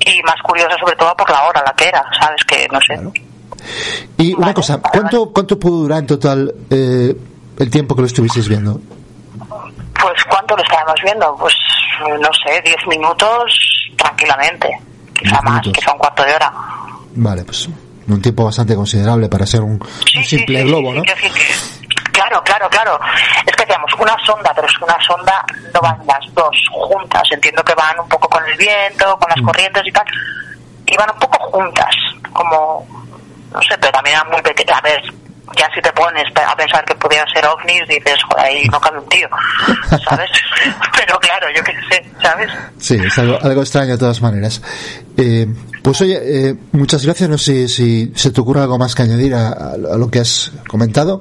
y 0.00 0.22
más 0.22 0.36
curiosa 0.42 0.76
sobre 0.80 0.96
todo 0.96 1.14
por 1.16 1.30
la 1.30 1.44
hora, 1.44 1.62
la 1.64 1.72
que 1.74 1.88
era, 1.88 2.04
¿sabes? 2.20 2.42
Que 2.44 2.66
no 2.72 2.78
sé. 2.80 2.94
Claro. 2.94 3.12
Y 4.16 4.32
una 4.32 4.40
Vale, 4.46 4.54
cosa, 4.54 4.76
vale, 4.78 4.88
¿cuánto, 4.92 5.30
¿cuánto 5.32 5.58
pudo 5.58 5.82
durar 5.82 5.98
en 6.00 6.06
total 6.06 6.54
eh, 6.70 7.14
el 7.58 7.70
tiempo 7.70 7.94
que 7.94 8.00
lo 8.02 8.06
estuvisteis 8.06 8.48
viendo? 8.48 8.80
Pues 10.00 10.24
¿cuánto 10.30 10.56
lo 10.56 10.62
estábamos 10.62 10.94
viendo? 11.04 11.36
Pues 11.38 11.54
no 12.20 12.30
sé, 12.44 12.60
10 12.64 12.76
minutos 12.88 13.52
tranquilamente. 13.96 14.68
Quizá 15.14 15.40
más, 15.42 15.60
minutos. 15.60 15.72
quizá 15.74 15.92
un 15.92 15.98
cuarto 15.98 16.24
de 16.24 16.34
hora. 16.34 16.52
Vale, 17.16 17.44
pues 17.44 17.68
un 18.08 18.22
tiempo 18.22 18.44
bastante 18.44 18.74
considerable 18.74 19.28
para 19.28 19.46
ser 19.46 19.60
un, 19.60 19.78
Sí, 20.10 20.18
un 20.18 20.24
simple 20.24 20.62
sí, 20.62 20.66
globo, 20.66 20.90
sí, 20.92 20.96
¿no? 20.98 21.02
quiero 21.04 21.20
decir 21.20 21.32
que- 21.32 21.79
claro, 22.30 22.42
claro, 22.44 22.68
claro. 22.70 23.00
Es 23.46 23.56
que 23.56 23.64
decíamos 23.64 23.90
una 23.98 24.16
sonda, 24.24 24.52
pero 24.54 24.66
es 24.66 24.78
que 24.78 24.84
una 24.84 24.96
sonda 25.06 25.44
no 25.74 25.80
van 25.80 25.98
las 26.06 26.34
dos 26.34 26.56
juntas. 26.72 27.22
Entiendo 27.32 27.62
que 27.64 27.74
van 27.74 27.98
un 28.00 28.08
poco 28.08 28.28
con 28.28 28.44
el 28.46 28.56
viento, 28.56 29.04
con 29.18 29.28
Mm. 29.28 29.34
las 29.36 29.44
corrientes 29.46 29.82
y 29.86 29.92
tal. 29.92 30.04
Y 30.86 30.96
van 30.96 31.10
un 31.12 31.18
poco 31.18 31.38
juntas, 31.50 31.94
como, 32.32 32.86
no 33.52 33.62
sé, 33.62 33.76
pero 33.80 33.92
también 33.92 34.16
eran 34.16 34.30
muy 34.30 34.42
pequeñas. 34.42 34.78
A 34.78 34.82
ver, 34.82 35.02
ya 35.56 35.68
si 35.74 35.80
te 35.80 35.92
pones 35.92 36.24
a 36.36 36.56
pensar 36.56 36.84
que 36.84 36.94
pudieran 36.94 37.26
ser 37.34 37.44
ovnis, 37.46 37.86
dices, 37.88 38.16
joder, 38.28 38.46
ahí 38.46 38.64
no 38.70 38.80
cabe 38.80 38.98
un 38.98 39.08
tío, 39.08 39.28
¿sabes? 40.08 40.30
pero 40.96 41.18
claro, 41.18 41.46
yo 41.54 41.62
qué 41.64 41.72
sé, 41.90 42.04
¿sabes? 42.22 42.50
Sí, 42.78 42.96
es 42.96 43.18
algo, 43.18 43.38
algo 43.42 43.60
extraño 43.62 43.92
de 43.92 43.98
todas 43.98 44.20
maneras. 44.22 44.62
Eh, 45.16 45.46
pues 45.82 46.00
oye, 46.00 46.18
eh, 46.22 46.54
muchas 46.72 47.04
gracias. 47.04 47.28
No 47.28 47.38
sé 47.38 47.68
si 47.68 48.12
se 48.14 48.30
te 48.32 48.40
ocurre 48.40 48.60
algo 48.62 48.78
más 48.78 48.94
que 48.94 49.02
añadir 49.02 49.34
a, 49.34 49.48
a 49.48 49.76
lo 49.76 50.10
que 50.10 50.20
has 50.20 50.52
comentado. 50.68 51.20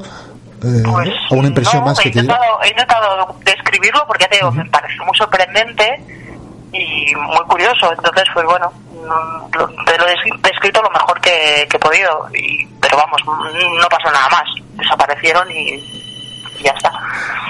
Eh, 0.63 0.83
Pues, 0.83 1.09
una 1.31 1.47
impresión 1.47 1.81
no, 1.81 1.87
más 1.87 1.99
que 1.99 2.09
he 2.09 2.11
intentado, 2.11 2.43
he 2.63 2.69
intentado 2.69 3.35
describirlo 3.45 4.03
porque 4.07 4.25
te 4.25 4.35
digo, 4.37 4.51
me 4.51 4.65
pareció 4.65 5.03
muy 5.05 5.15
sorprendente 5.17 6.03
y 6.73 7.15
muy 7.15 7.43
curioso. 7.47 7.91
Entonces, 7.91 8.23
pues 8.33 8.45
bueno, 8.45 8.71
te 9.85 9.97
lo 9.97 10.07
he 10.07 10.11
des- 10.11 10.41
descrito 10.43 10.81
lo 10.81 10.89
mejor 10.91 11.19
que, 11.21 11.67
que 11.69 11.77
he 11.77 11.79
podido. 11.79 12.27
Y, 12.35 12.65
pero 12.81 12.97
vamos, 12.97 13.21
no 13.25 13.87
pasó 13.89 14.11
nada 14.11 14.29
más. 14.29 14.43
Desaparecieron 14.77 15.49
y, 15.51 15.75
y 15.75 16.63
ya 16.63 16.71
está. 16.71 16.91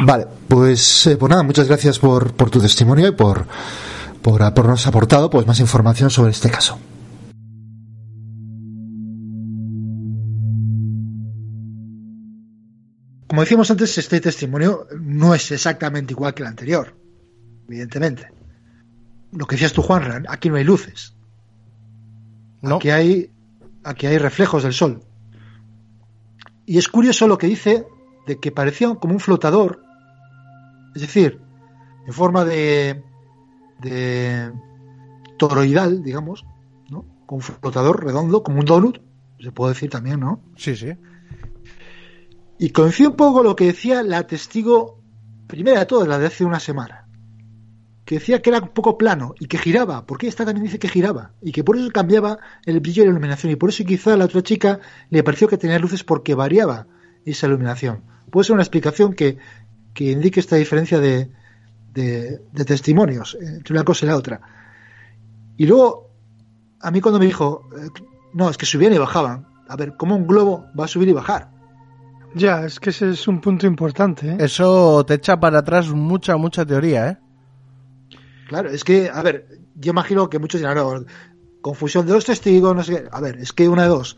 Vale, 0.02 0.26
pues, 0.48 1.08
eh, 1.08 1.18
pues 1.18 1.30
nada, 1.30 1.44
muchas 1.44 1.68
gracias 1.68 2.00
por, 2.00 2.34
por 2.34 2.50
tu 2.50 2.62
testimonio 2.62 3.08
y 3.08 3.12
por, 3.12 3.46
por 4.22 4.42
habernos 4.44 4.86
aportado 4.88 5.30
pues 5.30 5.46
más 5.48 5.60
información 5.60 6.10
sobre 6.10 6.32
este 6.32 6.50
caso. 6.50 6.80
Como 13.30 13.42
decíamos 13.42 13.70
antes, 13.70 13.96
este 13.96 14.20
testimonio 14.20 14.88
no 15.00 15.36
es 15.36 15.52
exactamente 15.52 16.14
igual 16.14 16.34
que 16.34 16.42
el 16.42 16.50
anterior, 16.50 16.96
evidentemente. 17.68 18.32
Lo 19.32 19.46
que 19.46 19.56
decías 19.56 19.72
tú, 19.72 19.84
Juan, 19.84 20.26
aquí 20.28 20.50
no 20.50 20.56
hay 20.56 20.64
luces. 20.64 21.14
No. 22.64 22.78
Aquí 22.78 22.90
hay, 22.90 23.32
aquí 23.84 24.08
hay 24.08 24.18
reflejos 24.18 24.64
del 24.64 24.74
sol. 24.74 25.04
Y 26.66 26.80
es 26.80 26.88
curioso 26.88 27.28
lo 27.28 27.38
que 27.38 27.46
dice 27.46 27.86
de 28.26 28.40
que 28.40 28.52
parecía 28.52 28.96
como 28.96 29.14
un 29.14 29.20
flotador, 29.20 29.84
es 30.96 31.04
decir, 31.04 31.40
en 32.08 32.14
forma 32.14 32.46
de, 32.46 33.04
de 33.80 34.52
toroidal, 35.38 36.02
digamos, 36.02 36.48
¿no? 36.90 37.06
Como 37.28 37.38
un 37.38 37.44
flotador 37.44 38.04
redondo, 38.04 38.42
como 38.42 38.60
un 38.60 38.66
donut, 38.66 38.98
se 39.40 39.52
puede 39.52 39.76
decir 39.76 39.92
también, 39.92 40.20
¿no? 40.20 40.42
Sí, 40.56 40.76
sí. 40.76 40.94
Y 42.60 42.72
coincide 42.72 43.08
un 43.08 43.16
poco 43.16 43.42
lo 43.42 43.56
que 43.56 43.68
decía 43.68 44.04
la 44.04 44.28
testigo 44.28 45.02
primera 45.48 45.80
de 45.80 45.86
todas, 45.86 46.08
la 46.08 46.20
de 46.20 46.28
hace 46.28 46.44
una 46.44 46.60
semana. 46.60 47.08
Que 48.04 48.16
decía 48.16 48.42
que 48.42 48.50
era 48.50 48.60
un 48.60 48.70
poco 48.70 48.98
plano 48.98 49.34
y 49.40 49.48
que 49.48 49.58
giraba, 49.58 50.06
porque 50.06 50.28
esta 50.28 50.44
también 50.44 50.66
dice 50.66 50.78
que 50.78 50.90
giraba, 50.90 51.32
y 51.42 51.54
que 51.54 51.64
por 51.64 51.78
eso 51.78 51.90
cambiaba 51.92 52.38
el 52.66 52.82
brillo 52.82 53.04
y 53.04 53.06
la 53.06 53.12
iluminación, 53.12 53.54
y 53.54 53.56
por 53.56 53.70
eso 53.70 53.86
quizá 53.86 54.14
a 54.14 54.18
la 54.18 54.26
otra 54.26 54.44
chica 54.44 54.80
le 55.10 55.24
pareció 55.24 55.48
que 55.48 55.58
tenía 55.58 55.80
luces 55.80 56.04
porque 56.04 56.36
variaba 56.36 56.88
esa 57.26 57.48
iluminación. 57.48 58.04
Puede 58.30 58.46
ser 58.46 58.56
una 58.56 58.64
explicación 58.64 59.14
que, 59.14 59.38
que 59.94 60.12
indique 60.12 60.42
esta 60.42 60.58
diferencia 60.58 61.00
de, 61.00 61.32
de, 61.94 62.42
de 62.52 62.66
testimonios 62.66 63.38
entre 63.40 63.74
una 63.74 63.86
cosa 63.86 64.06
y 64.06 64.10
la 64.10 64.18
otra. 64.18 64.42
Y 65.56 65.66
luego, 65.66 66.12
a 66.82 66.92
mí 66.92 67.00
cuando 67.00 67.20
me 67.20 67.26
dijo, 67.26 67.70
eh, 67.78 67.88
no, 68.34 68.50
es 68.50 68.58
que 68.58 68.66
subían 68.66 68.94
y 68.94 68.98
bajaban. 68.98 69.48
A 69.68 69.76
ver, 69.78 69.96
¿cómo 69.98 70.16
un 70.16 70.28
globo 70.28 70.66
va 70.78 70.86
a 70.86 70.88
subir 70.90 71.08
y 71.10 71.14
bajar? 71.14 71.59
Ya, 72.36 72.66
es 72.66 72.80
que 72.80 72.92
ese 72.92 73.10
es 73.12 73.28
un 73.28 73.42
punto 73.42 73.66
importante. 73.68 74.30
¿eh? 74.32 74.38
Eso 74.40 75.04
te 75.06 75.16
echa 75.16 75.40
para 75.40 75.60
atrás 75.60 75.90
mucha, 75.90 76.38
mucha 76.38 76.66
teoría, 76.66 77.10
¿eh? 77.10 77.18
Claro, 78.48 78.70
es 78.70 78.84
que, 78.84 79.10
a 79.14 79.22
ver, 79.22 79.60
yo 79.76 79.92
imagino 79.92 80.30
que 80.30 80.40
muchos 80.40 80.62
dirán, 80.62 80.78
no, 80.78 81.06
confusión 81.62 82.06
de 82.06 82.14
los 82.14 82.26
testigos, 82.26 82.76
no 82.76 82.84
sé 82.84 82.96
qué. 83.04 83.10
A 83.12 83.20
ver, 83.22 83.38
es 83.38 83.52
que 83.54 83.68
una 83.70 83.84
de 83.84 83.90
dos. 83.90 84.18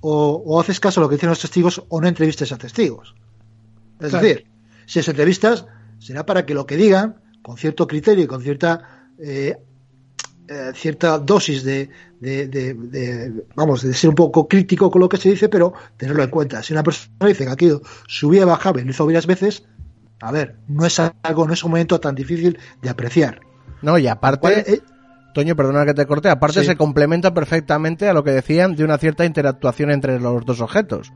O, 0.00 0.42
o 0.44 0.60
haces 0.60 0.80
caso 0.80 1.00
a 1.00 1.02
lo 1.02 1.08
que 1.08 1.16
dicen 1.16 1.28
los 1.28 1.40
testigos 1.40 1.82
o 1.88 2.00
no 2.00 2.08
entrevistes 2.08 2.52
a 2.52 2.58
testigos. 2.58 3.14
Es 4.00 4.10
Claro. 4.10 4.24
decir, 4.26 4.46
si 4.86 4.98
os 5.00 5.08
entrevistas, 5.08 5.66
será 5.98 6.26
para 6.26 6.46
que 6.46 6.54
lo 6.54 6.66
que 6.66 6.76
digan, 6.76 7.20
con 7.42 7.56
cierto 7.56 7.86
criterio 7.86 8.24
y 8.24 8.26
con 8.26 8.42
cierta 8.42 9.06
eh, 9.18 9.56
eh, 10.50 10.72
cierta 10.74 11.16
dosis 11.18 11.62
de, 11.62 11.88
de, 12.20 12.48
de- 12.48 12.74
de- 12.74 13.44
vamos, 13.54 13.82
de 13.82 13.94
ser 13.94 14.10
un 14.10 14.16
poco 14.16 14.48
crítico 14.48 14.90
con 14.90 15.00
lo 15.00 15.08
que 15.08 15.16
se 15.16 15.30
dice, 15.30 15.48
pero 15.48 15.72
tenerlo 15.96 16.24
en 16.24 16.30
cuenta. 16.30 16.60
Si 16.62 16.72
una 16.72 16.82
persona 16.82 17.26
dice 17.28 17.44
que 17.46 17.50
aquí 17.52 17.70
subía, 18.08 18.44
bajaba 18.44 18.80
y 18.80 18.84
lo 18.84 18.90
hizo 18.90 19.06
varias 19.06 19.26
veces, 19.28 19.62
a 20.20 20.32
ver, 20.32 20.56
no 20.66 20.84
es 20.84 20.98
algo, 20.98 21.46
no 21.46 21.52
es 21.54 21.62
un 21.62 21.70
momento 21.70 22.00
tan 22.00 22.16
difícil 22.16 22.58
de 22.82 22.90
apreciar. 22.90 23.40
No, 23.80 23.96
y 23.96 24.08
aparte, 24.08 24.40
¿Cuál- 24.40 24.54
eh, 24.66 24.80
Toño, 25.32 25.54
perdona 25.54 25.86
que 25.86 25.94
te 25.94 26.04
corte, 26.06 26.28
aparte 26.28 26.60
Sí. 26.62 26.66
se 26.66 26.76
complementa 26.76 27.32
perfectamente 27.32 28.08
a 28.08 28.12
lo 28.12 28.24
que 28.24 28.32
decían 28.32 28.74
de 28.74 28.82
una 28.82 28.98
cierta 28.98 29.24
interactuación 29.24 29.92
entre 29.92 30.18
los 30.18 30.44
dos 30.44 30.60
objetos. 30.60 31.12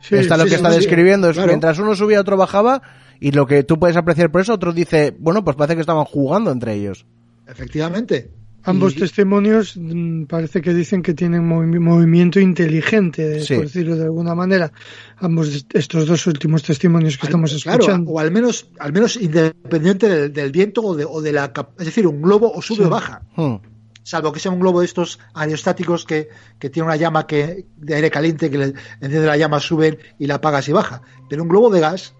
Sí, 0.00 0.16
Está 0.16 0.36
lo 0.36 0.42
sí, 0.42 0.48
que 0.50 0.56
está 0.56 0.70
describiendo 0.70 1.28
es 1.30 1.34
claro. 1.36 1.46
mientras 1.50 1.78
uno 1.78 1.94
subía, 1.94 2.20
otro 2.20 2.36
bajaba, 2.36 2.82
y 3.20 3.30
lo 3.30 3.46
que 3.46 3.62
tú 3.62 3.78
puedes 3.78 3.96
apreciar 3.96 4.32
por 4.32 4.40
eso, 4.40 4.54
otro 4.54 4.72
dice, 4.72 5.14
bueno, 5.16 5.44
pues 5.44 5.54
parece 5.56 5.76
que 5.76 5.80
estaban 5.80 6.04
jugando 6.04 6.50
entre 6.50 6.74
ellos. 6.74 7.06
Efectivamente. 7.46 8.32
Ambos 8.64 8.94
Y- 8.96 9.00
testimonios 9.00 9.76
mm, 9.76 10.24
parece 10.24 10.60
que 10.62 10.72
dicen 10.72 11.02
que 11.02 11.14
tienen 11.14 11.42
movi- 11.48 11.80
movimiento 11.80 12.38
inteligente, 12.38 13.40
Sí. 13.42 13.54
por 13.54 13.64
decirlo 13.64 13.96
de 13.96 14.04
alguna 14.04 14.34
manera. 14.34 14.72
Ambos 15.18 15.48
est- 15.48 15.74
estos 15.74 16.06
dos 16.06 16.26
últimos 16.26 16.62
testimonios 16.62 17.18
que 17.18 17.26
estamos 17.26 17.50
Claro, 17.62 17.80
escuchando. 17.80 18.10
o 18.12 18.18
al 18.20 18.30
menos, 18.30 18.68
al 18.78 18.92
menos 18.92 19.16
independiente 19.16 20.08
del, 20.08 20.32
del 20.32 20.52
viento 20.52 20.80
o 20.82 20.94
de, 20.94 21.04
o 21.04 21.20
de 21.20 21.32
la, 21.32 21.52
es 21.78 21.86
decir, 21.86 22.06
un 22.06 22.22
globo 22.22 22.52
o 22.52 22.62
sube 22.62 22.78
Sí. 22.78 22.84
o 22.84 22.88
baja. 22.90 23.22
Hmm. 23.36 23.56
salvo 24.04 24.32
que 24.32 24.40
sea 24.40 24.50
un 24.50 24.58
globo 24.58 24.80
de 24.80 24.86
estos 24.86 25.20
aerostáticos 25.32 26.04
que, 26.04 26.28
que 26.58 26.68
tiene 26.70 26.86
una 26.88 26.96
llama 26.96 27.24
que 27.24 27.66
de 27.76 27.94
aire 27.94 28.10
caliente 28.10 28.50
que 28.50 28.58
le 28.58 28.64
enciende 29.00 29.26
la 29.28 29.36
llama, 29.36 29.60
sube 29.60 29.96
y 30.18 30.26
la 30.26 30.34
apagas 30.36 30.68
y 30.68 30.72
baja. 30.72 31.02
Pero 31.30 31.44
un 31.44 31.48
globo 31.48 31.70
de 31.70 31.78
gas, 31.78 32.12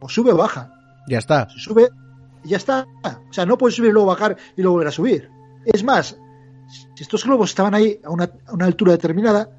o 0.00 0.08
sube 0.08 0.32
o 0.32 0.36
baja. 0.36 0.72
Ya 1.08 1.18
está. 1.18 1.48
Si 1.50 1.60
sube, 1.60 1.88
y 2.44 2.48
ya 2.48 2.56
está. 2.56 2.84
O 3.04 3.32
sea, 3.32 3.46
no 3.46 3.56
puedes 3.56 3.76
subir 3.76 3.90
y 3.90 3.92
luego 3.92 4.08
bajar 4.08 4.36
y 4.56 4.62
luego 4.62 4.72
volver 4.74 4.88
a 4.88 4.90
subir. 4.90 5.28
Es 5.64 5.84
más, 5.84 6.16
si 6.94 7.02
estos 7.02 7.24
globos 7.24 7.50
estaban 7.50 7.74
ahí 7.74 8.00
a 8.04 8.10
una, 8.10 8.30
a 8.46 8.52
una 8.52 8.66
altura 8.66 8.92
determinada, 8.92 9.50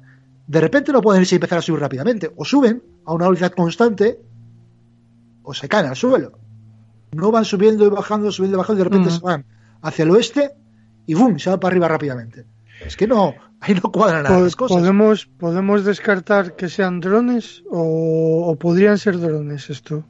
de 0.46 0.60
repente 0.60 0.92
no 0.92 1.00
pueden 1.00 1.22
irse 1.22 1.34
y 1.34 1.36
empezar 1.36 1.58
a 1.58 1.62
subir 1.62 1.80
rápidamente. 1.80 2.32
O 2.36 2.44
suben 2.44 2.82
a 3.04 3.12
una 3.12 3.26
velocidad 3.26 3.52
constante, 3.52 4.20
o 5.42 5.54
se 5.54 5.68
caen 5.68 5.86
al 5.86 5.96
suelo. 5.96 6.38
No 7.12 7.30
van 7.30 7.44
subiendo 7.44 7.86
y 7.86 7.90
bajando, 7.90 8.32
subiendo 8.32 8.56
y 8.56 8.58
bajando, 8.58 8.80
y 8.80 8.84
de 8.84 8.84
repente 8.84 9.08
Ujú. 9.08 9.18
se 9.18 9.24
van 9.24 9.44
hacia 9.82 10.02
el 10.04 10.10
oeste 10.10 10.52
y 11.06 11.14
¡boom! 11.14 11.38
se 11.38 11.50
van 11.50 11.60
para 11.60 11.72
arriba 11.72 11.88
rápidamente. 11.88 12.46
Es 12.84 12.96
que 12.96 13.06
no, 13.06 13.34
ahí 13.60 13.74
no 13.74 13.92
cuadran 13.92 14.24
nada 14.24 14.40
las 14.40 14.56
cosas. 14.56 14.78
¿Podemos, 14.78 15.26
¿Podemos 15.26 15.84
descartar 15.84 16.56
que 16.56 16.68
sean 16.68 17.00
drones 17.00 17.62
o, 17.70 18.46
o 18.48 18.56
podrían 18.56 18.98
ser 18.98 19.20
drones 19.20 19.70
esto? 19.70 20.04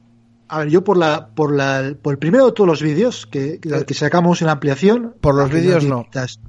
A 0.47 0.59
ver, 0.59 0.69
yo 0.69 0.83
por 0.83 0.97
la, 0.97 1.27
por 1.29 1.55
la, 1.55 1.95
por 2.01 2.13
el 2.13 2.19
primero 2.19 2.45
de 2.45 2.51
todos 2.51 2.67
los 2.67 2.81
vídeos 2.81 3.25
que, 3.25 3.59
que, 3.59 3.85
que 3.85 3.93
sacamos 3.93 4.41
en 4.41 4.47
la 4.47 4.53
ampliación. 4.53 5.15
Por 5.21 5.35
los 5.35 5.49
vídeos 5.49 5.83
no. 5.85 6.03
pintas- 6.03 6.39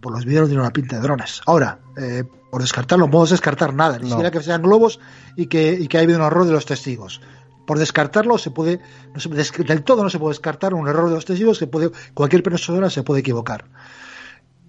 por 0.00 0.12
los 0.12 0.24
vídeos 0.24 0.42
no 0.42 0.46
tiene 0.48 0.62
una 0.62 0.72
pinta 0.72 0.96
de 0.96 1.02
drones. 1.02 1.40
Ahora, 1.46 1.78
eh, 1.96 2.24
por 2.50 2.60
descartarlo, 2.60 3.06
no 3.06 3.10
podemos 3.10 3.30
descartar 3.30 3.72
nada, 3.72 3.98
ni 3.98 4.04
No. 4.04 4.10
siquiera 4.10 4.30
que 4.32 4.40
sean 4.42 4.62
globos 4.62 4.98
y 5.36 5.46
que, 5.46 5.72
y 5.78 5.86
que 5.86 5.98
haya 5.98 6.04
habido 6.04 6.18
un 6.18 6.24
error 6.26 6.44
de 6.44 6.52
los 6.52 6.66
testigos. 6.66 7.20
Por 7.66 7.78
descartarlo 7.78 8.36
se 8.38 8.50
puede, 8.50 8.80
no 9.14 9.20
se, 9.20 9.28
del 9.62 9.84
todo 9.84 10.02
no 10.02 10.10
se 10.10 10.18
puede 10.18 10.32
descartar 10.32 10.74
un 10.74 10.88
error 10.88 11.08
de 11.08 11.14
los 11.14 11.24
testigos 11.24 11.58
que 11.60 11.68
puede, 11.68 11.92
cualquier 12.14 12.42
persona 12.42 12.90
se 12.90 13.04
puede 13.04 13.20
equivocar. 13.20 13.66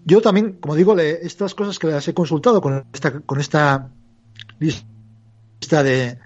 Yo 0.06 0.22
también, 0.22 0.54
como 0.60 0.76
digo, 0.76 0.94
le- 0.96 1.26
estas 1.26 1.56
cosas 1.56 1.80
que 1.80 1.88
las 1.88 2.08
he 2.08 2.14
consultado 2.14 2.62
con 2.62 2.86
esta, 2.94 3.22
con 3.22 3.40
esta 3.40 3.90
lista 4.60 5.84
de, 5.84 6.20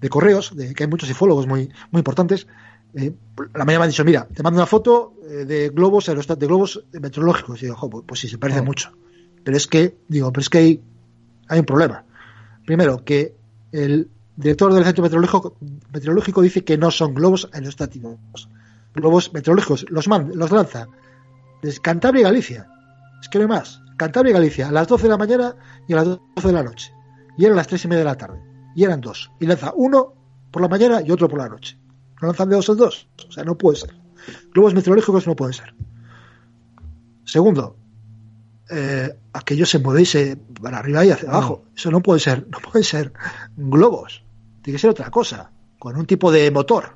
de 0.00 0.08
correos, 0.08 0.56
de 0.56 0.74
que 0.74 0.84
hay 0.84 0.90
muchos 0.90 1.10
ufólogos 1.10 1.46
muy, 1.46 1.70
muy 1.90 2.00
importantes, 2.00 2.46
eh, 2.94 3.12
la 3.54 3.64
mañana 3.64 3.80
me 3.80 3.84
han 3.84 3.90
dicho, 3.90 4.04
mira, 4.04 4.26
te 4.26 4.42
mando 4.42 4.58
una 4.58 4.66
foto 4.66 5.14
eh, 5.28 5.44
de 5.44 5.68
globos 5.68 6.06
de 6.06 6.46
globos 6.46 6.84
meteorológicos. 6.92 7.62
Y 7.62 7.66
digo, 7.66 7.76
"Jo, 7.76 7.90
pues, 7.90 8.04
pues 8.06 8.20
sí, 8.20 8.28
se 8.28 8.38
parece 8.38 8.62
mucho. 8.62 8.92
Pero 9.44 9.56
es 9.56 9.66
que, 9.66 9.96
digo, 10.08 10.32
pero 10.32 10.40
es 10.42 10.50
que 10.50 10.58
hay, 10.58 10.82
hay 11.48 11.60
un 11.60 11.66
problema. 11.66 12.04
Primero, 12.66 13.04
que 13.04 13.34
el 13.72 14.08
director 14.36 14.72
del 14.72 14.84
centro 14.84 15.02
meteorológico, 15.02 15.56
meteorológico 15.92 16.42
dice 16.42 16.64
que 16.64 16.76
no 16.78 16.90
son 16.90 17.14
globos 17.14 17.48
aerostáticos, 17.52 18.48
globos 18.94 19.32
meteorológicos, 19.32 19.86
los, 19.90 20.08
man, 20.08 20.32
los 20.34 20.50
lanza 20.50 20.88
desde 21.62 21.80
Cantabria 21.80 22.20
y 22.20 22.24
Galicia. 22.24 22.68
Es 23.20 23.28
que 23.28 23.38
no 23.38 23.44
hay 23.44 23.48
más. 23.48 23.82
Cantabria 23.96 24.30
y 24.30 24.34
Galicia, 24.34 24.68
a 24.68 24.72
las 24.72 24.88
12 24.88 25.04
de 25.04 25.08
la 25.10 25.18
mañana 25.18 25.54
y 25.86 25.92
a 25.92 25.96
las 25.96 26.06
12 26.06 26.20
de 26.42 26.52
la 26.52 26.62
noche. 26.62 26.92
Y 27.36 27.44
eran 27.44 27.56
las 27.56 27.66
3 27.68 27.84
y 27.84 27.88
media 27.88 28.00
de 28.00 28.04
la 28.06 28.16
tarde. 28.16 28.40
Y 28.74 28.84
eran 28.84 29.00
dos. 29.00 29.30
Y 29.40 29.46
lanza 29.46 29.72
uno 29.74 30.14
por 30.50 30.62
la 30.62 30.68
mañana 30.68 31.02
y 31.02 31.10
otro 31.10 31.28
por 31.28 31.38
la 31.38 31.48
noche. 31.48 31.78
No 32.20 32.28
lanzan 32.28 32.48
de 32.48 32.56
dos 32.56 32.68
en 32.68 32.76
dos. 32.76 33.08
O 33.28 33.32
sea, 33.32 33.44
no 33.44 33.56
puede 33.56 33.78
ser. 33.78 33.94
Globos 34.52 34.74
meteorológicos 34.74 35.26
no 35.26 35.34
pueden 35.34 35.54
ser. 35.54 35.74
Segundo, 37.24 37.76
eh, 38.70 39.08
aquello 39.32 39.66
se 39.66 39.78
mueve 39.78 40.02
y 40.02 40.06
se 40.06 40.36
para 40.36 40.78
arriba 40.78 41.04
y 41.04 41.10
hacia 41.10 41.30
abajo. 41.30 41.64
Eso 41.76 41.90
no 41.90 42.00
puede 42.00 42.20
ser, 42.20 42.46
no 42.48 42.58
pueden 42.58 42.84
ser 42.84 43.12
globos. 43.56 44.24
Tiene 44.62 44.76
que 44.76 44.80
ser 44.80 44.90
otra 44.90 45.10
cosa, 45.10 45.50
con 45.78 45.96
un 45.96 46.06
tipo 46.06 46.30
de 46.30 46.50
motor, 46.50 46.94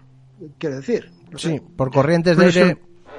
quiero 0.59 0.77
decir. 0.77 1.11
No 1.31 1.39
sé. 1.39 1.55
Sí, 1.55 1.62
por 1.77 1.91
corrientes 1.91 2.37
de 2.37 2.45
aire 2.45 2.79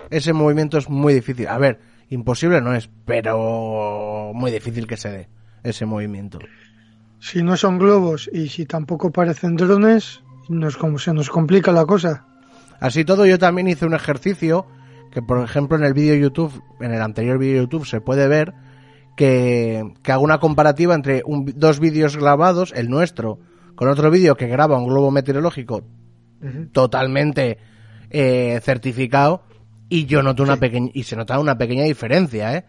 ese 0.09 0.33
movimiento 0.33 0.77
es 0.77 0.89
muy 0.89 1.13
difícil. 1.13 1.47
A 1.47 1.57
ver, 1.57 1.79
imposible 2.09 2.61
no 2.61 2.75
es, 2.75 2.89
pero 3.05 4.31
muy 4.33 4.51
difícil 4.51 4.87
que 4.87 4.97
se 4.97 5.09
dé 5.09 5.29
ese 5.63 5.85
movimiento. 5.85 6.39
Si 7.25 7.41
no 7.41 7.57
son 7.57 7.79
globos 7.79 8.29
y 8.31 8.49
si 8.49 8.65
tampoco 8.65 9.11
parecen 9.11 9.55
drones, 9.55 10.21
nos, 10.47 10.77
como 10.77 10.99
se 10.99 11.11
nos 11.11 11.29
complica 11.29 11.71
la 11.71 11.85
cosa. 11.85 12.25
Así 12.79 13.03
todo, 13.03 13.25
yo 13.25 13.39
también 13.39 13.67
hice 13.67 13.85
un 13.87 13.95
ejercicio 13.95 14.67
que, 15.11 15.23
por 15.23 15.43
ejemplo, 15.43 15.75
en 15.75 15.83
el 15.85 15.93
vídeo 15.95 16.13
YouTube, 16.15 16.61
en 16.81 16.93
el 16.93 17.01
anterior 17.01 17.39
vídeo 17.39 17.63
YouTube, 17.63 17.85
se 17.87 17.99
puede 17.99 18.27
ver 18.27 18.53
que, 19.17 19.83
que 20.03 20.11
hago 20.11 20.23
una 20.23 20.39
comparativa 20.39 20.93
entre 20.93 21.23
un- 21.25 21.51
dos 21.55 21.79
vídeos 21.79 22.15
grabados, 22.15 22.71
el 22.75 22.89
nuestro, 22.89 23.39
con 23.75 23.87
otro 23.87 24.11
vídeo 24.11 24.35
que 24.35 24.47
graba 24.47 24.77
un 24.77 24.87
globo 24.87 25.09
meteorológico 25.09 25.81
totalmente 26.73 27.57
eh, 28.11 28.59
certificado 28.61 29.41
y 29.89 30.05
yo 30.05 30.21
noto 30.21 30.43
una 30.43 30.57
pequeña 30.57 30.91
y 30.93 31.03
se 31.03 31.15
nota 31.15 31.39
una 31.39 31.57
pequeña 31.57 31.83
diferencia, 31.85 32.55
¿eh? 32.55 32.65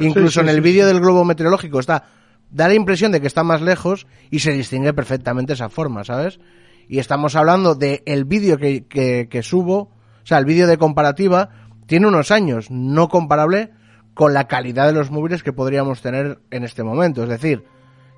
Incluso 0.00 0.28
Sí, 0.28 0.34
sí, 0.34 0.40
en 0.40 0.48
el 0.48 0.60
vídeo 0.62 0.86
del 0.86 1.00
globo 1.00 1.24
meteorológico 1.24 1.80
está 1.80 2.04
da 2.50 2.68
la 2.68 2.74
impresión 2.74 3.12
de 3.12 3.20
que 3.20 3.26
está 3.26 3.42
más 3.44 3.60
lejos 3.60 4.06
y 4.30 4.40
se 4.40 4.52
distingue 4.52 4.92
perfectamente 4.92 5.52
esa 5.52 5.68
forma, 5.68 6.04
¿sabes? 6.04 6.40
Y 6.88 6.98
estamos 6.98 7.36
hablando 7.36 7.74
de 7.74 8.02
el 8.06 8.24
vídeo 8.24 8.56
que, 8.58 8.86
que, 8.86 9.28
que 9.30 9.42
subo, 9.42 9.78
o 9.78 10.24
sea, 10.24 10.38
el 10.38 10.44
vídeo 10.44 10.66
de 10.66 10.78
comparativa 10.78 11.50
tiene 11.86 12.06
unos 12.06 12.30
años, 12.30 12.70
no 12.70 13.08
comparable 13.08 13.72
con 14.14 14.34
la 14.34 14.48
calidad 14.48 14.86
de 14.86 14.92
los 14.92 15.10
móviles 15.10 15.42
que 15.42 15.52
podríamos 15.52 16.02
tener 16.02 16.40
en 16.50 16.64
este 16.64 16.82
momento. 16.82 17.22
Es 17.22 17.28
decir, 17.28 17.64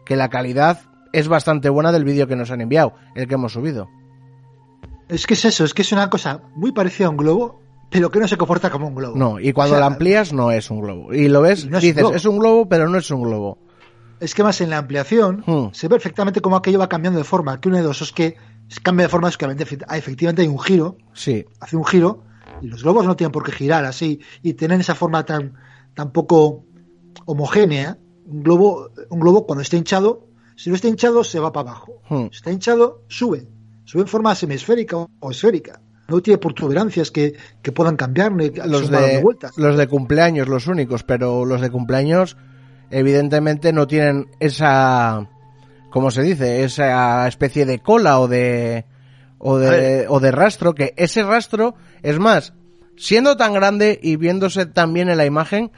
que 0.04 0.16
la 0.16 0.28
calidad 0.28 0.80
es 1.12 1.28
bastante 1.28 1.68
buena 1.68 1.92
del 1.92 2.04
vídeo 2.04 2.26
que 2.26 2.36
nos 2.36 2.50
han 2.50 2.60
enviado, 2.60 2.94
el 3.14 3.28
que 3.28 3.34
hemos 3.34 3.52
subido. 3.52 3.88
Es 5.08 5.26
que 5.26 5.34
es 5.34 5.44
eso, 5.44 5.64
es 5.64 5.74
que 5.74 5.82
es 5.82 5.92
una 5.92 6.08
cosa 6.08 6.40
muy 6.54 6.72
parecida 6.72 7.08
a 7.08 7.10
un 7.10 7.16
globo, 7.16 7.60
pero 7.90 8.10
que 8.10 8.20
no 8.20 8.28
se 8.28 8.36
comporta 8.36 8.70
como 8.70 8.88
un 8.88 8.94
globo. 8.94 9.16
No, 9.16 9.40
y 9.40 9.52
cuando 9.52 9.74
O 9.74 9.76
sea, 9.76 9.80
la 9.80 9.86
amplías 9.86 10.32
no 10.32 10.52
es 10.52 10.70
un 10.70 10.80
globo. 10.80 11.12
Y 11.12 11.28
lo 11.28 11.42
ves, 11.42 11.66
no 11.66 11.78
es 11.78 11.82
dices, 11.82 12.04
es 12.14 12.24
un 12.24 12.38
globo, 12.38 12.68
pero 12.68 12.88
no 12.88 12.98
es 12.98 13.10
un 13.10 13.22
globo. 13.22 13.58
Es 14.20 14.34
que 14.34 14.42
más 14.42 14.60
en 14.60 14.70
la 14.70 14.78
ampliación 14.78 15.42
Hmm. 15.46 15.68
se 15.72 15.88
ve 15.88 15.94
perfectamente 15.96 16.40
cómo 16.40 16.56
aquello 16.56 16.78
va 16.78 16.88
cambiando 16.88 17.18
de 17.18 17.24
forma. 17.24 17.60
Que 17.60 17.68
uno 17.68 17.78
de 17.78 17.82
dos 17.82 18.02
es 18.02 18.12
que 18.12 18.36
cambia 18.82 19.06
de 19.06 19.10
forma, 19.10 19.28
es 19.28 19.36
que 19.36 19.46
efectivamente 19.46 19.84
hay- 19.88 19.98
efectivamente 19.98 20.42
hay 20.42 20.48
un 20.48 20.58
giro, 20.60 20.96
Sí, 21.12 21.44
hace 21.60 21.76
un 21.76 21.84
giro, 21.84 22.22
y 22.62 22.66
los 22.68 22.82
globos 22.82 23.06
no 23.06 23.16
tienen 23.16 23.32
por 23.32 23.42
qué 23.44 23.52
girar 23.52 23.84
así 23.84 24.20
y 24.42 24.52
tener 24.54 24.78
esa 24.80 24.94
forma 24.94 25.24
tan, 25.24 25.54
tan 25.94 26.12
poco 26.12 26.64
homogénea. 27.24 27.98
Un 28.26 28.42
globo, 28.44 28.90
un 29.08 29.18
globo 29.20 29.46
cuando 29.46 29.62
está 29.62 29.76
hinchado, 29.76 30.26
si 30.56 30.68
no 30.70 30.76
está 30.76 30.86
hinchado 30.88 31.24
se 31.24 31.40
va 31.40 31.52
para 31.52 31.70
abajo. 31.70 32.00
Hmm. 32.08 32.26
Si 32.30 32.36
está 32.36 32.52
hinchado, 32.52 33.02
sube. 33.08 33.48
Sube 33.84 34.02
en 34.02 34.08
forma 34.08 34.34
semisférica 34.34 34.96
o, 34.98 35.30
esférica. 35.30 35.80
No 36.08 36.20
tiene 36.20 36.38
protuberancias 36.38 37.10
que, 37.10 37.34
que 37.62 37.72
puedan 37.72 37.96
cambiar 37.96 38.32
los 38.32 38.86
suman 38.86 39.02
de, 39.02 39.20
vueltas. 39.22 39.56
los 39.56 39.76
de 39.76 39.86
cumpleaños, 39.88 40.48
los 40.48 40.66
únicos, 40.66 41.02
pero 41.02 41.44
los 41.44 41.60
de 41.60 41.70
cumpleaños 41.70 42.36
evidentemente 42.90 43.72
no 43.72 43.86
tienen 43.86 44.28
esa, 44.40 45.28
¿cómo 45.90 46.10
se 46.10 46.22
dice? 46.22 46.64
Esa 46.64 47.26
especie 47.28 47.66
de 47.66 47.78
cola 47.80 48.20
o 48.20 48.28
de, 48.28 48.84
o 49.38 49.58
de, 49.58 50.06
o 50.08 50.20
de 50.20 50.30
rastro, 50.32 50.74
que 50.74 50.94
ese 50.96 51.22
rastro, 51.22 51.74
es 52.02 52.18
más, 52.18 52.52
siendo 52.96 53.36
tan 53.36 53.54
grande 53.54 53.98
y 54.02 54.16
viéndose 54.16 54.66
tan 54.66 54.92
bien 54.92 55.08
en 55.08 55.16
la 55.16 55.26
imagen, 55.26 55.70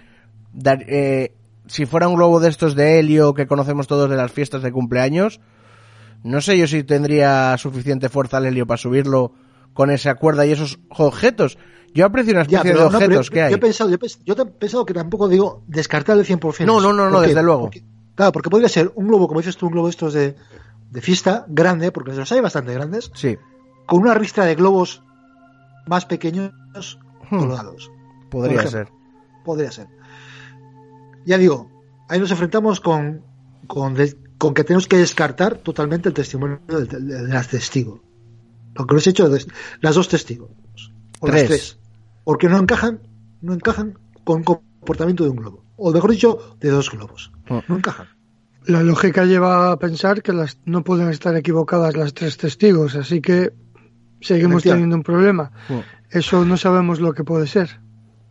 dar- 0.53 0.85
eh, 0.89 1.35
si 1.67 1.87
fuera 1.87 2.09
un 2.09 2.17
globo 2.17 2.41
de 2.41 2.49
estos 2.49 2.75
de 2.75 2.99
helio 2.99 3.35
que 3.35 3.47
conocemos 3.47 3.87
todos 3.87 4.11
de 4.11 4.17
las 4.17 4.33
fiestas 4.33 4.63
de 4.63 4.73
cumpleaños, 4.73 5.41
no 6.25 6.41
sé 6.41 6.57
yo 6.59 6.67
si 6.67 6.85
tendría 6.85 7.57
suficiente 7.59 8.09
fuerza 8.09 8.39
el 8.39 8.47
helio 8.47 8.67
para 8.67 8.79
subirlo 8.79 9.33
con 9.73 9.91
esa 9.91 10.15
cuerda 10.17 10.45
y 10.47 10.53
esos 10.53 10.79
objetos. 10.91 11.59
Yo 11.95 12.07
aprecio 12.07 12.33
una 12.33 12.43
Ya, 12.47 12.59
especie 12.59 12.73
pero 12.73 12.85
de 12.85 12.91
no, 12.91 12.97
objetos 12.99 13.31
que 13.31 13.39
yo 13.39 13.45
hay. 13.47 13.53
he 13.55 13.59
pensado, 13.59 13.91
yo, 13.91 13.97
he 13.97 13.99
pens- 13.99 14.19
yo 14.25 14.35
he 14.35 14.47
pensado 14.47 14.87
que 14.87 14.95
tampoco 14.95 15.29
digo 15.29 15.63
descartar 15.67 16.17
el 16.19 16.25
100%. 16.25 16.65
No, 16.67 16.81
no, 16.81 16.93
no, 16.93 17.11
no, 17.11 17.21
desde 17.21 17.43
luego. 17.43 17.63
Porque- 17.63 17.85
claro, 18.15 18.33
porque 18.33 18.49
podría 18.51 18.69
ser 18.69 18.91
un 18.95 19.09
globo, 19.09 19.29
como 19.29 19.41
dices 19.41 19.57
tú, 19.57 19.67
un 19.67 19.73
globo 19.73 19.89
de 19.89 19.91
estos 19.91 20.15
de, 20.15 20.37
de 20.91 21.01
fiesta, 21.01 21.45
grande, 21.49 21.93
porque 21.93 22.13
los 22.13 22.31
hay 22.33 22.41
bastante 22.41 22.73
grandes, 22.75 23.11
Sí, 23.15 23.37
con 23.87 24.01
una 24.03 24.15
ristra 24.15 24.45
de 24.47 24.55
globos 24.55 25.03
más 25.87 26.07
pequeños 26.07 26.53
Hmm. 27.31 27.51
podría 28.31 28.67
ser. 28.67 28.89
Podría 29.45 29.71
ser. 29.73 29.89
Ya 31.25 31.39
digo, 31.39 31.71
ahí 32.09 32.19
nos 32.21 32.31
enfrentamos 32.31 32.81
con, 32.81 33.23
con, 33.67 33.95
de- 33.95 34.17
con 34.39 34.55
que 34.55 34.65
tenemos 34.65 34.87
que 34.87 34.97
descartar 34.97 35.57
totalmente 35.59 36.09
el 36.09 36.15
testimonio 36.15 36.61
de 36.69 37.29
las 37.29 37.49
testigos. 37.49 38.01
Lo 38.75 38.87
que 38.87 38.95
nos 38.95 39.07
he 39.07 39.11
hecho 39.11 39.29
las 39.81 39.95
dos 39.95 40.09
testigos. 40.09 40.51
O 41.21 41.27
Tres. 41.27 41.41
las 41.43 41.49
tres. 41.49 41.79
Porque 42.25 42.49
no 42.49 42.59
encajan, 42.59 43.01
no 43.41 43.55
encajan 43.55 43.99
con 44.25 44.41
el 44.41 44.45
comportamiento 44.45 45.25
de 45.25 45.31
un 45.31 45.37
globo. 45.37 45.65
O 45.77 45.93
mejor 45.93 46.11
dicho, 46.11 46.57
de 46.61 46.71
dos 46.71 46.91
globos. 46.91 47.33
Hmm. 47.49 47.59
No 47.69 47.77
encajan. 47.77 48.09
La 48.67 48.83
lógica 48.83 49.25
lleva 49.25 49.73
a 49.73 49.79
pensar 49.79 50.23
que 50.23 50.33
las, 50.33 50.59
no 50.65 50.85
pueden 50.85 51.09
estar 51.09 51.35
equivocadas 51.37 51.97
las 51.97 52.15
tres 52.15 52.37
testigos, 52.37 52.95
así 52.95 53.21
que 53.21 53.53
seguimos 54.21 54.63
teniendo 54.63 54.95
un 54.95 55.03
problema. 55.03 55.51
Hmm. 55.69 55.81
Eso 56.11 56.45
no 56.45 56.57
sabemos 56.57 57.01
lo 57.01 57.13
que 57.15 57.25
puede 57.25 57.47
ser. 57.47 57.81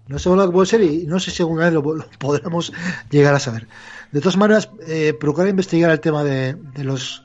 No 0.07 0.19
sé 0.19 0.29
lo 0.29 0.45
que 0.45 0.51
puede 0.51 0.67
ser 0.67 0.81
y 0.81 1.05
no 1.05 1.19
sé 1.19 1.31
si 1.31 1.41
alguna 1.41 1.65
vez 1.65 1.73
lo, 1.73 1.81
lo 1.81 2.05
podremos 2.19 2.73
llegar 3.09 3.33
a 3.33 3.39
saber. 3.39 3.67
De 4.11 4.19
todas 4.19 4.37
maneras, 4.37 4.69
eh, 4.87 5.13
procurar 5.17 5.49
investigar 5.49 5.89
el 5.89 5.99
tema 5.99 6.23
de, 6.23 6.53
de 6.53 6.83
los 6.83 7.23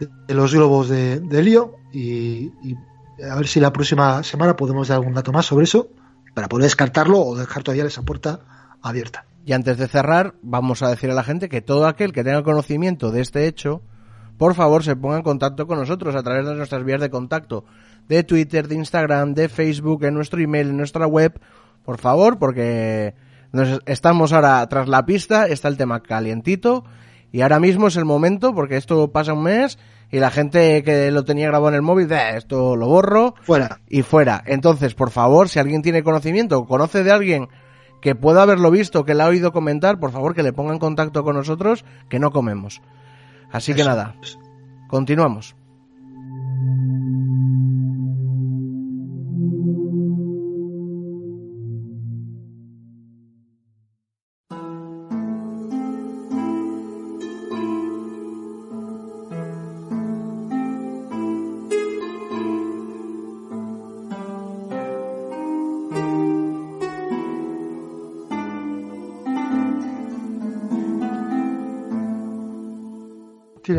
de, 0.00 0.08
de 0.26 0.34
los 0.34 0.54
globos 0.54 0.88
de, 0.88 1.20
de 1.20 1.38
helio 1.38 1.76
y, 1.92 2.50
y 2.62 2.76
a 3.22 3.34
ver 3.36 3.46
si 3.46 3.60
la 3.60 3.72
próxima 3.72 4.22
semana 4.22 4.56
podemos 4.56 4.88
dar 4.88 4.96
algún 4.96 5.14
dato 5.14 5.32
más 5.32 5.46
sobre 5.46 5.64
eso 5.64 5.88
para 6.34 6.48
poder 6.48 6.64
descartarlo 6.64 7.20
o 7.20 7.36
dejar 7.36 7.62
todavía 7.62 7.84
esa 7.84 8.02
puerta 8.02 8.40
abierta. 8.82 9.26
Y 9.46 9.52
antes 9.52 9.76
de 9.76 9.88
cerrar, 9.88 10.34
vamos 10.42 10.82
a 10.82 10.88
decir 10.88 11.10
a 11.10 11.14
la 11.14 11.22
gente 11.22 11.48
que 11.48 11.60
todo 11.60 11.86
aquel 11.86 12.12
que 12.12 12.24
tenga 12.24 12.42
conocimiento 12.42 13.10
de 13.10 13.20
este 13.20 13.46
hecho, 13.46 13.82
por 14.38 14.54
favor 14.54 14.82
se 14.82 14.96
ponga 14.96 15.16
en 15.16 15.22
contacto 15.22 15.66
con 15.66 15.78
nosotros 15.78 16.14
a 16.16 16.22
través 16.22 16.46
de 16.46 16.54
nuestras 16.54 16.84
vías 16.84 17.00
de 17.00 17.10
contacto, 17.10 17.64
de 18.08 18.24
Twitter, 18.24 18.68
de 18.68 18.74
Instagram, 18.74 19.34
de 19.34 19.48
Facebook, 19.48 20.04
en 20.04 20.14
nuestro 20.14 20.40
email, 20.40 20.70
en 20.70 20.76
nuestra 20.76 21.06
web, 21.06 21.40
por 21.84 21.98
favor, 21.98 22.38
porque 22.38 23.14
nos 23.52 23.80
estamos 23.86 24.32
ahora 24.32 24.66
tras 24.68 24.88
la 24.88 25.06
pista, 25.06 25.46
está 25.46 25.68
el 25.68 25.76
tema 25.76 26.02
calientito 26.02 26.84
y 27.30 27.42
ahora 27.42 27.60
mismo 27.60 27.88
es 27.88 27.96
el 27.96 28.04
momento 28.04 28.54
porque 28.54 28.76
esto 28.76 29.12
pasa 29.12 29.32
un 29.32 29.42
mes 29.42 29.78
y 30.14 30.20
la 30.20 30.30
gente 30.30 30.84
que 30.84 31.10
lo 31.10 31.24
tenía 31.24 31.48
grabado 31.48 31.70
en 31.70 31.74
el 31.74 31.82
móvil, 31.82 32.10
"Eh, 32.12 32.36
esto 32.36 32.76
lo 32.76 32.86
borro, 32.86 33.34
Fuera. 33.42 33.80
y 33.88 34.02
fuera. 34.02 34.44
Entonces, 34.46 34.94
por 34.94 35.10
favor, 35.10 35.48
si 35.48 35.58
alguien 35.58 35.82
tiene 35.82 36.04
conocimiento 36.04 36.56
o 36.56 36.66
conoce 36.66 37.02
de 37.02 37.10
alguien 37.10 37.48
que 38.00 38.14
pueda 38.14 38.42
haberlo 38.42 38.70
visto, 38.70 39.04
que 39.04 39.14
le 39.14 39.24
ha 39.24 39.26
oído 39.26 39.50
comentar, 39.50 39.98
por 39.98 40.12
favor 40.12 40.32
que 40.36 40.44
le 40.44 40.52
ponga 40.52 40.72
en 40.72 40.78
contacto 40.78 41.24
con 41.24 41.34
nosotros, 41.34 41.84
que 42.08 42.20
no 42.20 42.30
comemos. 42.30 42.80
Así 43.50 43.74
que 43.74 43.82
nada, 43.82 44.14
continuamos. 44.86 45.56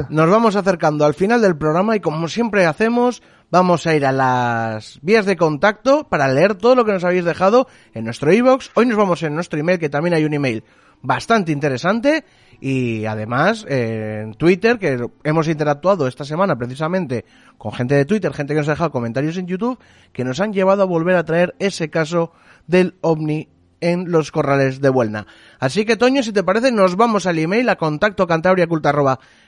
Nos 0.10 0.30
vamos 0.30 0.56
acercando 0.56 1.06
al 1.06 1.14
final 1.14 1.42
del 1.42 1.58
programa 1.58 1.96
y 1.96 2.00
como 2.00 2.28
siempre 2.28 2.66
hacemos, 2.66 3.22
vamos 3.52 3.88
a 3.88 3.96
ir 3.96 4.06
a 4.06 4.12
las 4.12 5.00
vías 5.02 5.26
de 5.26 5.38
contacto 5.38 6.08
para 6.08 6.28
leer 6.28 6.56
todo 6.56 6.76
lo 6.76 6.86
que 6.86 6.92
nos 6.92 7.04
habéis 7.04 7.26
dejado 7.26 7.68
en 7.94 8.06
nuestro 8.06 8.32
iBox. 8.34 8.72
Hoy 8.76 8.86
nos 8.86 8.98
vamos 8.98 9.24
en 9.24 9.36
nuestro 9.36 9.60
email, 9.60 9.80
que 9.80 9.90
también 9.90 10.14
hay 10.14 10.26
un 10.26 10.34
email 10.34 10.64
bastante 11.02 11.52
interesante 11.52 12.26
y 12.60 13.06
además 13.06 13.66
en 13.70 14.34
Twitter, 14.34 14.80
que 14.80 15.06
hemos 15.24 15.48
interactuado 15.48 16.08
esta 16.08 16.26
semana 16.26 16.58
precisamente 16.58 17.26
con 17.58 17.72
gente 17.72 17.96
de 17.96 18.06
Twitter, 18.06 18.34
gente 18.34 18.54
que 18.54 18.60
nos 18.60 18.68
ha 18.70 18.72
dejado 18.72 18.92
comentarios 18.92 19.38
en 19.38 19.48
YouTube, 19.48 19.80
que 20.12 20.24
nos 20.24 20.40
han 20.40 20.54
llevado 20.54 20.84
a 20.84 20.86
volver 20.86 21.16
a 21.16 21.26
traer 21.26 21.56
ese 21.60 21.90
caso 21.90 22.32
del 22.68 22.96
ovni 23.02 23.50
en 23.82 24.12
los 24.12 24.32
corrales 24.32 24.80
de 24.82 24.90
Buelna. 24.90 25.26
Así 25.60 25.86
que, 25.86 25.98
Toño, 25.98 26.24
si 26.24 26.32
te 26.32 26.44
parece, 26.44 26.72
nos 26.72 26.96
vamos 26.96 27.26
al 27.26 27.40
email 27.40 27.68
a 27.70 27.76
contacto 27.76 28.26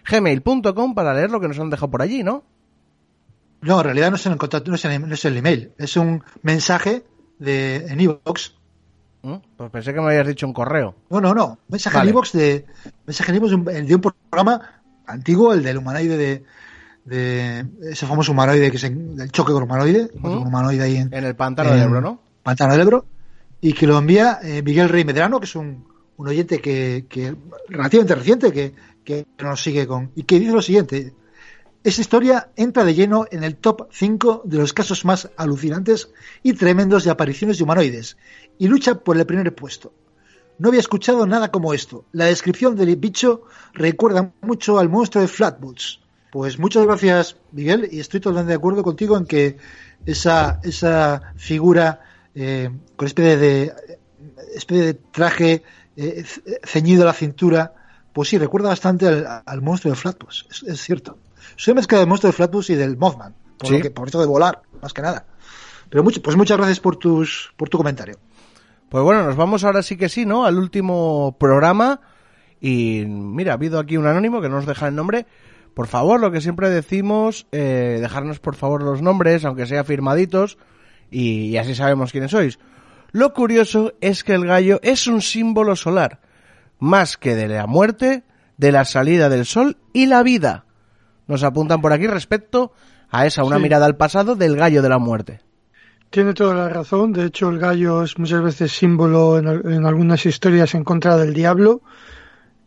gmail.com 0.10 0.96
para 0.96 1.14
leer 1.14 1.32
lo 1.32 1.40
que 1.40 1.48
nos 1.48 1.60
han 1.60 1.70
dejado 1.70 1.92
por 1.92 2.02
allí, 2.02 2.24
¿no? 2.24 2.44
No, 3.62 3.80
en 3.80 3.84
realidad 3.86 4.10
no 4.12 4.18
es 4.18 4.26
el 4.26 4.38
contacto, 4.38 4.70
no 4.70 4.76
es 4.76 4.86
el, 4.86 5.08
no 5.08 5.14
es 5.14 5.26
el 5.26 5.38
email, 5.38 5.72
es 5.78 5.98
un 5.98 6.24
mensaje 6.44 7.04
de 7.40 7.78
en 7.88 8.00
iVoox. 8.02 8.52
¿Mm? 9.24 9.36
Pues 9.58 9.72
pensé 9.72 9.94
que 9.94 10.00
me 10.00 10.08
habías 10.08 10.28
dicho 10.28 10.46
un 10.46 10.54
correo. 10.54 10.96
No, 11.10 11.20
no, 11.20 11.34
no. 11.34 11.58
Mensaje 11.68 11.98
Vale. 11.98 12.10
en 12.10 12.14
iVoox 12.16 12.32
de, 12.34 12.66
mensaje 13.08 13.32
en 13.32 13.38
iVoox 13.38 13.50
de, 13.50 13.56
un- 13.56 13.66
de 13.88 13.96
un 13.96 14.02
programa 14.30 14.62
antiguo, 15.08 15.54
el 15.54 15.64
del 15.64 15.78
humanoide 15.80 16.18
de, 16.18 16.44
de 17.06 17.66
ese 17.90 18.06
famoso 18.06 18.32
humanoide 18.32 18.70
que 18.70 18.78
es 18.78 18.84
del 18.84 19.32
choque 19.32 19.54
con 19.54 19.64
humanoide, 19.64 20.12
otro 20.22 20.42
humanoide 20.42 20.84
ahí 20.84 20.98
en 20.98 21.12
En 21.14 21.24
el 21.26 21.36
pantano 21.36 21.72
del 21.72 21.80
en 21.80 21.86
Ebro, 21.88 22.02
¿no? 22.02 22.22
Pantano 22.44 22.74
del 22.74 22.82
Ebro, 22.82 23.06
y 23.62 23.74
que 23.74 23.88
lo 23.88 23.98
envía 23.98 24.40
eh, 24.44 24.62
Miguel 24.62 24.90
Rey 24.90 25.04
Medrano, 25.04 25.40
que 25.40 25.46
es 25.46 25.56
un, 25.56 25.86
un 26.18 26.28
oyente 26.28 26.60
que, 26.60 27.06
relativamente 27.70 28.16
reciente, 28.16 28.52
que, 28.52 28.74
que 29.04 29.26
nos 29.40 29.62
sigue 29.62 29.88
con, 29.88 30.12
y 30.16 30.24
que 30.24 30.40
dice 30.40 30.52
lo 30.52 30.62
siguiente. 30.62 31.14
Esta 31.84 32.02
historia 32.02 32.50
entra 32.56 32.84
de 32.84 32.94
lleno 32.94 33.26
en 33.32 33.44
el 33.44 33.56
top 33.56 33.88
5 33.92 34.42
de 34.46 34.58
los 34.58 34.74
casos 34.74 35.06
más 35.06 35.30
alucinantes 35.38 36.10
y 36.44 36.54
tremendos 36.54 37.04
de 37.04 37.12
apariciones 37.12 37.58
de 37.58 37.64
humanoides, 37.64 38.18
y 38.58 38.68
lucha 38.68 38.96
por 38.96 39.18
el 39.18 39.26
primer 39.26 39.54
puesto. 39.56 39.94
No 40.60 40.70
había 40.70 40.80
escuchado 40.80 41.26
nada 41.28 41.52
como 41.52 41.74
esto. 41.74 42.06
La 42.12 42.26
descripción 42.26 42.76
del 42.76 42.96
bicho 42.96 43.44
recuerda 43.74 44.34
mucho 44.42 44.80
al 44.80 44.90
monstruo 44.90 45.22
de 45.22 45.28
Flatwoods. 45.28 46.00
Pues 46.32 46.58
muchas 46.58 46.86
gracias, 46.86 47.38
Miguel, 47.52 47.88
y 47.92 48.00
estoy 48.00 48.20
totalmente 48.20 48.50
de 48.50 48.58
acuerdo 48.58 48.84
contigo 48.84 49.16
en 49.18 49.26
que 49.26 49.58
esa, 50.06 50.60
esa 50.64 51.34
figura 51.36 52.02
eh, 52.40 52.70
con 52.96 53.08
especie 53.08 53.36
de, 53.38 53.74
especie 54.56 54.84
de 54.86 54.94
traje 54.94 55.64
eh, 55.96 56.24
ce- 56.24 56.60
ceñido 56.64 57.04
a 57.04 57.08
la 57.08 57.14
cintura, 57.14 57.74
pues 58.14 58.30
sí, 58.30 58.38
recuerda 58.38 58.70
bastante 58.70 59.08
al, 59.08 59.26
al 59.46 59.62
monstruo 59.62 59.94
de 59.94 60.00
Flatbush, 60.00 60.44
es, 60.50 60.64
es 60.64 60.82
cierto. 60.82 61.18
Soy 61.56 61.74
mezcla 61.74 61.98
del 62.00 62.08
monstruo 62.08 62.32
de 62.32 62.36
Flatbush 62.38 62.72
y 62.72 62.76
del 62.76 62.98
Mothman, 62.98 63.34
por, 63.58 63.68
Sí. 63.70 63.76
lo 63.78 63.82
que, 63.82 63.92
por 63.92 64.08
esto 64.08 64.20
de 64.20 64.26
volar, 64.28 64.62
más 64.82 64.94
que 64.94 65.02
nada. 65.02 65.26
Pero 65.90 66.04
mucho, 66.04 66.22
pues 66.22 66.36
muchas 66.36 66.58
gracias 66.58 66.80
por 66.80 66.98
tus 66.98 67.54
por 67.58 67.70
tu 67.70 67.78
comentario. 67.78 68.18
Pues 68.90 69.04
bueno, 69.04 69.24
nos 69.26 69.36
vamos 69.36 69.64
ahora 69.64 69.82
sí 69.82 69.98
que 69.98 70.10
sí, 70.10 70.26
¿no? 70.26 70.46
Al 70.46 70.58
último 70.58 71.36
programa. 71.40 72.02
Y 72.60 73.04
mira, 73.08 73.52
ha 73.52 73.56
habido 73.56 73.80
aquí 73.80 73.98
un 73.98 74.06
anónimo 74.08 74.42
que 74.42 74.50
no 74.50 74.56
nos 74.56 74.66
deja 74.66 74.88
el 74.88 74.96
nombre. 74.96 75.26
Por 75.74 75.88
favor, 75.88 76.20
lo 76.20 76.32
que 76.32 76.42
siempre 76.42 76.70
decimos, 76.70 77.48
eh, 77.52 78.00
dejarnos 78.02 78.40
por 78.40 78.56
favor 78.56 78.82
los 78.84 79.02
nombres, 79.02 79.46
aunque 79.46 79.66
sea 79.68 79.84
firmaditos, 79.84 80.58
y, 81.12 81.48
y 81.50 81.58
así 81.58 81.76
sabemos 81.76 82.12
quiénes 82.12 82.32
sois. 82.32 82.60
Lo 83.12 83.34
curioso 83.34 83.94
es 84.02 84.24
que 84.24 84.34
el 84.34 84.46
gallo 84.46 84.80
es 84.84 85.08
un 85.08 85.22
símbolo 85.22 85.76
solar, 85.76 86.20
más 86.80 87.18
que 87.18 87.36
de 87.36 87.48
la 87.48 87.66
muerte, 87.68 88.24
de 88.58 88.72
la 88.72 88.86
salida 88.86 89.30
del 89.30 89.46
sol 89.46 89.78
y 89.94 90.08
la 90.08 90.24
vida. 90.24 90.66
Nos 91.28 91.44
apuntan 91.44 91.82
por 91.82 91.94
aquí 91.94 92.08
respecto 92.08 92.74
a 93.10 93.26
esa, 93.26 93.44
una 93.44 93.58
Sí. 93.58 93.62
mirada 93.64 93.86
al 93.86 93.96
pasado 93.98 94.36
del 94.36 94.56
gallo 94.56 94.82
de 94.82 94.90
la 94.90 94.98
muerte. 94.98 95.42
Tiene 96.10 96.34
toda 96.34 96.54
la 96.56 96.70
razón. 96.70 97.12
De 97.12 97.26
hecho, 97.26 97.50
el 97.50 97.60
gallo 97.60 98.04
es 98.04 98.18
muchas 98.18 98.42
veces 98.42 98.72
símbolo 98.72 99.38
en 99.40 99.86
algunas 99.86 100.26
historias 100.26 100.74
en 100.76 100.84
contra 100.86 101.18
del 101.18 101.34
diablo. 101.34 101.82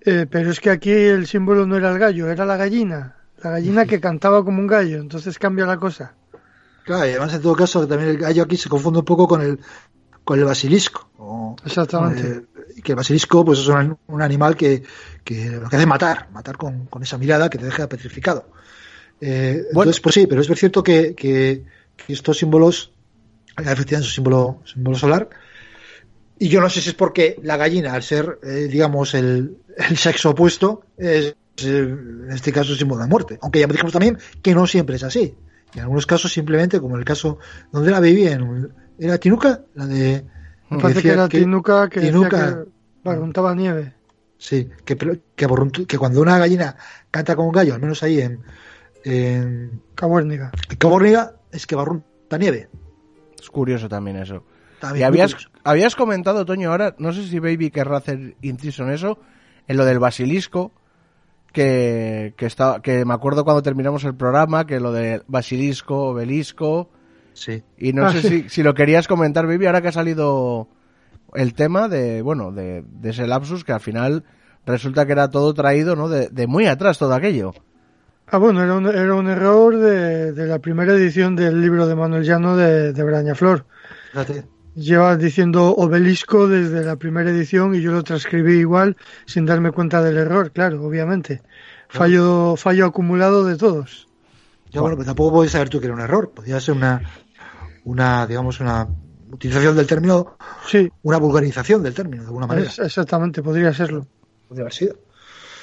Eh, 0.04 0.26
pero 0.30 0.50
es 0.50 0.60
que 0.60 0.70
aquí 0.70 0.90
el 0.90 1.26
símbolo 1.26 1.66
no 1.66 1.76
era 1.76 1.90
el 1.90 1.98
gallo, 1.98 2.30
era 2.30 2.44
la 2.44 2.56
gallina. 2.56 3.16
La 3.42 3.50
gallina 3.50 3.84
que 3.86 4.00
cantaba 4.00 4.44
como 4.44 4.58
un 4.60 4.66
gallo. 4.66 4.98
Entonces 4.98 5.38
cambia 5.38 5.64
la 5.66 5.78
cosa. 5.78 6.14
Claro, 6.84 7.06
y 7.06 7.10
además 7.10 7.34
en 7.34 7.42
todo 7.42 7.54
caso 7.54 7.86
también 7.86 8.10
el 8.10 8.18
gallo 8.18 8.42
aquí 8.42 8.56
se 8.56 8.68
confunde 8.68 8.98
un 9.00 9.04
poco 9.04 9.28
con 9.28 9.42
el 9.42 9.58
con 10.24 10.38
el 10.38 10.44
basilisco. 10.44 11.10
o- 11.18 11.56
Exactamente. 11.64 12.22
eh, 12.76 12.82
que 12.82 12.92
el 12.92 12.96
basilisco 12.96 13.44
pues 13.44 13.58
es 13.60 13.68
un, 13.68 13.96
un 14.06 14.22
animal 14.22 14.56
que, 14.56 14.82
que 15.24 15.50
lo 15.50 15.60
que 15.68 15.76
hace 15.76 15.80
es 15.82 15.86
matar, 15.86 16.28
matar 16.32 16.56
con, 16.56 16.86
con 16.86 17.02
esa 17.02 17.18
mirada 17.18 17.50
que 17.50 17.58
te 17.58 17.64
deja 17.66 17.88
petrificado. 17.88 18.46
Eh, 19.20 19.64
Bueno. 19.72 19.90
Entonces, 19.90 20.00
pues 20.00 20.14
sí, 20.14 20.26
pero 20.26 20.40
es 20.40 20.46
cierto 20.58 20.82
que, 20.82 21.14
que, 21.14 21.64
que 21.96 22.12
estos 22.12 22.38
símbolos, 22.38 22.92
eh, 23.58 23.62
efectivamente, 23.62 23.96
es 23.96 24.06
un 24.06 24.14
símbolo, 24.14 24.62
símbolo 24.64 24.96
solar. 24.96 25.28
Y 26.38 26.48
yo 26.48 26.60
no 26.60 26.70
sé 26.70 26.80
si 26.80 26.88
es 26.90 26.94
porque 26.94 27.38
la 27.42 27.56
gallina, 27.58 27.92
al 27.92 28.02
ser, 28.02 28.38
eh, 28.42 28.68
digamos, 28.70 29.14
el, 29.14 29.58
el 29.76 29.96
sexo 29.98 30.30
opuesto, 30.30 30.84
es, 30.96 31.34
eh, 31.62 31.78
en 31.78 32.30
este 32.32 32.50
caso, 32.52 32.74
símbolo 32.74 33.02
de 33.02 33.08
muerte. 33.08 33.38
Aunque 33.42 33.60
ya 33.60 33.66
dijimos 33.66 33.92
también 33.92 34.18
que 34.42 34.54
no 34.54 34.66
siempre 34.66 34.96
es 34.96 35.02
así. 35.02 35.34
En 35.74 35.80
algunos 35.80 36.06
casos, 36.06 36.32
simplemente, 36.32 36.80
como 36.80 36.94
en 36.96 37.00
el 37.00 37.04
caso 37.04 37.38
donde 37.72 37.90
la 37.90 38.00
vivía, 38.00 38.32
en, 38.32 38.72
¿era 38.98 39.18
Tinuca? 39.18 39.60
La 39.74 39.86
de. 39.86 40.24
Me 40.68 40.76
que 40.76 40.82
parece 40.82 41.02
que 41.02 41.08
decía 41.08 41.12
era 41.24 41.28
Tinuca 41.28 41.88
que 41.88 42.00
decía 42.00 42.12
Tinuca- 42.12 42.64
que 42.64 42.70
barruntaba 43.04 43.54
nieve. 43.54 43.94
Sí, 44.38 44.68
que, 44.84 44.96
que, 44.96 45.46
que 45.86 45.98
cuando 45.98 46.20
una 46.22 46.38
gallina 46.38 46.76
canta 47.10 47.36
como 47.36 47.48
un 47.48 47.54
gallo, 47.54 47.74
al 47.74 47.80
menos 47.80 48.02
ahí 48.02 48.20
en, 48.20 48.40
en 49.04 49.82
Cabuérniga. 49.94 50.50
Caborniga, 50.78 51.34
es 51.52 51.66
que 51.66 51.74
barrunta 51.74 52.38
nieve. 52.38 52.68
Es 53.40 53.50
curioso 53.50 53.88
también 53.88 54.16
eso. 54.16 54.44
También 54.80 55.02
Y 55.02 55.04
habías, 55.04 55.34
curioso. 55.34 55.50
habías 55.64 55.94
comentado, 55.96 56.44
Toño, 56.46 56.70
ahora, 56.70 56.94
no 56.98 57.12
sé 57.12 57.26
si 57.26 57.38
Baby 57.38 57.70
querrá 57.70 57.98
hacer 57.98 58.34
inciso 58.40 58.82
en 58.84 58.90
eso, 58.90 59.18
en 59.68 59.76
lo 59.76 59.84
del 59.84 59.98
basilisco, 59.98 60.72
que, 61.52 62.34
que, 62.36 62.46
está, 62.46 62.80
que 62.82 63.04
me 63.04 63.14
acuerdo 63.14 63.44
cuando 63.44 63.62
terminamos 63.62 64.04
el 64.04 64.14
programa, 64.14 64.66
que 64.66 64.80
lo 64.80 64.92
de 64.92 65.22
basilisco, 65.26 66.08
obelisco, 66.10 66.90
Sí. 67.32 67.62
y 67.78 67.92
no 67.92 68.06
Ah, 68.06 68.12
sé 68.12 68.22
sí. 68.22 68.28
si, 68.42 68.48
si 68.48 68.62
lo 68.62 68.74
querías 68.74 69.06
comentar, 69.08 69.46
Baby, 69.46 69.66
ahora 69.66 69.80
que 69.80 69.88
ha 69.88 69.92
salido 69.92 70.68
el 71.34 71.54
tema 71.54 71.88
de, 71.88 72.22
bueno, 72.22 72.50
de, 72.52 72.84
de 72.86 73.10
ese 73.10 73.26
lapsus, 73.26 73.64
que 73.64 73.72
al 73.72 73.80
final 73.80 74.24
resulta 74.66 75.06
que 75.06 75.12
era 75.12 75.30
todo 75.30 75.54
traído, 75.54 75.96
¿no? 75.96 76.08
De, 76.08 76.28
de 76.28 76.46
muy 76.46 76.66
atrás 76.66 76.98
todo 76.98 77.14
aquello. 77.14 77.52
Ah, 78.32 78.38
bueno, 78.38 78.62
era 78.62 78.74
un, 78.74 78.86
era 78.86 79.14
un 79.14 79.28
error 79.28 79.76
de, 79.78 80.32
de 80.32 80.46
la 80.46 80.58
primera 80.60 80.92
edición 80.92 81.34
del 81.34 81.60
libro 81.60 81.86
de 81.86 81.96
Manuel 81.96 82.24
Llano 82.24 82.56
de, 82.56 82.92
de 82.92 83.02
Brañaflor. 83.02 83.64
Fíjate. 84.12 84.44
Lleva 84.74 85.16
diciendo 85.16 85.74
obelisco 85.74 86.46
desde 86.46 86.84
la 86.84 86.96
primera 86.96 87.30
edición 87.30 87.74
y 87.74 87.80
yo 87.80 87.90
lo 87.92 88.02
transcribí 88.04 88.58
igual 88.60 88.96
sin 89.26 89.44
darme 89.44 89.72
cuenta 89.72 90.02
del 90.02 90.16
error, 90.16 90.52
claro, 90.52 90.82
obviamente. 90.84 91.42
Fallo, 91.88 92.54
fallo 92.56 92.86
acumulado 92.86 93.44
de 93.44 93.56
todos. 93.56 94.06
Ya, 94.70 94.80
bueno, 94.80 94.94
pues 94.96 95.06
tampoco 95.06 95.32
podías 95.34 95.52
saber 95.52 95.68
tú 95.68 95.80
que 95.80 95.86
era 95.86 95.94
un 95.94 96.00
error. 96.00 96.30
Podía 96.30 96.60
ser 96.60 96.76
una, 96.76 97.02
una, 97.84 98.26
digamos, 98.28 98.60
una 98.60 98.86
utilización 99.32 99.74
del 99.76 99.86
término, 99.88 100.36
Sí, 100.66 100.88
una 101.02 101.18
vulgarización 101.18 101.82
del 101.82 101.92
término, 101.94 102.22
de 102.22 102.28
alguna 102.28 102.46
manera. 102.46 102.68
es- 102.68 102.78
exactamente, 102.78 103.42
podría 103.42 103.74
serlo. 103.74 104.06
Podría 104.46 104.62
haber 104.62 104.72
sido. 104.74 104.94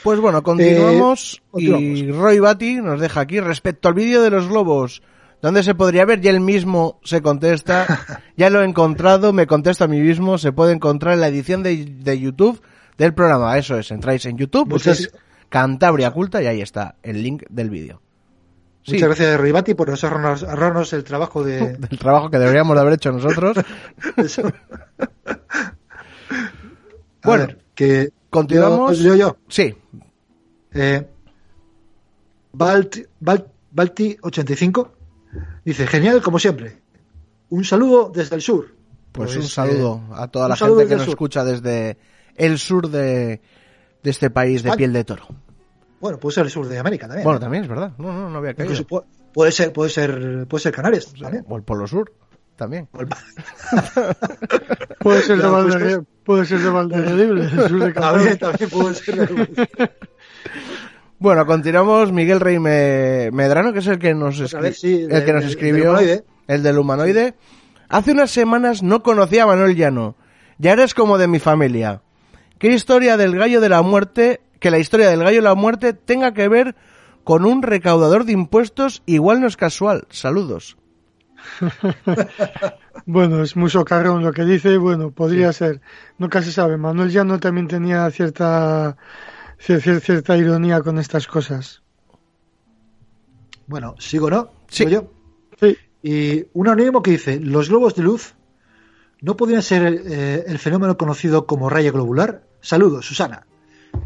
Pues 0.03 0.19
bueno, 0.19 0.43
continuamos, 0.43 1.35
Eh, 1.35 1.61
y 1.63 1.69
continuamos. 1.71 2.17
Roy 2.21 2.39
Batty 2.39 2.75
nos 2.81 2.99
deja 2.99 3.21
aquí 3.21 3.39
respecto 3.39 3.87
al 3.87 3.93
vídeo 3.93 4.21
de 4.21 4.29
los 4.29 4.47
globos. 4.49 5.01
¿Dónde 5.41 5.61
se 5.63 5.75
podría 5.75 6.05
ver? 6.05 6.23
Y 6.23 6.27
él 6.29 6.39
mismo 6.39 6.99
se 7.03 7.21
contesta. 7.21 8.21
ya 8.37 8.49
lo 8.49 8.61
he 8.61 8.65
encontrado, 8.65 9.33
me 9.33 9.45
contesto 9.47 9.83
a 9.83 9.87
mí 9.87 9.99
mismo. 9.99 10.37
Se 10.37 10.51
puede 10.51 10.73
encontrar 10.73 11.13
en 11.13 11.21
la 11.21 11.27
edición 11.27 11.63
de, 11.63 11.85
de 11.85 12.19
YouTube 12.19 12.61
del 12.97 13.13
programa. 13.13 13.57
Eso 13.57 13.77
es, 13.77 13.91
entráis 13.91 14.25
en 14.25 14.37
YouTube, 14.37 14.67
buscáis 14.67 15.11
Cantabria 15.49 16.11
Culta 16.11 16.41
y 16.41 16.47
ahí 16.47 16.61
está 16.61 16.95
el 17.03 17.21
link 17.21 17.43
del 17.49 17.69
vídeo. 17.69 18.01
Sí, 18.83 18.93
Muchas 18.93 19.07
gracias, 19.09 19.39
Ribati, 19.39 19.73
por 19.73 19.89
nos 19.89 20.03
ahorrarnos, 20.03 20.43
ahorrarnos 20.43 20.93
el 20.93 21.03
trabajo 21.03 21.43
de. 21.43 21.73
del 21.77 21.99
trabajo 21.99 22.29
que 22.29 22.39
deberíamos 22.39 22.73
de 22.75 22.81
haber 22.81 22.93
hecho 22.93 23.11
nosotros. 23.11 23.57
Bueno, 27.23 27.47
ver, 27.47 27.57
que. 27.75 28.09
continuamos. 28.29 28.99
Yo, 28.99 29.15
yo, 29.15 29.37
Sí, 29.49 29.75
Eh, 30.73 31.05
Balt, 32.53 32.97
Balt- 33.21 33.47
Balti85 33.75 34.89
dice: 35.71 35.87
Genial, 35.87 36.21
como 36.21 36.39
siempre. 36.39 36.77
Un 37.49 37.63
saludo 37.63 38.11
desde 38.13 38.35
el 38.35 38.41
sur. 38.41 38.67
pues, 39.11 39.31
Pues, 39.33 39.37
un 39.37 39.47
saludo 39.49 40.01
a 40.13 40.27
toda 40.27 40.49
la 40.49 40.55
gente 40.55 40.85
que 40.87 40.95
nos 40.95 41.03
sur. 41.03 41.09
escucha 41.11 41.43
desde 41.45 41.97
el 42.35 42.59
sur 42.59 42.89
de, 42.89 43.41
de 44.03 44.09
este 44.09 44.29
país 44.29 44.63
de 44.63 44.69
España. 44.69 44.77
piel 44.77 44.93
de 44.93 45.03
toro. 45.03 45.27
Bueno, 45.99 46.19
puede 46.19 46.35
ser 46.35 46.45
el 46.45 46.51
sur 46.51 46.67
de 46.67 46.77
América 46.77 47.07
también. 47.07 47.23
Bueno, 47.23 47.39
¿no? 47.39 47.43
también 47.45 47.63
es 47.63 47.69
verdad. 47.69 47.91
No, 47.97 48.11
no, 48.13 48.29
no 48.29 48.37
había 48.37 48.53
caído. 48.53 48.73
Incluso 48.73 49.05
puede 49.33 49.51
ser, 49.51 49.71
puede 49.73 49.89
ser, 49.89 50.45
puede 50.47 50.61
ser 50.61 50.73
Canarias 50.73 51.11
también. 51.19 51.43
O 51.47 51.55
el 51.57 51.63
Polo 51.63 51.87
Sur, 51.87 52.13
también. 52.55 52.87
O 52.91 53.01
el- 53.01 53.07
Puede 54.99 55.21
ser 55.21 55.37
de 55.37 55.43
pues, 55.43 55.53
Valderre- 55.53 56.05
puede 56.25 56.45
ser 56.45 56.59
de 56.59 56.69
Valderredible, 56.69 57.41
el 57.45 57.49
sur 57.49 57.59
de 57.59 57.67
También, 57.69 57.93
Cantabria. 57.93 58.37
también 58.37 58.69
puede 58.69 58.93
ser. 58.95 59.97
Bueno, 61.19 61.45
continuamos. 61.45 62.11
Miguel 62.11 62.39
Rey 62.39 62.59
Me- 62.59 63.31
Medrano, 63.31 63.73
que 63.73 63.79
es 63.79 63.87
el 63.87 63.97
que 63.99 64.13
nos, 64.13 64.39
Otra 64.39 64.59
escri- 64.59 64.63
vez, 64.63 64.79
sí, 64.79 64.93
el 65.01 65.09
del- 65.09 65.25
que 65.25 65.33
nos 65.33 65.45
escribió, 65.45 65.75
del 65.75 65.89
humanoide. 65.89 66.23
el 66.47 66.63
del 66.63 66.77
humanoide. 66.77 67.33
Hace 67.89 68.11
unas 68.11 68.31
semanas 68.31 68.83
no 68.83 69.01
conocía 69.01 69.43
a 69.43 69.47
Manuel 69.47 69.75
Llano. 69.75 70.15
Ya 70.59 70.73
eres 70.73 70.93
como 70.93 71.17
de 71.17 71.27
mi 71.27 71.39
familia. 71.39 72.01
¿Qué 72.59 72.67
historia 72.73 73.17
del 73.17 73.35
gallo 73.37 73.61
de 73.61 73.69
la 73.69 73.81
muerte, 73.81 74.41
que 74.59 74.71
la 74.71 74.79
historia 74.79 75.09
del 75.09 75.19
gallo 75.23 75.37
de 75.37 75.41
la 75.43 75.55
muerte 75.55 75.93
tenga 75.93 76.33
que 76.33 76.47
ver 76.47 76.75
con 77.23 77.45
un 77.45 77.61
recaudador 77.61 78.25
de 78.25 78.31
impuestos 78.33 79.01
igual 79.05 79.41
no 79.41 79.47
es 79.47 79.57
casual? 79.57 80.05
Saludos. 80.09 80.77
bueno, 83.05 83.43
es 83.43 83.55
muy 83.55 83.69
socarrón 83.69 84.23
lo 84.23 84.33
que 84.33 84.43
dice, 84.43 84.77
bueno, 84.77 85.11
podría 85.11 85.53
ser, 85.53 85.81
nunca 86.17 86.41
se 86.41 86.51
sabe. 86.51 86.77
Manuel 86.77 87.09
Llano 87.11 87.39
también 87.39 87.67
tenía 87.67 88.09
cierta, 88.11 88.97
cierta, 89.57 89.99
cierta 89.99 90.37
ironía 90.37 90.81
con 90.81 90.97
estas 90.99 91.27
cosas. 91.27 91.81
Bueno, 93.67 93.95
¿sigo 93.99 94.29
no? 94.29 94.51
Sí. 94.69 94.85
yo? 94.89 95.11
Sí. 95.59 95.77
Y 96.03 96.45
un 96.53 96.67
anónimo 96.67 97.01
que 97.01 97.11
dice, 97.11 97.39
los 97.39 97.69
globos 97.69 97.95
de 97.95 98.03
luz 98.03 98.35
no 99.21 99.35
podrían 99.35 99.63
ser 99.63 100.01
eh, 100.05 100.45
el 100.47 100.59
fenómeno 100.59 100.97
conocido 100.97 101.45
como 101.45 101.69
raya 101.69 101.91
globular. 101.91 102.43
Saludos, 102.61 103.05
Susana. 103.05 103.45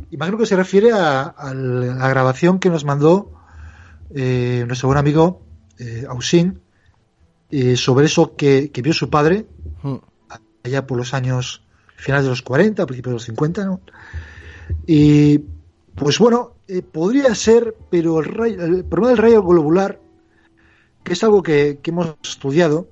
Imagino 0.10 0.38
que 0.38 0.46
se 0.46 0.56
refiere 0.56 0.92
a, 0.92 1.24
a 1.24 1.54
la 1.54 2.08
grabación 2.10 2.60
que 2.60 2.70
nos 2.70 2.86
mandó 2.86 3.32
eh, 4.16 4.64
nuestro 4.68 4.88
buen 4.88 4.98
amigo 4.98 5.46
eh, 5.78 6.06
Ausín 6.08 6.62
eh, 7.50 7.76
sobre 7.76 8.06
eso 8.06 8.36
que, 8.36 8.72
que, 8.72 8.82
vio 8.82 8.94
su 8.94 9.10
padre 9.10 9.48
Hmm. 9.84 9.96
allá 10.64 10.86
por 10.86 10.98
los 10.98 11.14
años 11.14 11.64
finales 11.96 12.26
de 12.26 12.30
los 12.30 12.42
40, 12.42 12.86
principios 12.86 13.12
de 13.12 13.16
los 13.16 13.24
50, 13.26 13.66
¿no? 13.66 13.82
Y 14.86 15.40
pues 15.96 16.20
bueno, 16.20 16.54
eh, 16.68 16.82
podría 16.82 17.36
ser, 17.36 17.76
pero 17.90 18.20
el, 18.20 18.26
rayo, 18.26 18.64
el, 18.64 18.86
problema 18.86 19.10
del 19.10 19.18
rayo 19.18 19.44
globular, 19.44 20.00
que 21.04 21.14
es 21.14 21.24
algo 21.24 21.44
que, 21.44 21.80
que 21.82 21.92
hemos 21.92 22.16
estudiado, 22.24 22.88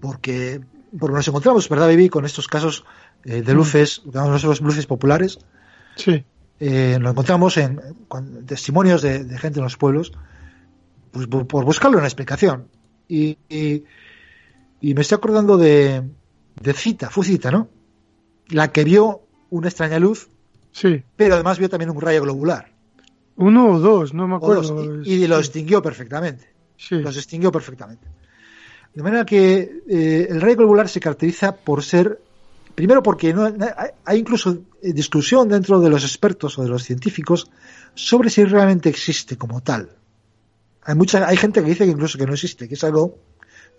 porque, 0.00 0.60
porque, 0.98 1.14
nos 1.14 1.28
encontramos, 1.28 1.68
¿verdad, 1.68 1.86
Baby? 1.86 2.08
Con 2.08 2.24
estos 2.24 2.46
casos 2.46 2.84
eh, 3.24 3.42
de 3.42 3.54
luces, 3.54 4.02
digamos, 4.04 4.44
los 4.44 4.60
luces 4.60 4.86
populares. 4.86 5.38
Sí. 5.96 6.24
Eh, 6.60 6.98
lo 7.00 7.10
encontramos 7.10 7.56
en, 7.56 7.80
en 8.12 8.46
testimonios 8.46 9.02
de, 9.02 9.24
de, 9.24 9.38
gente 9.38 9.60
en 9.60 9.64
los 9.64 9.76
pueblos, 9.76 10.12
pues 11.10 11.26
por, 11.26 11.46
por 11.46 11.64
buscarle 11.64 11.96
una 11.96 12.06
explicación. 12.06 12.68
Y, 13.08 13.38
y, 13.48 13.84
y, 14.80 14.94
me 14.94 15.00
estoy 15.00 15.16
acordando 15.16 15.56
de, 15.56 16.02
de 16.60 16.72
Cita, 16.74 17.10
fue 17.10 17.24
Cita, 17.24 17.50
¿no? 17.50 17.68
La 18.48 18.72
que 18.72 18.84
vio 18.84 19.22
una 19.50 19.68
extraña 19.68 19.98
luz, 19.98 20.28
sí. 20.74 21.02
pero 21.16 21.34
además 21.36 21.58
vio 21.58 21.70
también 21.70 21.90
un 21.90 22.00
rayo 22.00 22.20
globular. 22.22 22.74
Uno 23.36 23.70
o 23.70 23.78
dos, 23.78 24.12
no 24.12 24.28
me 24.28 24.36
acuerdo. 24.36 25.02
Y, 25.02 25.14
y, 25.14 25.26
lo 25.26 25.38
distinguió 25.38 25.82
perfectamente. 25.82 26.52
Sí. 26.76 26.96
Los 26.96 27.14
distinguió 27.14 27.50
perfectamente. 27.50 28.06
De 28.94 29.02
manera 29.02 29.24
que 29.24 29.82
eh, 29.88 30.26
el 30.30 30.40
rayo 30.40 30.56
globular 30.56 30.88
se 30.88 31.00
caracteriza 31.00 31.56
por 31.56 31.82
ser, 31.82 32.20
primero 32.74 33.02
porque 33.02 33.34
no, 33.34 33.52
hay 34.04 34.18
incluso 34.18 34.58
discusión 34.82 35.48
dentro 35.48 35.80
de 35.80 35.90
los 35.90 36.04
expertos 36.04 36.58
o 36.58 36.62
de 36.62 36.68
los 36.68 36.84
científicos 36.84 37.50
sobre 37.94 38.30
si 38.30 38.44
realmente 38.44 38.88
existe 38.88 39.36
como 39.36 39.62
tal. 39.62 39.90
Hay 40.82 40.94
mucha, 40.94 41.26
hay 41.26 41.36
gente 41.36 41.60
que 41.62 41.70
dice 41.70 41.84
que 41.84 41.90
incluso 41.90 42.18
que 42.18 42.26
no 42.26 42.34
existe, 42.34 42.68
que 42.68 42.74
es 42.74 42.84
algo 42.84 43.18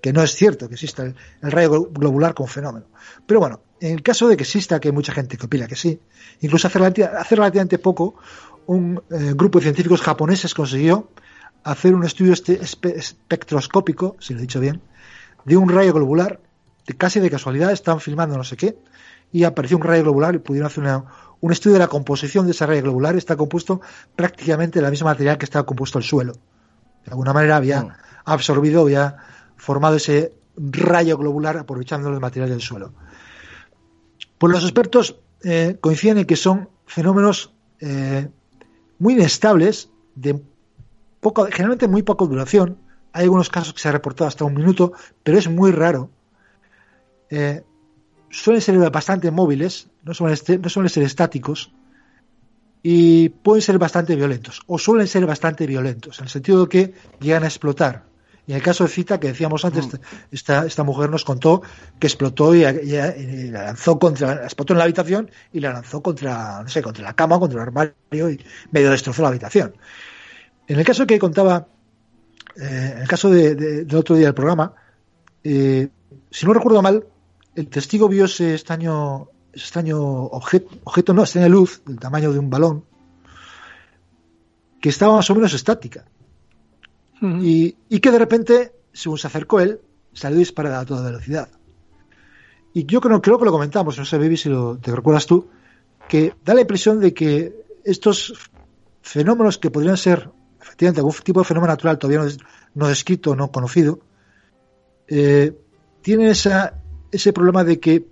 que 0.01 0.11
no 0.11 0.21
es 0.21 0.31
cierto 0.31 0.67
que 0.67 0.73
exista 0.73 1.03
el, 1.03 1.15
el 1.41 1.51
rayo 1.51 1.85
globular 1.85 2.33
como 2.33 2.47
fenómeno. 2.47 2.87
Pero 3.25 3.39
bueno, 3.39 3.61
en 3.85 3.93
el 3.93 4.01
caso 4.01 4.27
de 4.27 4.35
que 4.35 4.43
exista, 4.43 4.79
que 4.79 4.87
hay 4.89 4.93
mucha 4.93 5.13
gente 5.13 5.37
que 5.37 5.45
opina 5.45 5.67
que 5.67 5.75
sí, 5.75 5.99
incluso 6.41 6.67
hace, 6.67 7.03
hace 7.03 7.35
relativamente 7.35 7.77
poco 7.77 8.15
un 8.65 9.01
eh, 9.11 9.33
grupo 9.35 9.59
de 9.59 9.63
científicos 9.63 10.01
japoneses 10.01 10.53
consiguió 10.53 11.09
hacer 11.63 11.93
un 11.93 12.03
estudio 12.03 12.33
este, 12.33 12.53
espe 12.61 12.97
espectroscópico, 12.97 14.15
si 14.19 14.33
lo 14.33 14.39
he 14.39 14.41
dicho 14.41 14.59
bien, 14.59 14.81
de 15.45 15.57
un 15.57 15.69
rayo 15.69 15.93
globular, 15.93 16.39
de 16.87 16.93
casi 16.95 17.19
de 17.19 17.29
casualidad, 17.29 17.71
estaban 17.71 17.99
filmando 17.99 18.37
no 18.37 18.43
sé 18.43 18.57
qué, 18.57 18.77
y 19.31 19.43
apareció 19.43 19.77
un 19.77 19.83
rayo 19.83 20.03
globular 20.03 20.33
y 20.35 20.39
pudieron 20.39 20.67
hacer 20.67 20.83
una, 20.83 21.03
un 21.41 21.51
estudio 21.51 21.73
de 21.73 21.79
la 21.79 21.87
composición 21.87 22.45
de 22.45 22.51
ese 22.51 22.65
rayo 22.65 22.81
globular, 22.81 23.15
está 23.15 23.35
compuesto 23.35 23.81
prácticamente 24.15 24.79
de 24.79 24.83
la 24.83 24.89
misma 24.89 25.11
material 25.11 25.37
que 25.37 25.45
estaba 25.45 25.65
compuesto 25.65 25.97
el 25.99 26.03
suelo. 26.03 26.33
De 27.03 27.11
alguna 27.11 27.33
manera 27.33 27.57
había 27.57 27.83
Mm. 27.83 27.91
absorbido, 28.25 28.81
había 28.81 29.17
formado 29.57 29.95
ese 29.95 30.33
rayo 30.57 31.17
globular 31.17 31.57
aprovechando 31.57 32.09
el 32.09 32.19
material 32.19 32.49
del 32.49 32.61
suelo. 32.61 32.93
Pues 34.37 34.53
los 34.53 34.63
expertos 34.63 35.19
eh, 35.43 35.77
coinciden 35.79 36.19
en 36.19 36.25
que 36.25 36.35
son 36.35 36.69
fenómenos 36.85 37.53
eh, 37.79 38.29
muy 38.99 39.13
inestables, 39.13 39.89
de 40.15 40.41
poco, 41.19 41.45
generalmente 41.45 41.87
muy 41.87 42.03
poca 42.03 42.25
duración. 42.25 42.77
Hay 43.13 43.23
algunos 43.23 43.49
casos 43.49 43.73
que 43.73 43.79
se 43.79 43.89
ha 43.89 43.91
reportado 43.91 44.27
hasta 44.27 44.45
un 44.45 44.53
minuto, 44.53 44.93
pero 45.23 45.37
es 45.37 45.49
muy 45.49 45.71
raro. 45.71 46.09
Eh, 47.29 47.63
suelen 48.29 48.61
ser 48.61 48.77
bastante 48.91 49.31
móviles, 49.31 49.89
no 50.03 50.13
suelen, 50.13 50.37
no 50.61 50.69
suelen 50.69 50.89
ser 50.89 51.03
estáticos 51.03 51.71
y 52.83 53.29
pueden 53.29 53.63
ser 53.63 53.79
bastante 53.79 54.15
violentos, 54.15 54.61
o 54.67 54.77
suelen 54.77 55.07
ser 55.07 55.25
bastante 55.25 55.65
violentos, 55.65 56.19
en 56.19 56.25
el 56.25 56.29
sentido 56.29 56.61
de 56.61 56.69
que 56.69 56.93
llegan 57.19 57.43
a 57.43 57.47
explotar. 57.47 58.03
Y 58.47 58.51
en 58.51 58.57
el 58.57 58.63
caso 58.63 58.83
de 58.83 58.89
Cita, 58.89 59.19
que 59.19 59.27
decíamos 59.27 59.65
antes, 59.65 59.87
mm. 59.87 59.97
esta, 60.31 60.65
esta 60.65 60.83
mujer 60.83 61.09
nos 61.09 61.25
contó 61.25 61.61
que 61.99 62.07
explotó 62.07 62.53
y, 62.53 62.63
y, 62.63 62.95
y, 62.95 63.49
la 63.49 63.63
lanzó 63.63 63.97
contra, 63.97 64.43
explotó 64.43 64.73
en 64.73 64.77
la 64.77 64.83
habitación 64.83 65.31
y 65.51 65.59
la 65.59 65.73
lanzó 65.73 66.01
contra, 66.01 66.61
no 66.61 66.69
sé, 66.69 66.81
contra 66.81 67.03
la 67.03 67.15
cama, 67.15 67.39
contra 67.39 67.61
el 67.61 67.67
armario 67.67 68.29
y 68.29 68.39
medio 68.71 68.91
destrozó 68.91 69.23
la 69.23 69.29
habitación. 69.29 69.75
En 70.67 70.77
el 70.77 70.85
caso 70.85 71.07
que 71.07 71.17
contaba, 71.17 71.67
eh, 72.55 72.93
en 72.95 73.01
el 73.01 73.07
caso 73.07 73.29
de, 73.29 73.55
de, 73.55 73.85
del 73.85 73.97
otro 73.97 74.15
día 74.15 74.27
del 74.27 74.35
programa, 74.35 74.73
eh, 75.43 75.89
si 76.29 76.45
no 76.45 76.53
recuerdo 76.53 76.81
mal, 76.81 77.05
el 77.55 77.67
testigo 77.67 78.07
vio 78.09 78.25
ese 78.25 78.53
extraño, 78.53 79.29
ese 79.53 79.63
extraño 79.63 80.01
objeto, 80.01 80.75
objeto, 80.83 81.13
no, 81.13 81.23
extraña 81.23 81.47
luz 81.47 81.81
del 81.85 81.99
tamaño 81.99 82.31
de 82.31 82.39
un 82.39 82.49
balón, 82.49 82.85
que 84.81 84.89
estaba 84.89 85.15
más 85.15 85.29
o 85.29 85.35
menos 85.35 85.53
estática. 85.53 86.05
Uh 87.21 87.25
-huh. 87.25 87.45
y, 87.45 87.77
y, 87.89 87.99
que 87.99 88.11
de 88.11 88.19
repente, 88.19 88.73
según 88.93 89.17
se 89.17 89.27
acercó 89.27 89.59
él, 89.59 89.79
salió 90.13 90.37
disparada 90.37 90.79
a 90.79 90.85
toda 90.85 91.05
velocidad. 91.05 91.49
Y 92.73 92.85
yo 92.85 92.99
creo, 92.99 93.21
creo 93.21 93.39
que 93.39 93.45
lo 93.45 93.51
comentamos, 93.51 93.97
no 93.97 94.05
sé, 94.05 94.17
Baby, 94.17 94.37
si 94.37 94.49
lo, 94.49 94.77
te 94.77 94.93
recuerdas 94.93 95.25
tú, 95.25 95.47
que 96.09 96.33
da 96.43 96.53
la 96.53 96.61
impresión 96.61 96.99
de 96.99 97.13
que 97.13 97.55
estos 97.83 98.33
fenómenos 99.01 99.57
que 99.57 99.71
podrían 99.71 99.97
ser, 99.97 100.29
efectivamente, 100.61 100.99
algún 100.99 101.13
tipo 101.23 101.39
de 101.39 101.45
fenómeno 101.45 101.71
natural 101.71 101.97
todavía 101.97 102.23
no, 102.23 102.29
no 102.73 102.87
descrito, 102.87 103.35
no 103.35 103.51
conocido, 103.51 103.99
eh, 105.07 105.53
tienen 106.01 106.27
esa, 106.27 106.73
ese 107.11 107.31
problema 107.31 107.63
de 107.63 107.79
que 107.79 108.05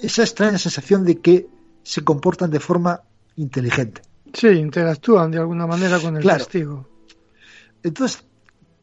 esa 0.00 0.22
extraña 0.22 0.58
sensación 0.58 1.04
de 1.04 1.20
que 1.20 1.46
se 1.82 2.02
comportan 2.02 2.50
de 2.50 2.60
forma 2.60 3.02
inteligente. 3.36 4.02
Sí, 4.32 4.48
interactúan 4.48 5.30
de 5.30 5.38
alguna 5.38 5.66
manera 5.66 5.98
con 6.00 6.16
el 6.16 6.22
claro. 6.22 6.44
testigo. 6.44 6.88
Entonces 7.82 8.24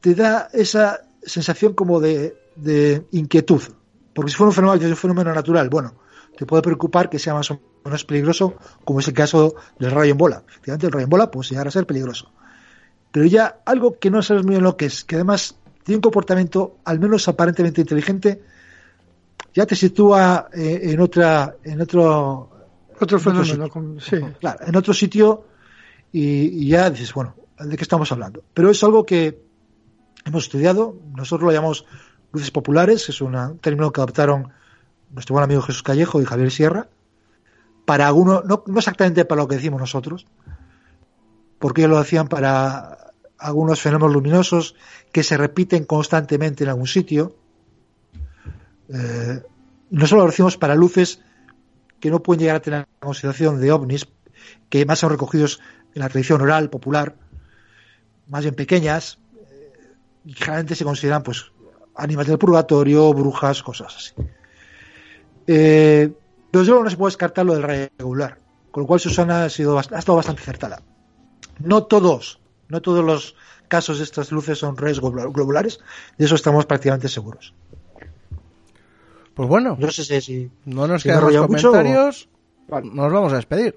te 0.02 0.16
da 0.16 0.50
esa 0.54 1.02
sensación 1.22 1.74
como 1.74 2.00
de, 2.00 2.36
de, 2.56 3.06
inquietud. 3.12 3.62
Porque 4.14 4.32
si 4.32 4.38
fuera 4.38 4.50
un 4.50 4.54
fenómeno, 4.54 4.88
un 4.88 4.96
fenómeno 4.96 5.34
natural, 5.34 5.70
bueno, 5.70 5.94
te 6.38 6.46
puede 6.46 6.62
preocupar 6.62 7.10
que 7.10 7.20
sea 7.20 7.34
más 7.34 7.50
o 7.52 7.60
menos 7.84 8.06
peligroso, 8.06 8.56
como 8.86 9.00
es 9.00 9.08
el 9.08 9.14
caso 9.14 9.56
del 9.80 9.92
rayo 9.92 10.12
en 10.12 10.18
bola. 10.18 10.44
Efectivamente, 10.48 10.88
el 10.88 10.92
rayo 10.92 11.04
en 11.06 11.10
bola 11.10 11.32
puede 11.32 11.50
llegar 11.50 11.68
a 11.68 11.72
ser 11.72 11.86
peligroso. 11.86 12.32
Pero 13.12 13.26
ya 13.26 13.60
algo 13.66 14.00
que 14.00 14.10
no 14.10 14.22
sabes 14.22 14.44
muy 14.44 14.52
bien 14.52 14.64
lo 14.64 14.76
que 14.76 14.86
es, 14.86 15.04
que 15.04 15.16
además 15.16 15.56
tiene 15.84 15.98
un 15.98 16.02
comportamiento 16.02 16.78
al 16.86 17.00
menos 17.00 17.28
aparentemente 17.28 17.82
inteligente, 17.82 18.42
ya 19.54 19.66
te 19.66 19.76
sitúa 19.76 20.50
eh, 20.54 20.80
en 20.84 21.00
otra, 21.00 21.56
en 21.64 21.82
otro, 21.82 22.50
otro 23.00 23.20
fenómeno, 23.20 23.66
otro 23.66 24.00
sí. 24.00 24.18
Claro, 24.40 24.66
en 24.66 24.76
otro 24.76 24.94
sitio 24.94 25.46
y, 26.12 26.64
y, 26.64 26.68
ya 26.70 26.90
dices, 26.90 27.14
bueno, 27.14 27.36
¿de 27.64 27.78
qué 27.78 27.84
estamos 27.84 28.12
hablando? 28.12 28.44
Pero 28.54 28.70
es 28.70 28.84
algo 28.84 29.06
que 29.06 29.42
hemos 30.26 30.46
estudiado, 30.46 30.96
nosotros 31.16 31.48
lo 31.48 31.54
llamamos 31.54 31.86
luces 32.32 32.52
populares, 32.52 33.10
es 33.10 33.22
un 33.22 33.60
término 33.60 33.92
que 33.92 34.02
adoptaron 34.02 34.52
nuestro 35.12 35.34
buen 35.34 35.44
amigo 35.44 35.62
Jesús 35.62 35.84
Callejo 35.84 36.22
y 36.22 36.26
Javier 36.26 36.52
Sierra, 36.52 36.88
para 37.86 38.08
algunos, 38.08 38.46
no, 38.46 38.64
no 38.66 38.80
exactamente 38.80 39.26
para 39.26 39.42
lo 39.42 39.48
que 39.48 39.56
decimos 39.56 39.80
nosotros, 39.80 40.26
porque 41.60 41.82
ellos 41.82 41.92
lo 41.92 41.98
hacían 41.98 42.28
para 42.28 43.12
algunos 43.38 43.82
fenómenos 43.82 44.14
luminosos 44.14 44.76
que 45.12 45.24
se 45.24 45.38
repiten 45.38 45.86
constantemente 45.86 46.64
en 46.64 46.70
algún 46.70 46.88
sitio. 46.88 47.36
Eh, 48.90 49.42
nosotros 49.90 50.24
lo 50.24 50.30
decimos 50.30 50.58
para 50.58 50.76
luces 50.76 51.22
que 52.00 52.10
no 52.10 52.24
pueden 52.24 52.42
llegar 52.42 52.56
a 52.58 52.62
tener 52.62 52.80
la 52.80 52.88
consideración 53.00 53.60
de 53.60 53.72
ovnis, 53.72 54.08
que 54.70 54.86
más 54.86 55.00
son 55.00 55.12
recogidos 55.12 55.62
en 55.94 56.02
la 56.02 56.10
tradición 56.10 56.42
oral, 56.42 56.70
popular, 56.70 57.16
más 58.28 58.44
bien 58.44 58.56
pequeñas, 58.56 59.20
eh, 59.50 59.72
y 60.26 60.34
generalmente 60.34 60.76
se 60.76 60.84
consideran 60.84 61.24
pues 61.24 61.52
animales 61.96 62.30
del 62.30 62.38
purgatorio, 62.40 63.14
brujas, 63.14 63.62
cosas 63.64 63.96
así. 63.96 64.14
Eh, 65.48 66.12
pero 66.52 66.64
luego 66.64 66.84
no 66.84 66.90
se 66.90 66.98
puede 66.98 67.10
descartar 67.12 67.46
lo 67.46 67.54
del 67.54 67.64
rayo 67.64 67.88
regular, 67.98 68.38
con 68.72 68.82
lo 68.84 68.88
cual 68.88 69.00
Susana 69.00 69.44
ha, 69.46 69.50
sido, 69.50 69.78
ha 69.78 69.82
estado 69.82 70.16
bastante 70.16 70.42
acertada. 70.42 70.82
No 71.60 71.84
todos, 71.84 72.40
no 72.70 72.82
todos 72.82 73.04
los 73.04 73.36
casos 73.68 73.98
de 73.98 74.04
estas 74.04 74.32
luces 74.32 74.60
son 74.60 74.78
rayos 74.78 75.00
globulares, 75.02 75.80
de 76.18 76.26
eso 76.26 76.36
estamos 76.36 76.66
prácticamente 76.66 77.10
seguros. 77.10 77.54
Pues 79.36 79.50
bueno, 79.50 79.76
No 79.80 79.90
sé 79.92 80.04
si... 80.06 80.22
si- 80.22 80.52
no 80.66 80.88
nos 80.88 81.02
si 81.02 81.10
quedan 81.10 81.24
o- 81.24 81.48
comentarios. 81.48 82.30
Nos 82.84 83.12
vamos 83.12 83.34
a 83.34 83.38
despedir. 83.38 83.76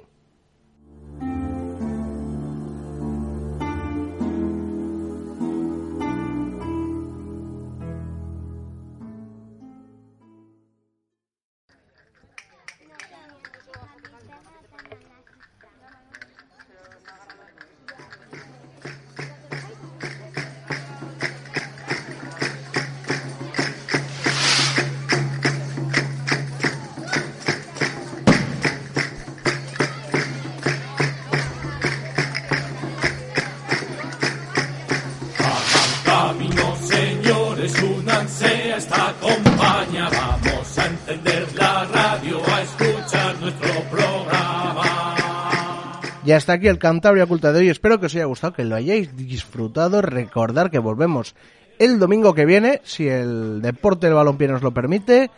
Hasta 46.46 46.52
aquí 46.52 46.68
el 46.68 46.78
Cantabria 46.78 47.24
Oculta 47.24 47.52
de 47.52 47.58
hoy. 47.58 47.70
Espero 47.70 47.98
que 47.98 48.06
os 48.06 48.14
haya 48.14 48.26
gustado, 48.26 48.52
que 48.52 48.64
lo 48.64 48.76
hayáis 48.76 49.16
disfrutado. 49.16 50.00
Recordar 50.00 50.70
que 50.70 50.78
volvemos 50.78 51.34
el 51.80 51.98
domingo 51.98 52.34
que 52.34 52.44
viene, 52.46 52.82
si 52.84 53.08
el 53.08 53.60
deporte 53.60 54.06
del 54.06 54.14
balompié 54.14 54.46
nos 54.46 54.62
lo 54.62 54.70
permite, 54.70 55.32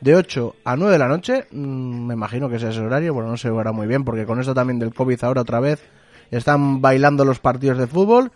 de 0.00 0.14
8 0.14 0.54
a 0.64 0.76
9 0.76 0.92
de 0.92 0.98
la 1.00 1.08
noche. 1.08 1.48
Mm, 1.50 2.06
me 2.06 2.14
imagino 2.14 2.48
que 2.48 2.54
ese 2.54 2.68
es 2.68 2.76
el 2.76 2.84
horario, 2.84 3.12
bueno, 3.12 3.30
no 3.30 3.36
se 3.36 3.50
verá 3.50 3.72
muy 3.72 3.88
bien, 3.88 4.04
porque 4.04 4.26
con 4.26 4.38
esto 4.38 4.54
también 4.54 4.78
del 4.78 4.94
COVID 4.94 5.24
ahora 5.24 5.40
otra 5.40 5.58
vez 5.58 5.82
están 6.30 6.80
bailando 6.80 7.24
los 7.24 7.40
partidos 7.40 7.76
de 7.76 7.88
fútbol. 7.88 8.30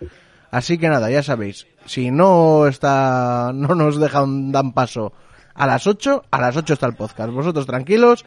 Así 0.51 0.77
que 0.77 0.89
nada, 0.89 1.09
ya 1.13 1.23
sabéis, 1.23 1.69
si 1.87 2.11
no 2.11 2.67
está, 2.67 3.53
no 3.55 3.77
nos 3.77 4.01
dejan, 4.01 4.51
dan 4.51 4.73
paso 4.73 5.13
a 5.55 5.69
las 5.69 5.87
8, 5.87 6.25
a 6.33 6.41
las 6.41 6.57
8 6.57 6.73
está 6.73 6.87
el 6.87 6.97
podcast. 6.97 7.31
Vosotros 7.31 7.65
tranquilos, 7.65 8.25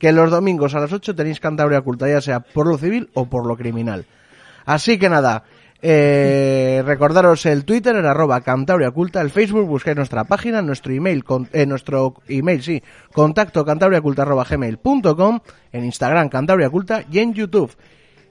que 0.00 0.12
los 0.12 0.30
domingos 0.30 0.74
a 0.74 0.80
las 0.80 0.92
8 0.92 1.14
tenéis 1.14 1.38
Cantabria 1.38 1.78
Oculta, 1.78 2.08
ya 2.08 2.20
sea 2.20 2.40
por 2.40 2.66
lo 2.66 2.78
civil 2.78 3.10
o 3.14 3.26
por 3.26 3.46
lo 3.46 3.56
criminal. 3.56 4.06
Así 4.64 4.98
que 4.98 5.10
nada, 5.10 5.44
eh, 5.82 6.82
recordaros 6.84 7.44
el 7.44 7.64
Twitter 7.66 7.94
en 7.94 8.06
arroba 8.06 8.40
Cantabria 8.40 8.88
Oculta, 8.88 9.20
el 9.20 9.30
Facebook 9.30 9.66
buscáis 9.66 9.96
nuestra 9.96 10.24
página, 10.24 10.62
nuestro 10.62 10.92
email, 10.92 11.22
con, 11.22 11.48
eh, 11.52 11.66
nuestro 11.66 12.14
email, 12.28 12.62
sí, 12.62 12.82
contacto 13.12 13.64
cantabriaculta 13.64 14.22
arroba 14.22 14.44
gmail.com, 14.44 15.40
en 15.70 15.84
Instagram 15.84 16.30
Cantabria 16.30 16.68
Oculta 16.68 17.04
y 17.10 17.18
en 17.18 17.34
YouTube. 17.34 17.76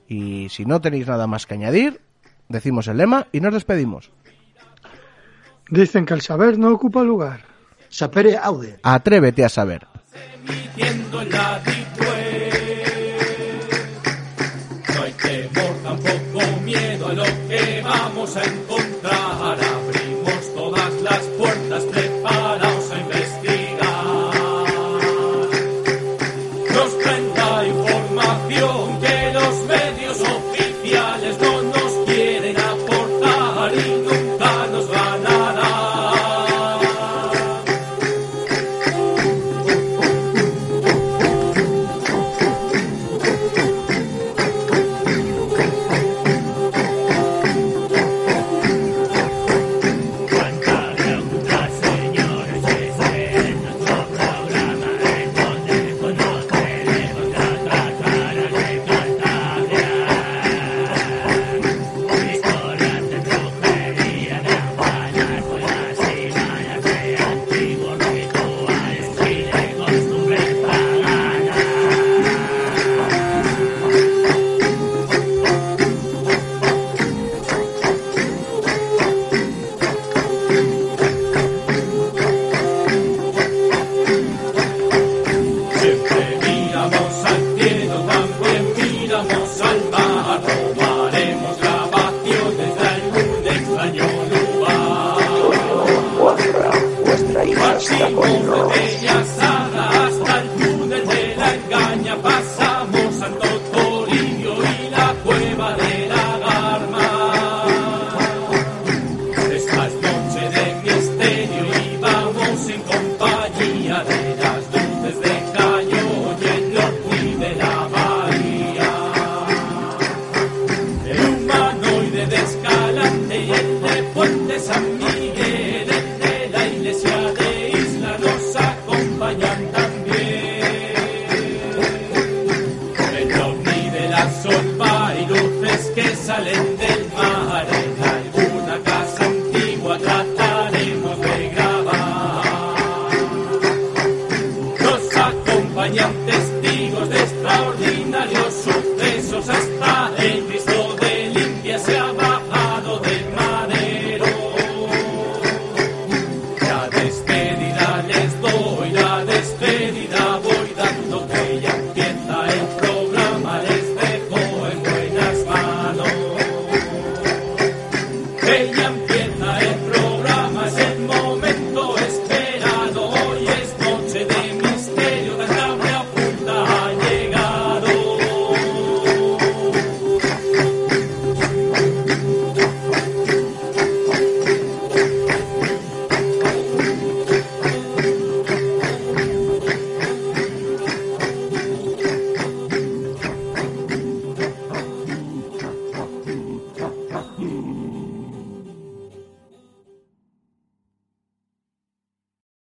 Y 0.08 0.50
si 0.50 0.66
no 0.66 0.82
tenéis 0.82 1.08
nada 1.08 1.28
más 1.28 1.46
que 1.46 1.54
añadir, 1.54 2.02
decimos 2.48 2.88
el 2.88 2.98
lema 2.98 3.28
y 3.32 3.42
nos 3.42 3.54
despedimos. 3.54 4.12
Dicen 5.70 6.08
que 6.08 6.16
el 6.16 6.22
saber 6.22 6.58
no 6.58 6.72
ocupa 6.72 7.04
lugar. 7.04 7.42
Sapere 7.90 8.38
aude. 8.38 8.80
Atrévete 8.82 9.46
a 9.46 9.50
saber. 9.50 9.86
Emitiendo 10.36 11.22
en 11.22 11.30
la 11.32 11.62
web. 12.00 12.54
No 14.94 15.04
hay 15.04 15.14
temor, 15.14 15.74
tampoco 15.84 16.62
miedo 16.62 17.08
a 17.08 17.14
lo 17.14 17.24
que 17.24 17.82
vamos 17.84 18.36
a 18.36 18.44
encontrar. 18.44 18.69